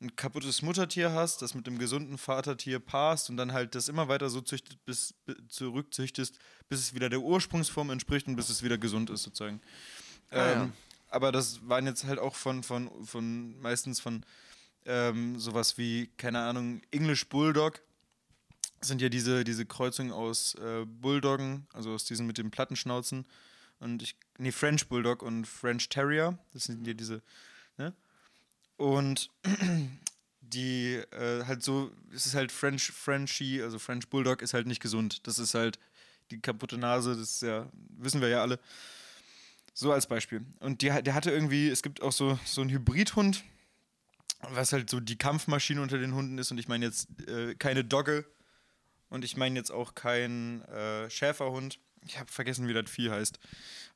[0.00, 4.08] ein kaputtes Muttertier hast, das mit dem gesunden Vatertier passt und dann halt das immer
[4.08, 5.14] weiter so züchtet, bis,
[5.48, 6.38] zurückzüchtest,
[6.68, 9.60] bis es wieder der Ursprungsform entspricht und bis es wieder gesund ist, sozusagen.
[10.30, 10.62] Ah, ja.
[10.64, 10.72] ähm,
[11.08, 14.24] aber das waren jetzt halt auch von, von, von meistens von
[14.88, 17.80] ähm, sowas wie, keine Ahnung, English Bulldog.
[18.80, 23.26] Das sind ja diese, diese Kreuzungen aus äh, Bulldoggen, also aus diesen mit den Plattenschnauzen.
[23.80, 26.38] Und ich, nee, French Bulldog und French Terrier.
[26.52, 27.22] Das sind ja diese,
[27.76, 27.94] ne?
[28.76, 29.30] Und
[30.40, 34.80] die äh, halt so, es ist halt French, Frenchie, also French Bulldog ist halt nicht
[34.80, 35.26] gesund.
[35.26, 35.78] Das ist halt
[36.30, 38.58] die kaputte Nase, das ja, wissen wir ja alle.
[39.74, 40.44] So als Beispiel.
[40.60, 43.44] Und die, der hatte irgendwie, es gibt auch so, so einen Hybridhund,
[44.40, 46.50] was halt so die Kampfmaschine unter den Hunden ist.
[46.50, 48.24] Und ich meine jetzt äh, keine Dogge
[49.08, 51.78] und ich meine jetzt auch kein äh, Schäferhund.
[52.02, 53.38] Ich habe vergessen, wie das Vieh heißt.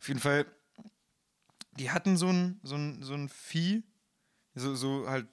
[0.00, 0.46] Auf jeden Fall,
[1.78, 3.82] die hatten so ein, so ein, so ein Vieh,
[4.54, 5.26] so, so halt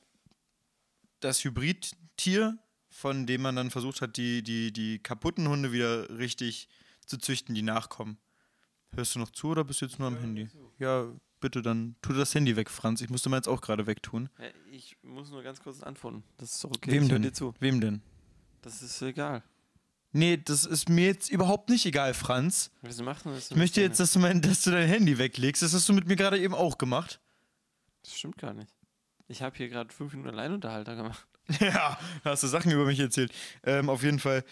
[1.19, 2.57] das Hybridtier,
[2.90, 6.69] von dem man dann versucht hat, die, die, die kaputten Hunde wieder richtig
[7.06, 8.18] zu züchten, die nachkommen.
[8.94, 10.49] Hörst du noch zu oder bist du jetzt nur am Handy?
[10.80, 11.07] Ja,
[11.40, 13.02] bitte, dann tu das Handy weg, Franz.
[13.02, 14.30] Ich musste meins auch gerade wegtun.
[14.40, 16.24] Ja, ich muss nur ganz kurz antworten.
[16.38, 16.91] Das ist doch okay.
[16.91, 17.22] Wem ich denn?
[17.22, 17.53] dir zu.
[17.60, 18.02] Wem denn?
[18.61, 19.44] Das ist egal.
[20.11, 22.72] Nee, das ist mir jetzt überhaupt nicht egal, Franz.
[22.82, 23.52] Wieso macht man das?
[23.52, 25.61] Ich möchte jetzt, dass du, mein, dass du dein Handy weglegst.
[25.61, 27.20] Das hast du mit mir gerade eben auch gemacht.
[28.03, 28.74] Das stimmt gar nicht.
[29.28, 31.26] Ich habe hier gerade fünf Minuten Alleinunterhalter gemacht.
[31.60, 33.32] Ja, da hast du Sachen über mich erzählt.
[33.64, 34.44] Ähm, auf jeden Fall.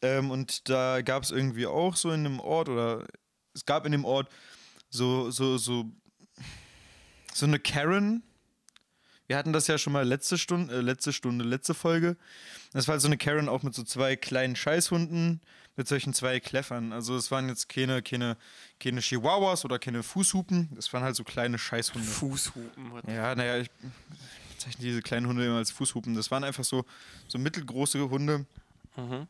[0.00, 3.06] Ähm, und da gab es irgendwie auch so in einem Ort oder
[3.52, 4.30] es gab in dem Ort
[4.88, 5.90] so, so, so,
[7.38, 8.22] so eine Karen.
[9.26, 12.16] Wir hatten das ja schon mal letzte Stunde, äh, letzte Stunde, letzte Folge.
[12.72, 15.40] Das war halt so eine Karen auch mit so zwei kleinen Scheißhunden,
[15.76, 16.92] mit solchen zwei Kleffern.
[16.92, 18.36] Also es waren jetzt keine, keine,
[18.80, 20.70] keine Chihuahuas oder keine Fußhupen.
[20.74, 22.08] Das waren halt so kleine Scheißhunde.
[22.08, 22.92] Fußhupen.
[23.06, 23.70] Ja, naja, ich
[24.54, 26.14] bezeichne diese kleinen Hunde immer als Fußhupen.
[26.14, 26.84] Das waren einfach so,
[27.28, 28.46] so mittelgroße Hunde,
[28.96, 29.28] Mhm.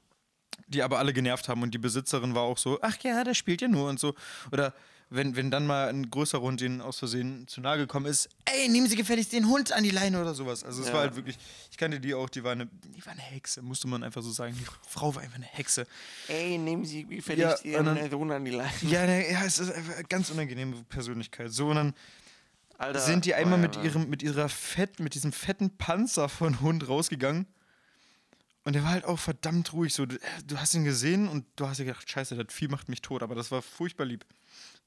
[0.68, 1.62] die aber alle genervt haben.
[1.62, 4.14] Und die Besitzerin war auch so, ach ja, der spielt ja nur und so.
[4.52, 4.72] Oder
[5.10, 8.68] wenn, wenn dann mal ein größerer Hund denen aus Versehen zu nahe gekommen ist, ey,
[8.68, 10.64] nehmen Sie gefälligst den Hund an die Leine oder sowas.
[10.64, 10.94] Also es Ja.
[10.94, 11.39] war halt wirklich,
[11.70, 14.30] ich kannte die auch, die war eine, die war eine Hexe, musste man einfach so
[14.30, 14.55] sagen.
[14.59, 15.86] Die Frau war einfach eine Hexe.
[16.28, 18.70] Ey, nehmen Sie Ja, gefälligst und Ihren dann- Sohn an die Leine.
[18.82, 21.52] Ja, ne, ja, es ist eine ganz unangenehme Persönlichkeit.
[21.52, 21.94] So, und dann
[22.76, 23.01] Alter.
[23.01, 26.86] sind die einmal mit ja, ihrem, mit ihrer Fett, mit diesem fetten Panzer von Hund
[26.86, 27.47] rausgegangen.
[28.64, 29.94] Und der war halt auch verdammt ruhig.
[29.94, 32.90] So, du, du hast ihn gesehen und du hast dir gedacht, scheiße, das Vieh macht
[32.90, 33.22] mich tot.
[33.22, 34.26] Aber das war furchtbar lieb.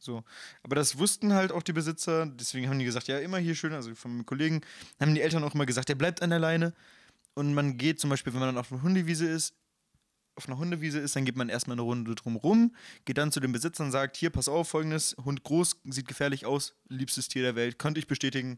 [0.01, 0.23] So.
[0.63, 2.25] Aber das wussten halt auch die Besitzer.
[2.25, 3.73] Deswegen haben die gesagt, ja, immer hier schön.
[3.73, 4.61] Also von meinem Kollegen
[4.99, 6.73] haben die Eltern auch immer gesagt, der bleibt an der Leine.
[7.35, 9.53] Und man geht zum Beispiel, wenn man dann auf einer Hundewiese ist,
[10.35, 12.75] auf einer Hundewiese ist, dann geht man erstmal eine Runde drum rum,
[13.05, 16.45] geht dann zu den Besitzern und sagt, hier, pass auf, folgendes, Hund groß, sieht gefährlich
[16.45, 18.57] aus, liebstes Tier der Welt, konnte ich bestätigen.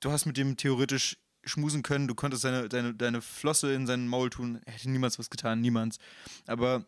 [0.00, 4.06] Du hast mit dem theoretisch schmusen können, du konntest deine, deine, deine Flosse in seinen
[4.06, 5.98] Maul tun, hätte niemals was getan, niemals.
[6.46, 6.86] Aber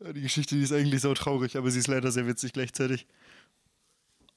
[0.00, 3.06] die Geschichte, die ist eigentlich so traurig, aber sie ist leider sehr witzig gleichzeitig.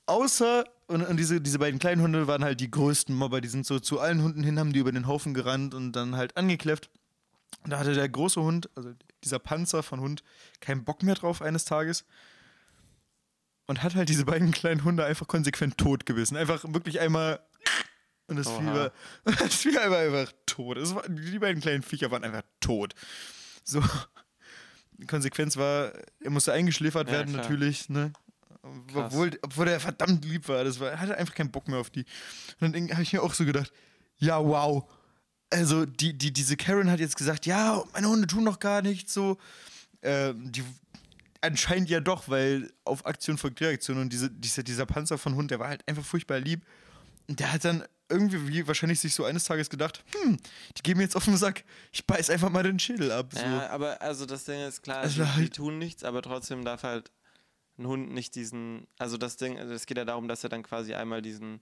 [0.06, 3.65] Außer, und, und diese, diese beiden kleinen Hunde waren halt die größten Mobber, die sind
[3.65, 6.90] so zu allen Hunden hin, haben die über den Haufen gerannt und dann halt angekläfft.
[7.64, 10.23] Und da hatte der große Hund, also dieser Panzer von Hund,
[10.61, 12.06] keinen Bock mehr drauf eines Tages.
[13.68, 16.38] Und hat halt diese beiden kleinen Hunde einfach konsequent tot gebissen.
[16.38, 17.40] Einfach wirklich einmal.
[18.26, 18.76] Und das Vieh Oha.
[18.76, 18.91] war,
[19.26, 20.77] das Vieh war einfach tot.
[20.95, 22.95] War, die beiden kleinen Viecher waren einfach tot.
[23.64, 23.84] So.
[24.99, 27.43] Die Konsequenz war, er musste eingeschläfert Ja, werden, klar.
[27.43, 28.11] natürlich, ne?
[28.61, 29.13] Krass.
[29.13, 30.63] Obwohl, obwohl er verdammt lieb war.
[30.63, 30.91] Das war.
[30.91, 32.05] Er hatte einfach keinen Bock mehr auf die.
[32.59, 33.71] Und dann habe ich mir auch so gedacht,
[34.17, 34.84] ja, wow.
[35.49, 39.13] Also, die, die, diese Karen hat jetzt gesagt, ja, meine Hunde tun noch gar nichts
[39.13, 39.38] so.
[40.01, 40.63] Ähm, die,
[41.41, 45.51] anscheinend ja doch, weil auf Aktion folgt Reaktion und diese, dieser, dieser Panzer von Hund,
[45.51, 46.61] der war halt einfach furchtbar lieb.
[47.27, 50.38] Und der hat dann irgendwie wie wahrscheinlich sich so eines Tages gedacht, hm,
[50.77, 51.64] die geben mir jetzt auf den Sack.
[51.91, 53.31] Ich beiß einfach mal den Schädel ab.
[53.34, 53.40] So.
[53.40, 56.65] Ja, aber also das Ding ist klar, Also die, die halt- tun nichts, aber trotzdem
[56.65, 57.11] darf halt
[57.77, 58.88] ein Hund nicht diesen.
[58.98, 61.61] Also das Ding, also es geht ja darum, dass er dann quasi einmal diesen.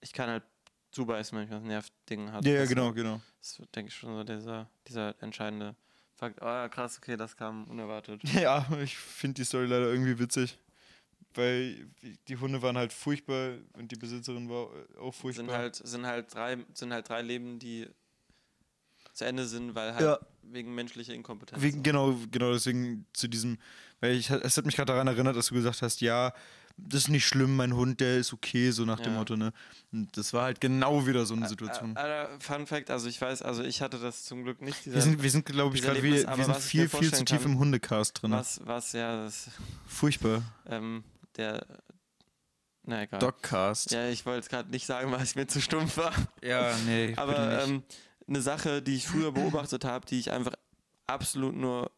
[0.00, 0.44] Ich kann halt
[0.92, 2.44] zubeißen, wenn ich was Nervding hat.
[2.44, 2.68] ja, du?
[2.68, 3.20] genau, genau.
[3.40, 5.74] Das ist, denke ich, schon so dieser, dieser entscheidende
[6.14, 6.40] Fakt.
[6.40, 8.22] Oh ja, krass, okay, das kam unerwartet.
[8.34, 10.58] Ja, ich finde die Story leider irgendwie witzig.
[11.34, 11.88] Weil
[12.28, 14.68] die Hunde waren halt furchtbar und die Besitzerin war
[15.00, 15.44] auch furchtbar.
[15.46, 17.88] Sind halt, sind halt drei, sind halt drei Leben, die
[19.12, 20.18] zu Ende sind, weil halt Ja.
[20.42, 21.62] wegen menschlicher Inkompetenz.
[21.62, 23.58] Wegen, genau, genau deswegen zu diesem,
[24.00, 26.32] weil ich, es hat mich gerade daran erinnert, dass du gesagt hast, ja,
[26.76, 29.18] das ist nicht schlimm, mein Hund, der ist okay, so nach dem Ja.
[29.20, 29.52] Motto, ne?
[29.92, 31.94] Und das war halt genau wieder so eine Situation.
[31.94, 34.84] Äh, äh, Fun Fact, also ich weiß, also ich hatte das zum Glück nicht.
[34.84, 37.42] Dieser, wir sind, wir sind glaube ich, gerade, wir, wir sind viel, viel zu tief
[37.42, 38.32] kann, im Hundecast drin.
[38.32, 39.50] was, was, ja, das,
[39.86, 40.42] Furchtbar.
[40.66, 41.04] ähm,
[41.36, 41.66] der,
[42.82, 43.18] na egal.
[43.20, 43.90] Dogcast.
[43.92, 46.12] Ja, ich wollte gerade nicht sagen, weil ich mir zu stumpf war.
[46.42, 47.82] Ja, nee, Aber ähm,
[48.28, 50.54] eine Sache, die ich früher beobachtet habe, die ich einfach
[51.06, 51.90] absolut nur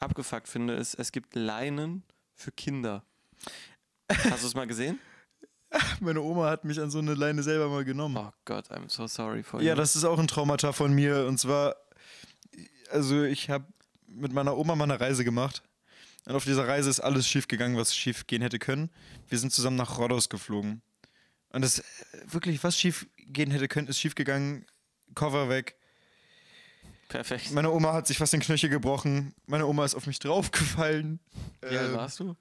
[0.00, 2.02] abgefuckt finde, ist, es gibt Leinen
[2.34, 3.04] für Kinder.
[4.10, 4.98] Hast du es mal gesehen?
[6.00, 8.16] Meine Oma hat mich an so eine Leine selber mal genommen.
[8.16, 9.76] Oh Gott, I'm so sorry for Ja, you.
[9.76, 11.26] das ist auch ein Traumata von mir.
[11.26, 11.74] Und zwar,
[12.90, 13.64] also ich habe
[14.06, 15.62] mit meiner Oma mal eine Reise gemacht.
[16.26, 18.90] Und auf dieser Reise ist alles schief gegangen, was schief gehen hätte können.
[19.28, 20.82] Wir sind zusammen nach Rhodos geflogen.
[21.50, 21.82] Und das äh,
[22.26, 24.66] wirklich, was schief gehen hätte können, ist schief gegangen.
[25.14, 25.76] Cover weg.
[27.08, 27.52] Perfekt.
[27.52, 29.34] Meine Oma hat sich fast den Knöchel gebrochen.
[29.46, 31.20] Meine Oma ist auf mich draufgefallen.
[31.60, 32.34] Wie alt Ähm, warst du?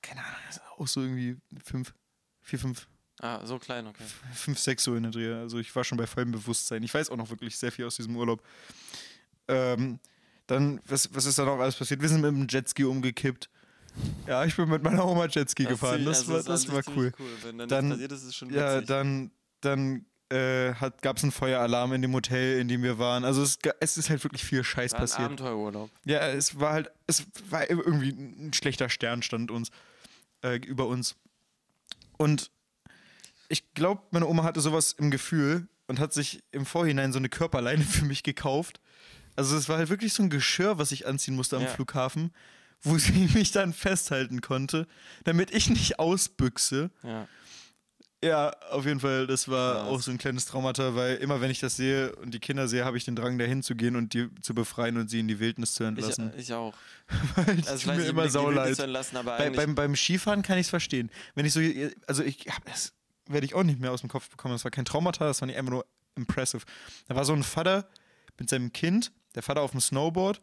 [0.00, 0.38] Keine Ahnung,
[0.78, 1.94] auch so irgendwie fünf,
[2.40, 2.88] vier, fünf,
[3.20, 4.02] Ah, so klein, okay.
[4.34, 5.32] fünf, sechs so in der Dreh.
[5.32, 6.82] Also ich war schon bei vollem Bewusstsein.
[6.82, 8.42] Ich weiß auch noch wirklich sehr viel aus diesem Urlaub.
[9.46, 10.00] Ähm,
[10.46, 12.00] dann, was, was ist da noch alles passiert?
[12.02, 13.48] Wir sind mit dem Jetski umgekippt.
[14.26, 16.04] Ja, ich bin mit meiner Oma Jetski gefahren.
[16.04, 17.12] Das, war, das war cool.
[17.42, 18.88] Wenn dann, Dann- passiert ist, ist es schon Ja, witzig.
[18.88, 23.24] dann, dann äh, gab es einen Feueralarm in dem Hotel, in dem wir waren.
[23.24, 25.26] Also es, es ist halt wirklich viel Scheiß war ein passiert.
[25.26, 25.90] Abenteuerurlaub.
[26.06, 29.68] Ja, es war halt, es war irgendwie ein schlechter Stern stand uns
[30.42, 31.16] äh, über uns.
[32.16, 32.50] Und
[33.48, 37.28] ich glaube, meine Oma hatte sowas im Gefühl und hat sich im Vorhinein so eine
[37.28, 38.80] Körperleine für mich gekauft.
[39.36, 41.68] Also es war halt wirklich so ein Geschirr, was ich anziehen musste am Ja.
[41.68, 42.32] Flughafen,
[42.82, 44.86] wo sie mich dann festhalten konnte,
[45.24, 46.90] damit ich nicht ausbüchse.
[47.02, 47.26] Ja.
[48.24, 49.88] Ja, auf jeden Fall, das war Krass.
[49.88, 52.84] auch so ein kleines Traumata, weil immer wenn ich das sehe und die Kinder sehe,
[52.84, 55.40] habe ich den Drang, dahin zu gehen und die zu befreien und sie in die
[55.40, 56.32] Wildnis zu Ich, entlassen.
[56.36, 56.72] ich auch.
[57.34, 58.76] Weil das Also mir immer sauleid.
[58.76, 61.10] zu entlassen, aber Bei, beim, beim Skifahren kann ich es verstehen.
[61.34, 61.60] Wenn ich so,
[62.06, 62.92] also ich hab das
[63.26, 64.54] werde ich auch nicht mehr aus dem Kopf bekommen.
[64.54, 66.62] Das war kein Traumata, das war nicht einfach nur impressive.
[67.08, 67.88] Da war so ein Vater
[68.38, 70.40] mit seinem Kind, der Vater auf dem Snowboard.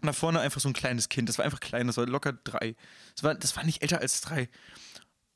[0.00, 1.28] Und da vorne einfach so ein kleines Kind.
[1.28, 2.76] Das war einfach klein, das war locker drei.
[3.14, 4.48] Das war, das war nicht älter als drei.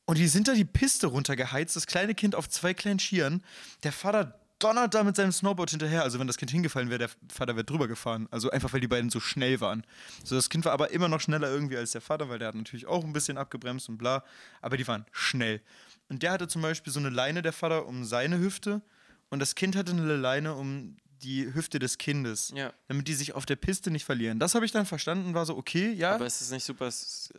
[0.05, 3.43] Und die sind da die Piste runtergeheizt, das kleine Kind auf zwei kleinen Skiern.
[3.82, 6.03] Der Vater donnert da mit seinem Snowboard hinterher.
[6.03, 8.28] Also wenn das Kind hingefallen wäre, der Vater wäre drüber gefahren.
[8.31, 9.85] Also einfach, weil die beiden so schnell waren.
[10.24, 12.55] So, das Kind war aber immer noch schneller irgendwie als der Vater, weil der hat
[12.55, 14.24] natürlich auch ein bisschen abgebremst und bla.
[14.61, 15.61] Aber die waren schnell.
[16.09, 18.82] Und der hatte zum Beispiel so eine Leine, der Vater, um seine Hüfte.
[19.31, 22.53] Und das Kind hatte eine Leine um die Hüfte des Kindes.
[22.55, 22.73] Ja.
[22.89, 24.39] Damit die sich auf der Piste nicht verlieren.
[24.39, 26.15] Das habe ich dann verstanden, war so, okay, ja.
[26.15, 26.90] aber ist es nicht super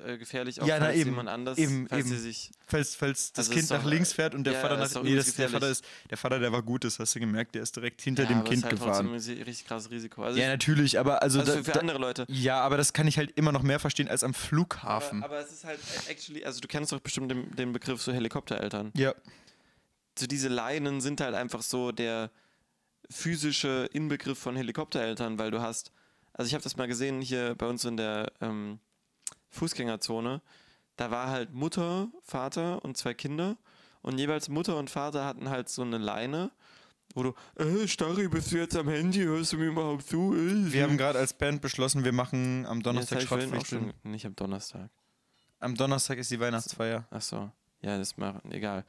[0.05, 1.09] äh, gefährlich, auch Ja, na falls eben.
[1.11, 2.09] jemand anders, Eben, falls eben.
[2.15, 4.77] sie sich falls, falls das Also Kind nach links äh, fährt und der ja, Vater
[4.77, 5.03] nach.
[5.03, 5.83] Nee, das, der Vater ist.
[6.09, 8.43] Der Vater, der war gut, das hast du gemerkt, der ist direkt hinter ja, dem
[8.43, 9.07] Kind halt gefahren.
[9.07, 10.23] ein richtig krasses Risiko.
[10.23, 11.39] Also, Ja, ich, natürlich, aber also.
[11.39, 12.25] also da, für, andere Leute.
[12.29, 15.23] ja, aber das kann ich halt immer noch mehr verstehen als am Flughafen.
[15.23, 18.01] Aber, aber es ist halt äh, actually, also du kennst doch bestimmt den, den Begriff
[18.01, 18.91] so Helikoptereltern.
[18.95, 19.13] ja.
[20.17, 22.29] So diese Leinen sind halt einfach so der
[23.09, 25.91] physische Inbegriff von Helikoptereltern, weil du hast,
[26.33, 28.79] also ich habe das mal gesehen hier bei uns in der ähm,
[29.49, 30.41] Fußgängerzone,
[30.95, 33.57] da war halt Mutter, Vater und zwei Kinder
[34.01, 36.51] und jeweils Mutter und Vater hatten halt so eine Leine,
[37.15, 40.33] wo du, äh, Starry, bist du jetzt am Handy, hörst du mir überhaupt zu?
[40.35, 43.93] Äh, Wir haben gerade als Band beschlossen, wir machen am Ja, Donnerstag auch Schrottwichteln.
[44.03, 44.89] nicht am Donnerstag.
[45.59, 47.07] Am Donnerstag ist die Weihnachtsfeier.
[47.11, 47.51] Ach so.
[47.81, 48.85] Ja, das machen, egal.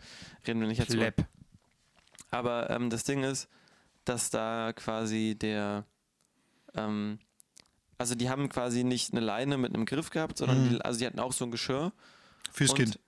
[0.47, 0.97] Reden wir nicht jetzt.
[2.31, 3.49] Aber ähm, das Ding ist,
[4.05, 5.85] dass da quasi der,
[6.75, 7.19] ähm,
[7.99, 10.69] also die haben quasi nicht eine Leine mit einem Griff gehabt, sondern Mhm.
[10.71, 11.93] die, also die hatten auch so ein Geschirr.
[12.53, 12.99] Fürs Und- Kind.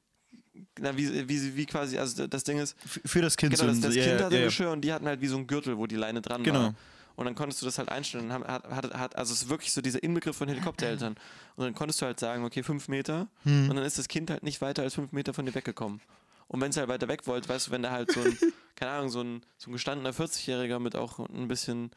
[0.81, 3.53] Na, wie, wie, wie quasi, also das Ding ist, Für das Kind.
[3.53, 4.47] genau, das, so ein- das ja, Kind ja, hatte ja, ein.
[4.49, 6.61] Geschirr und die hatten halt wie so ein Gürtel, wo die Leine dran Genau.
[6.61, 6.75] war.
[7.15, 8.31] Und dann konntest du das halt einstellen.
[8.33, 11.15] Hat, hat, hat, also es ist wirklich so dieser Inbegriff von Helikoptereltern.
[11.57, 13.27] Und dann konntest du halt sagen, okay, fünf Meter.
[13.45, 13.71] Hm.
[13.71, 16.01] Und dann ist das Kind halt nicht weiter als fünf Meter von dir weggekommen.
[16.49, 18.37] Und wenn es halt weiter weg wollte, weißt du, wenn da halt so ein,
[18.77, 21.91] keine Ahnung, so ein, so ein gestandener 40-Jähriger mit auch ein bisschen,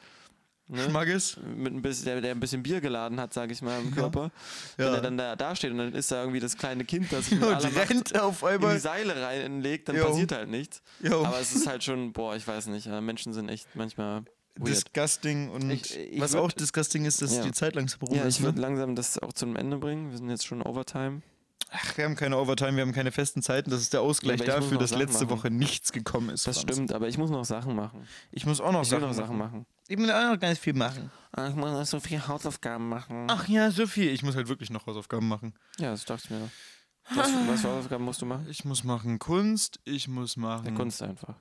[0.67, 1.38] ne, Schmackes.
[1.55, 3.95] mit ein bisschen, der, der ein bisschen Bier geladen hat, sag ich mal, im Ja.
[3.95, 4.31] Körper,
[4.77, 4.95] wenn Ja.
[4.95, 7.43] er dann da, da steht und dann ist da irgendwie das kleine Kind, das mit
[7.43, 8.80] aller rennt auf in die einmal.
[8.80, 10.05] Seile reinlegt, dann Jo.
[10.07, 10.81] passiert halt nichts.
[11.01, 11.23] Jo.
[11.26, 14.23] Aber es ist halt schon, boah, ich weiß nicht, Menschen sind echt manchmal
[14.55, 14.67] weird.
[14.77, 17.43] Disgusting und Ich- ich was würd- auch disgusting ist, dass Ja.
[17.43, 18.38] die Zeit langsam rum Ja, ist.
[18.39, 18.61] ich würde Ne?
[18.67, 20.09] langsam das auch zum Ende bringen.
[20.09, 21.21] Wir sind jetzt schon Overtime.
[21.71, 23.69] Ach, wir haben keine Overtime, wir haben keine festen Zeiten.
[23.69, 25.37] Das ist der Ausgleich Ja, dafür, dass Sachen letzte machen.
[25.37, 26.47] Woche nichts gekommen ist.
[26.47, 26.71] Das Franz.
[26.73, 28.07] stimmt, aber ich muss noch Sachen machen.
[28.31, 29.51] Ich muss auch noch Ich Sachen, noch Sachen machen.
[29.59, 29.65] machen.
[29.87, 31.11] Ich will auch noch ganz viel machen.
[31.31, 33.27] Ah, Ich muss noch so viele Hausaufgaben machen.
[33.29, 34.09] Ach ja, so viel.
[34.09, 35.53] Ich muss halt wirklich noch Hausaufgaben machen.
[35.77, 36.49] Ja, das dachte ich mir.
[37.11, 38.47] Was, was für Hausaufgaben musst du machen?
[38.49, 41.35] Ich muss machen Kunst, ich muss Ja, machen Kunst einfach.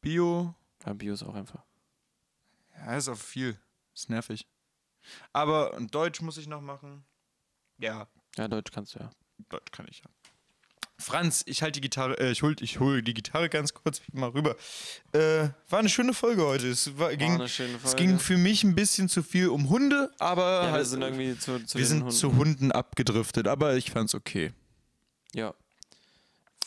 [0.00, 0.54] Bio.
[0.86, 1.62] Ja, Bio ist auch einfach.
[2.76, 3.58] Ja, ist auch viel.
[3.94, 4.46] Ist nervig.
[5.32, 7.04] Aber Deutsch muss ich noch machen.
[7.78, 8.06] Ja,
[8.36, 9.10] Ja, Deutsch kannst du ja.
[9.48, 10.04] Deutsch kann ich ja.
[10.98, 14.28] Franz, ich halte die Gitarre, äh, ich hol, ich hol die Gitarre ganz kurz mal
[14.28, 14.54] rüber.
[15.12, 16.68] Äh, war eine schöne Folge heute.
[16.68, 17.96] Es war, ging, eine schöne es Folge.
[17.96, 21.38] ging für mich ein bisschen zu viel um Hunde, aber Ja, wir halt, sind irgendwie
[21.38, 22.14] zu, zu wir sind Hunden.
[22.14, 24.52] zu Hunden abgedriftet, aber ich fand's okay.
[25.32, 25.54] Ja.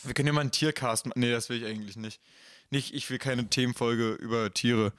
[0.02, 1.20] Wir können ja mal einen Tiercast machen.
[1.20, 2.20] Nee, das will ich eigentlich nicht.
[2.70, 4.92] Nicht, ich will keine Themenfolge über Tiere.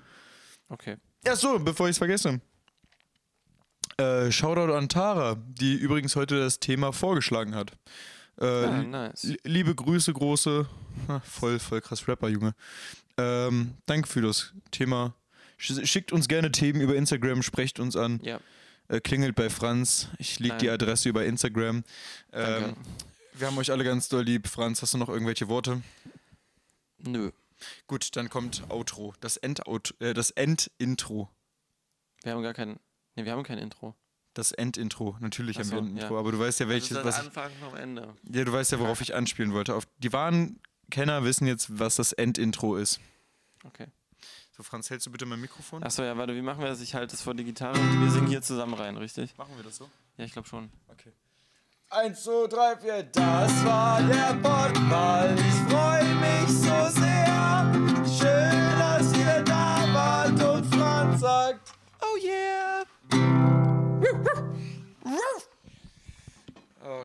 [0.70, 0.96] Okay.
[1.26, 2.40] Ja, so, bevor ich es vergesse.
[3.98, 7.72] Äh, Shoutout an Tara, die übrigens heute das Thema vorgeschlagen hat.
[8.38, 9.24] Äh, Ah, nice.
[9.24, 10.68] li- liebe Grüße, große.
[11.08, 12.54] Ha, voll, voll krass Rapper, Junge.
[13.18, 15.14] Ähm, danke für das Thema.
[15.58, 18.20] Sch schickt uns gerne Themen über Instagram, sprecht uns an.
[18.22, 18.42] Ja.
[18.90, 20.10] Äh, klingelt bei Franz.
[20.20, 20.70] Ich leg die.
[20.70, 21.86] Adresse über Instagram.
[22.34, 22.76] Ähm,
[23.34, 24.48] wir haben euch alle ganz doll lieb.
[24.48, 25.82] Franz, hast du noch irgendwelche Worte?
[27.00, 27.32] Nö.
[27.88, 29.14] Gut, dann kommt Outro.
[29.22, 31.30] Das äh, das End-Intro.
[32.24, 32.78] Wir haben gar kein.
[33.16, 33.96] Ne, wir haben kein Intro.
[34.34, 35.16] Das Endintro.
[35.22, 36.04] Natürlich Ach haben wir so, ein ja.
[36.04, 38.16] Intro, aber du weißt ja welches, was ich, Anfang vom Ende.
[38.30, 39.76] ja, du weißt ja, worauf ich anspielen wollte.
[39.76, 40.60] Auf die wahren
[40.92, 43.00] Kenner wissen jetzt, was das Endintro ist.
[43.64, 43.88] Okay.
[44.56, 45.84] So, Franz, hältst du bitte mein Mikrofon?
[45.84, 46.80] Achso, ja, warte, wie machen wir das?
[46.82, 49.38] Ich halte das vor die Gitarre und wir singen hier zusammen rein, richtig?
[49.38, 49.90] Machen wir das so?
[50.18, 50.70] Ja, ich glaube schon.
[50.88, 51.12] Okay.
[51.90, 55.40] Eins, zwei, drei, vier, das war der Podcast.
[55.40, 57.72] Ich freue mich so sehr.
[58.06, 62.84] Schön, dass ihr da wart und Franz sagt, oh yeah.
[63.16, 64.44] Woof, woof.
[65.06, 65.55] Woof.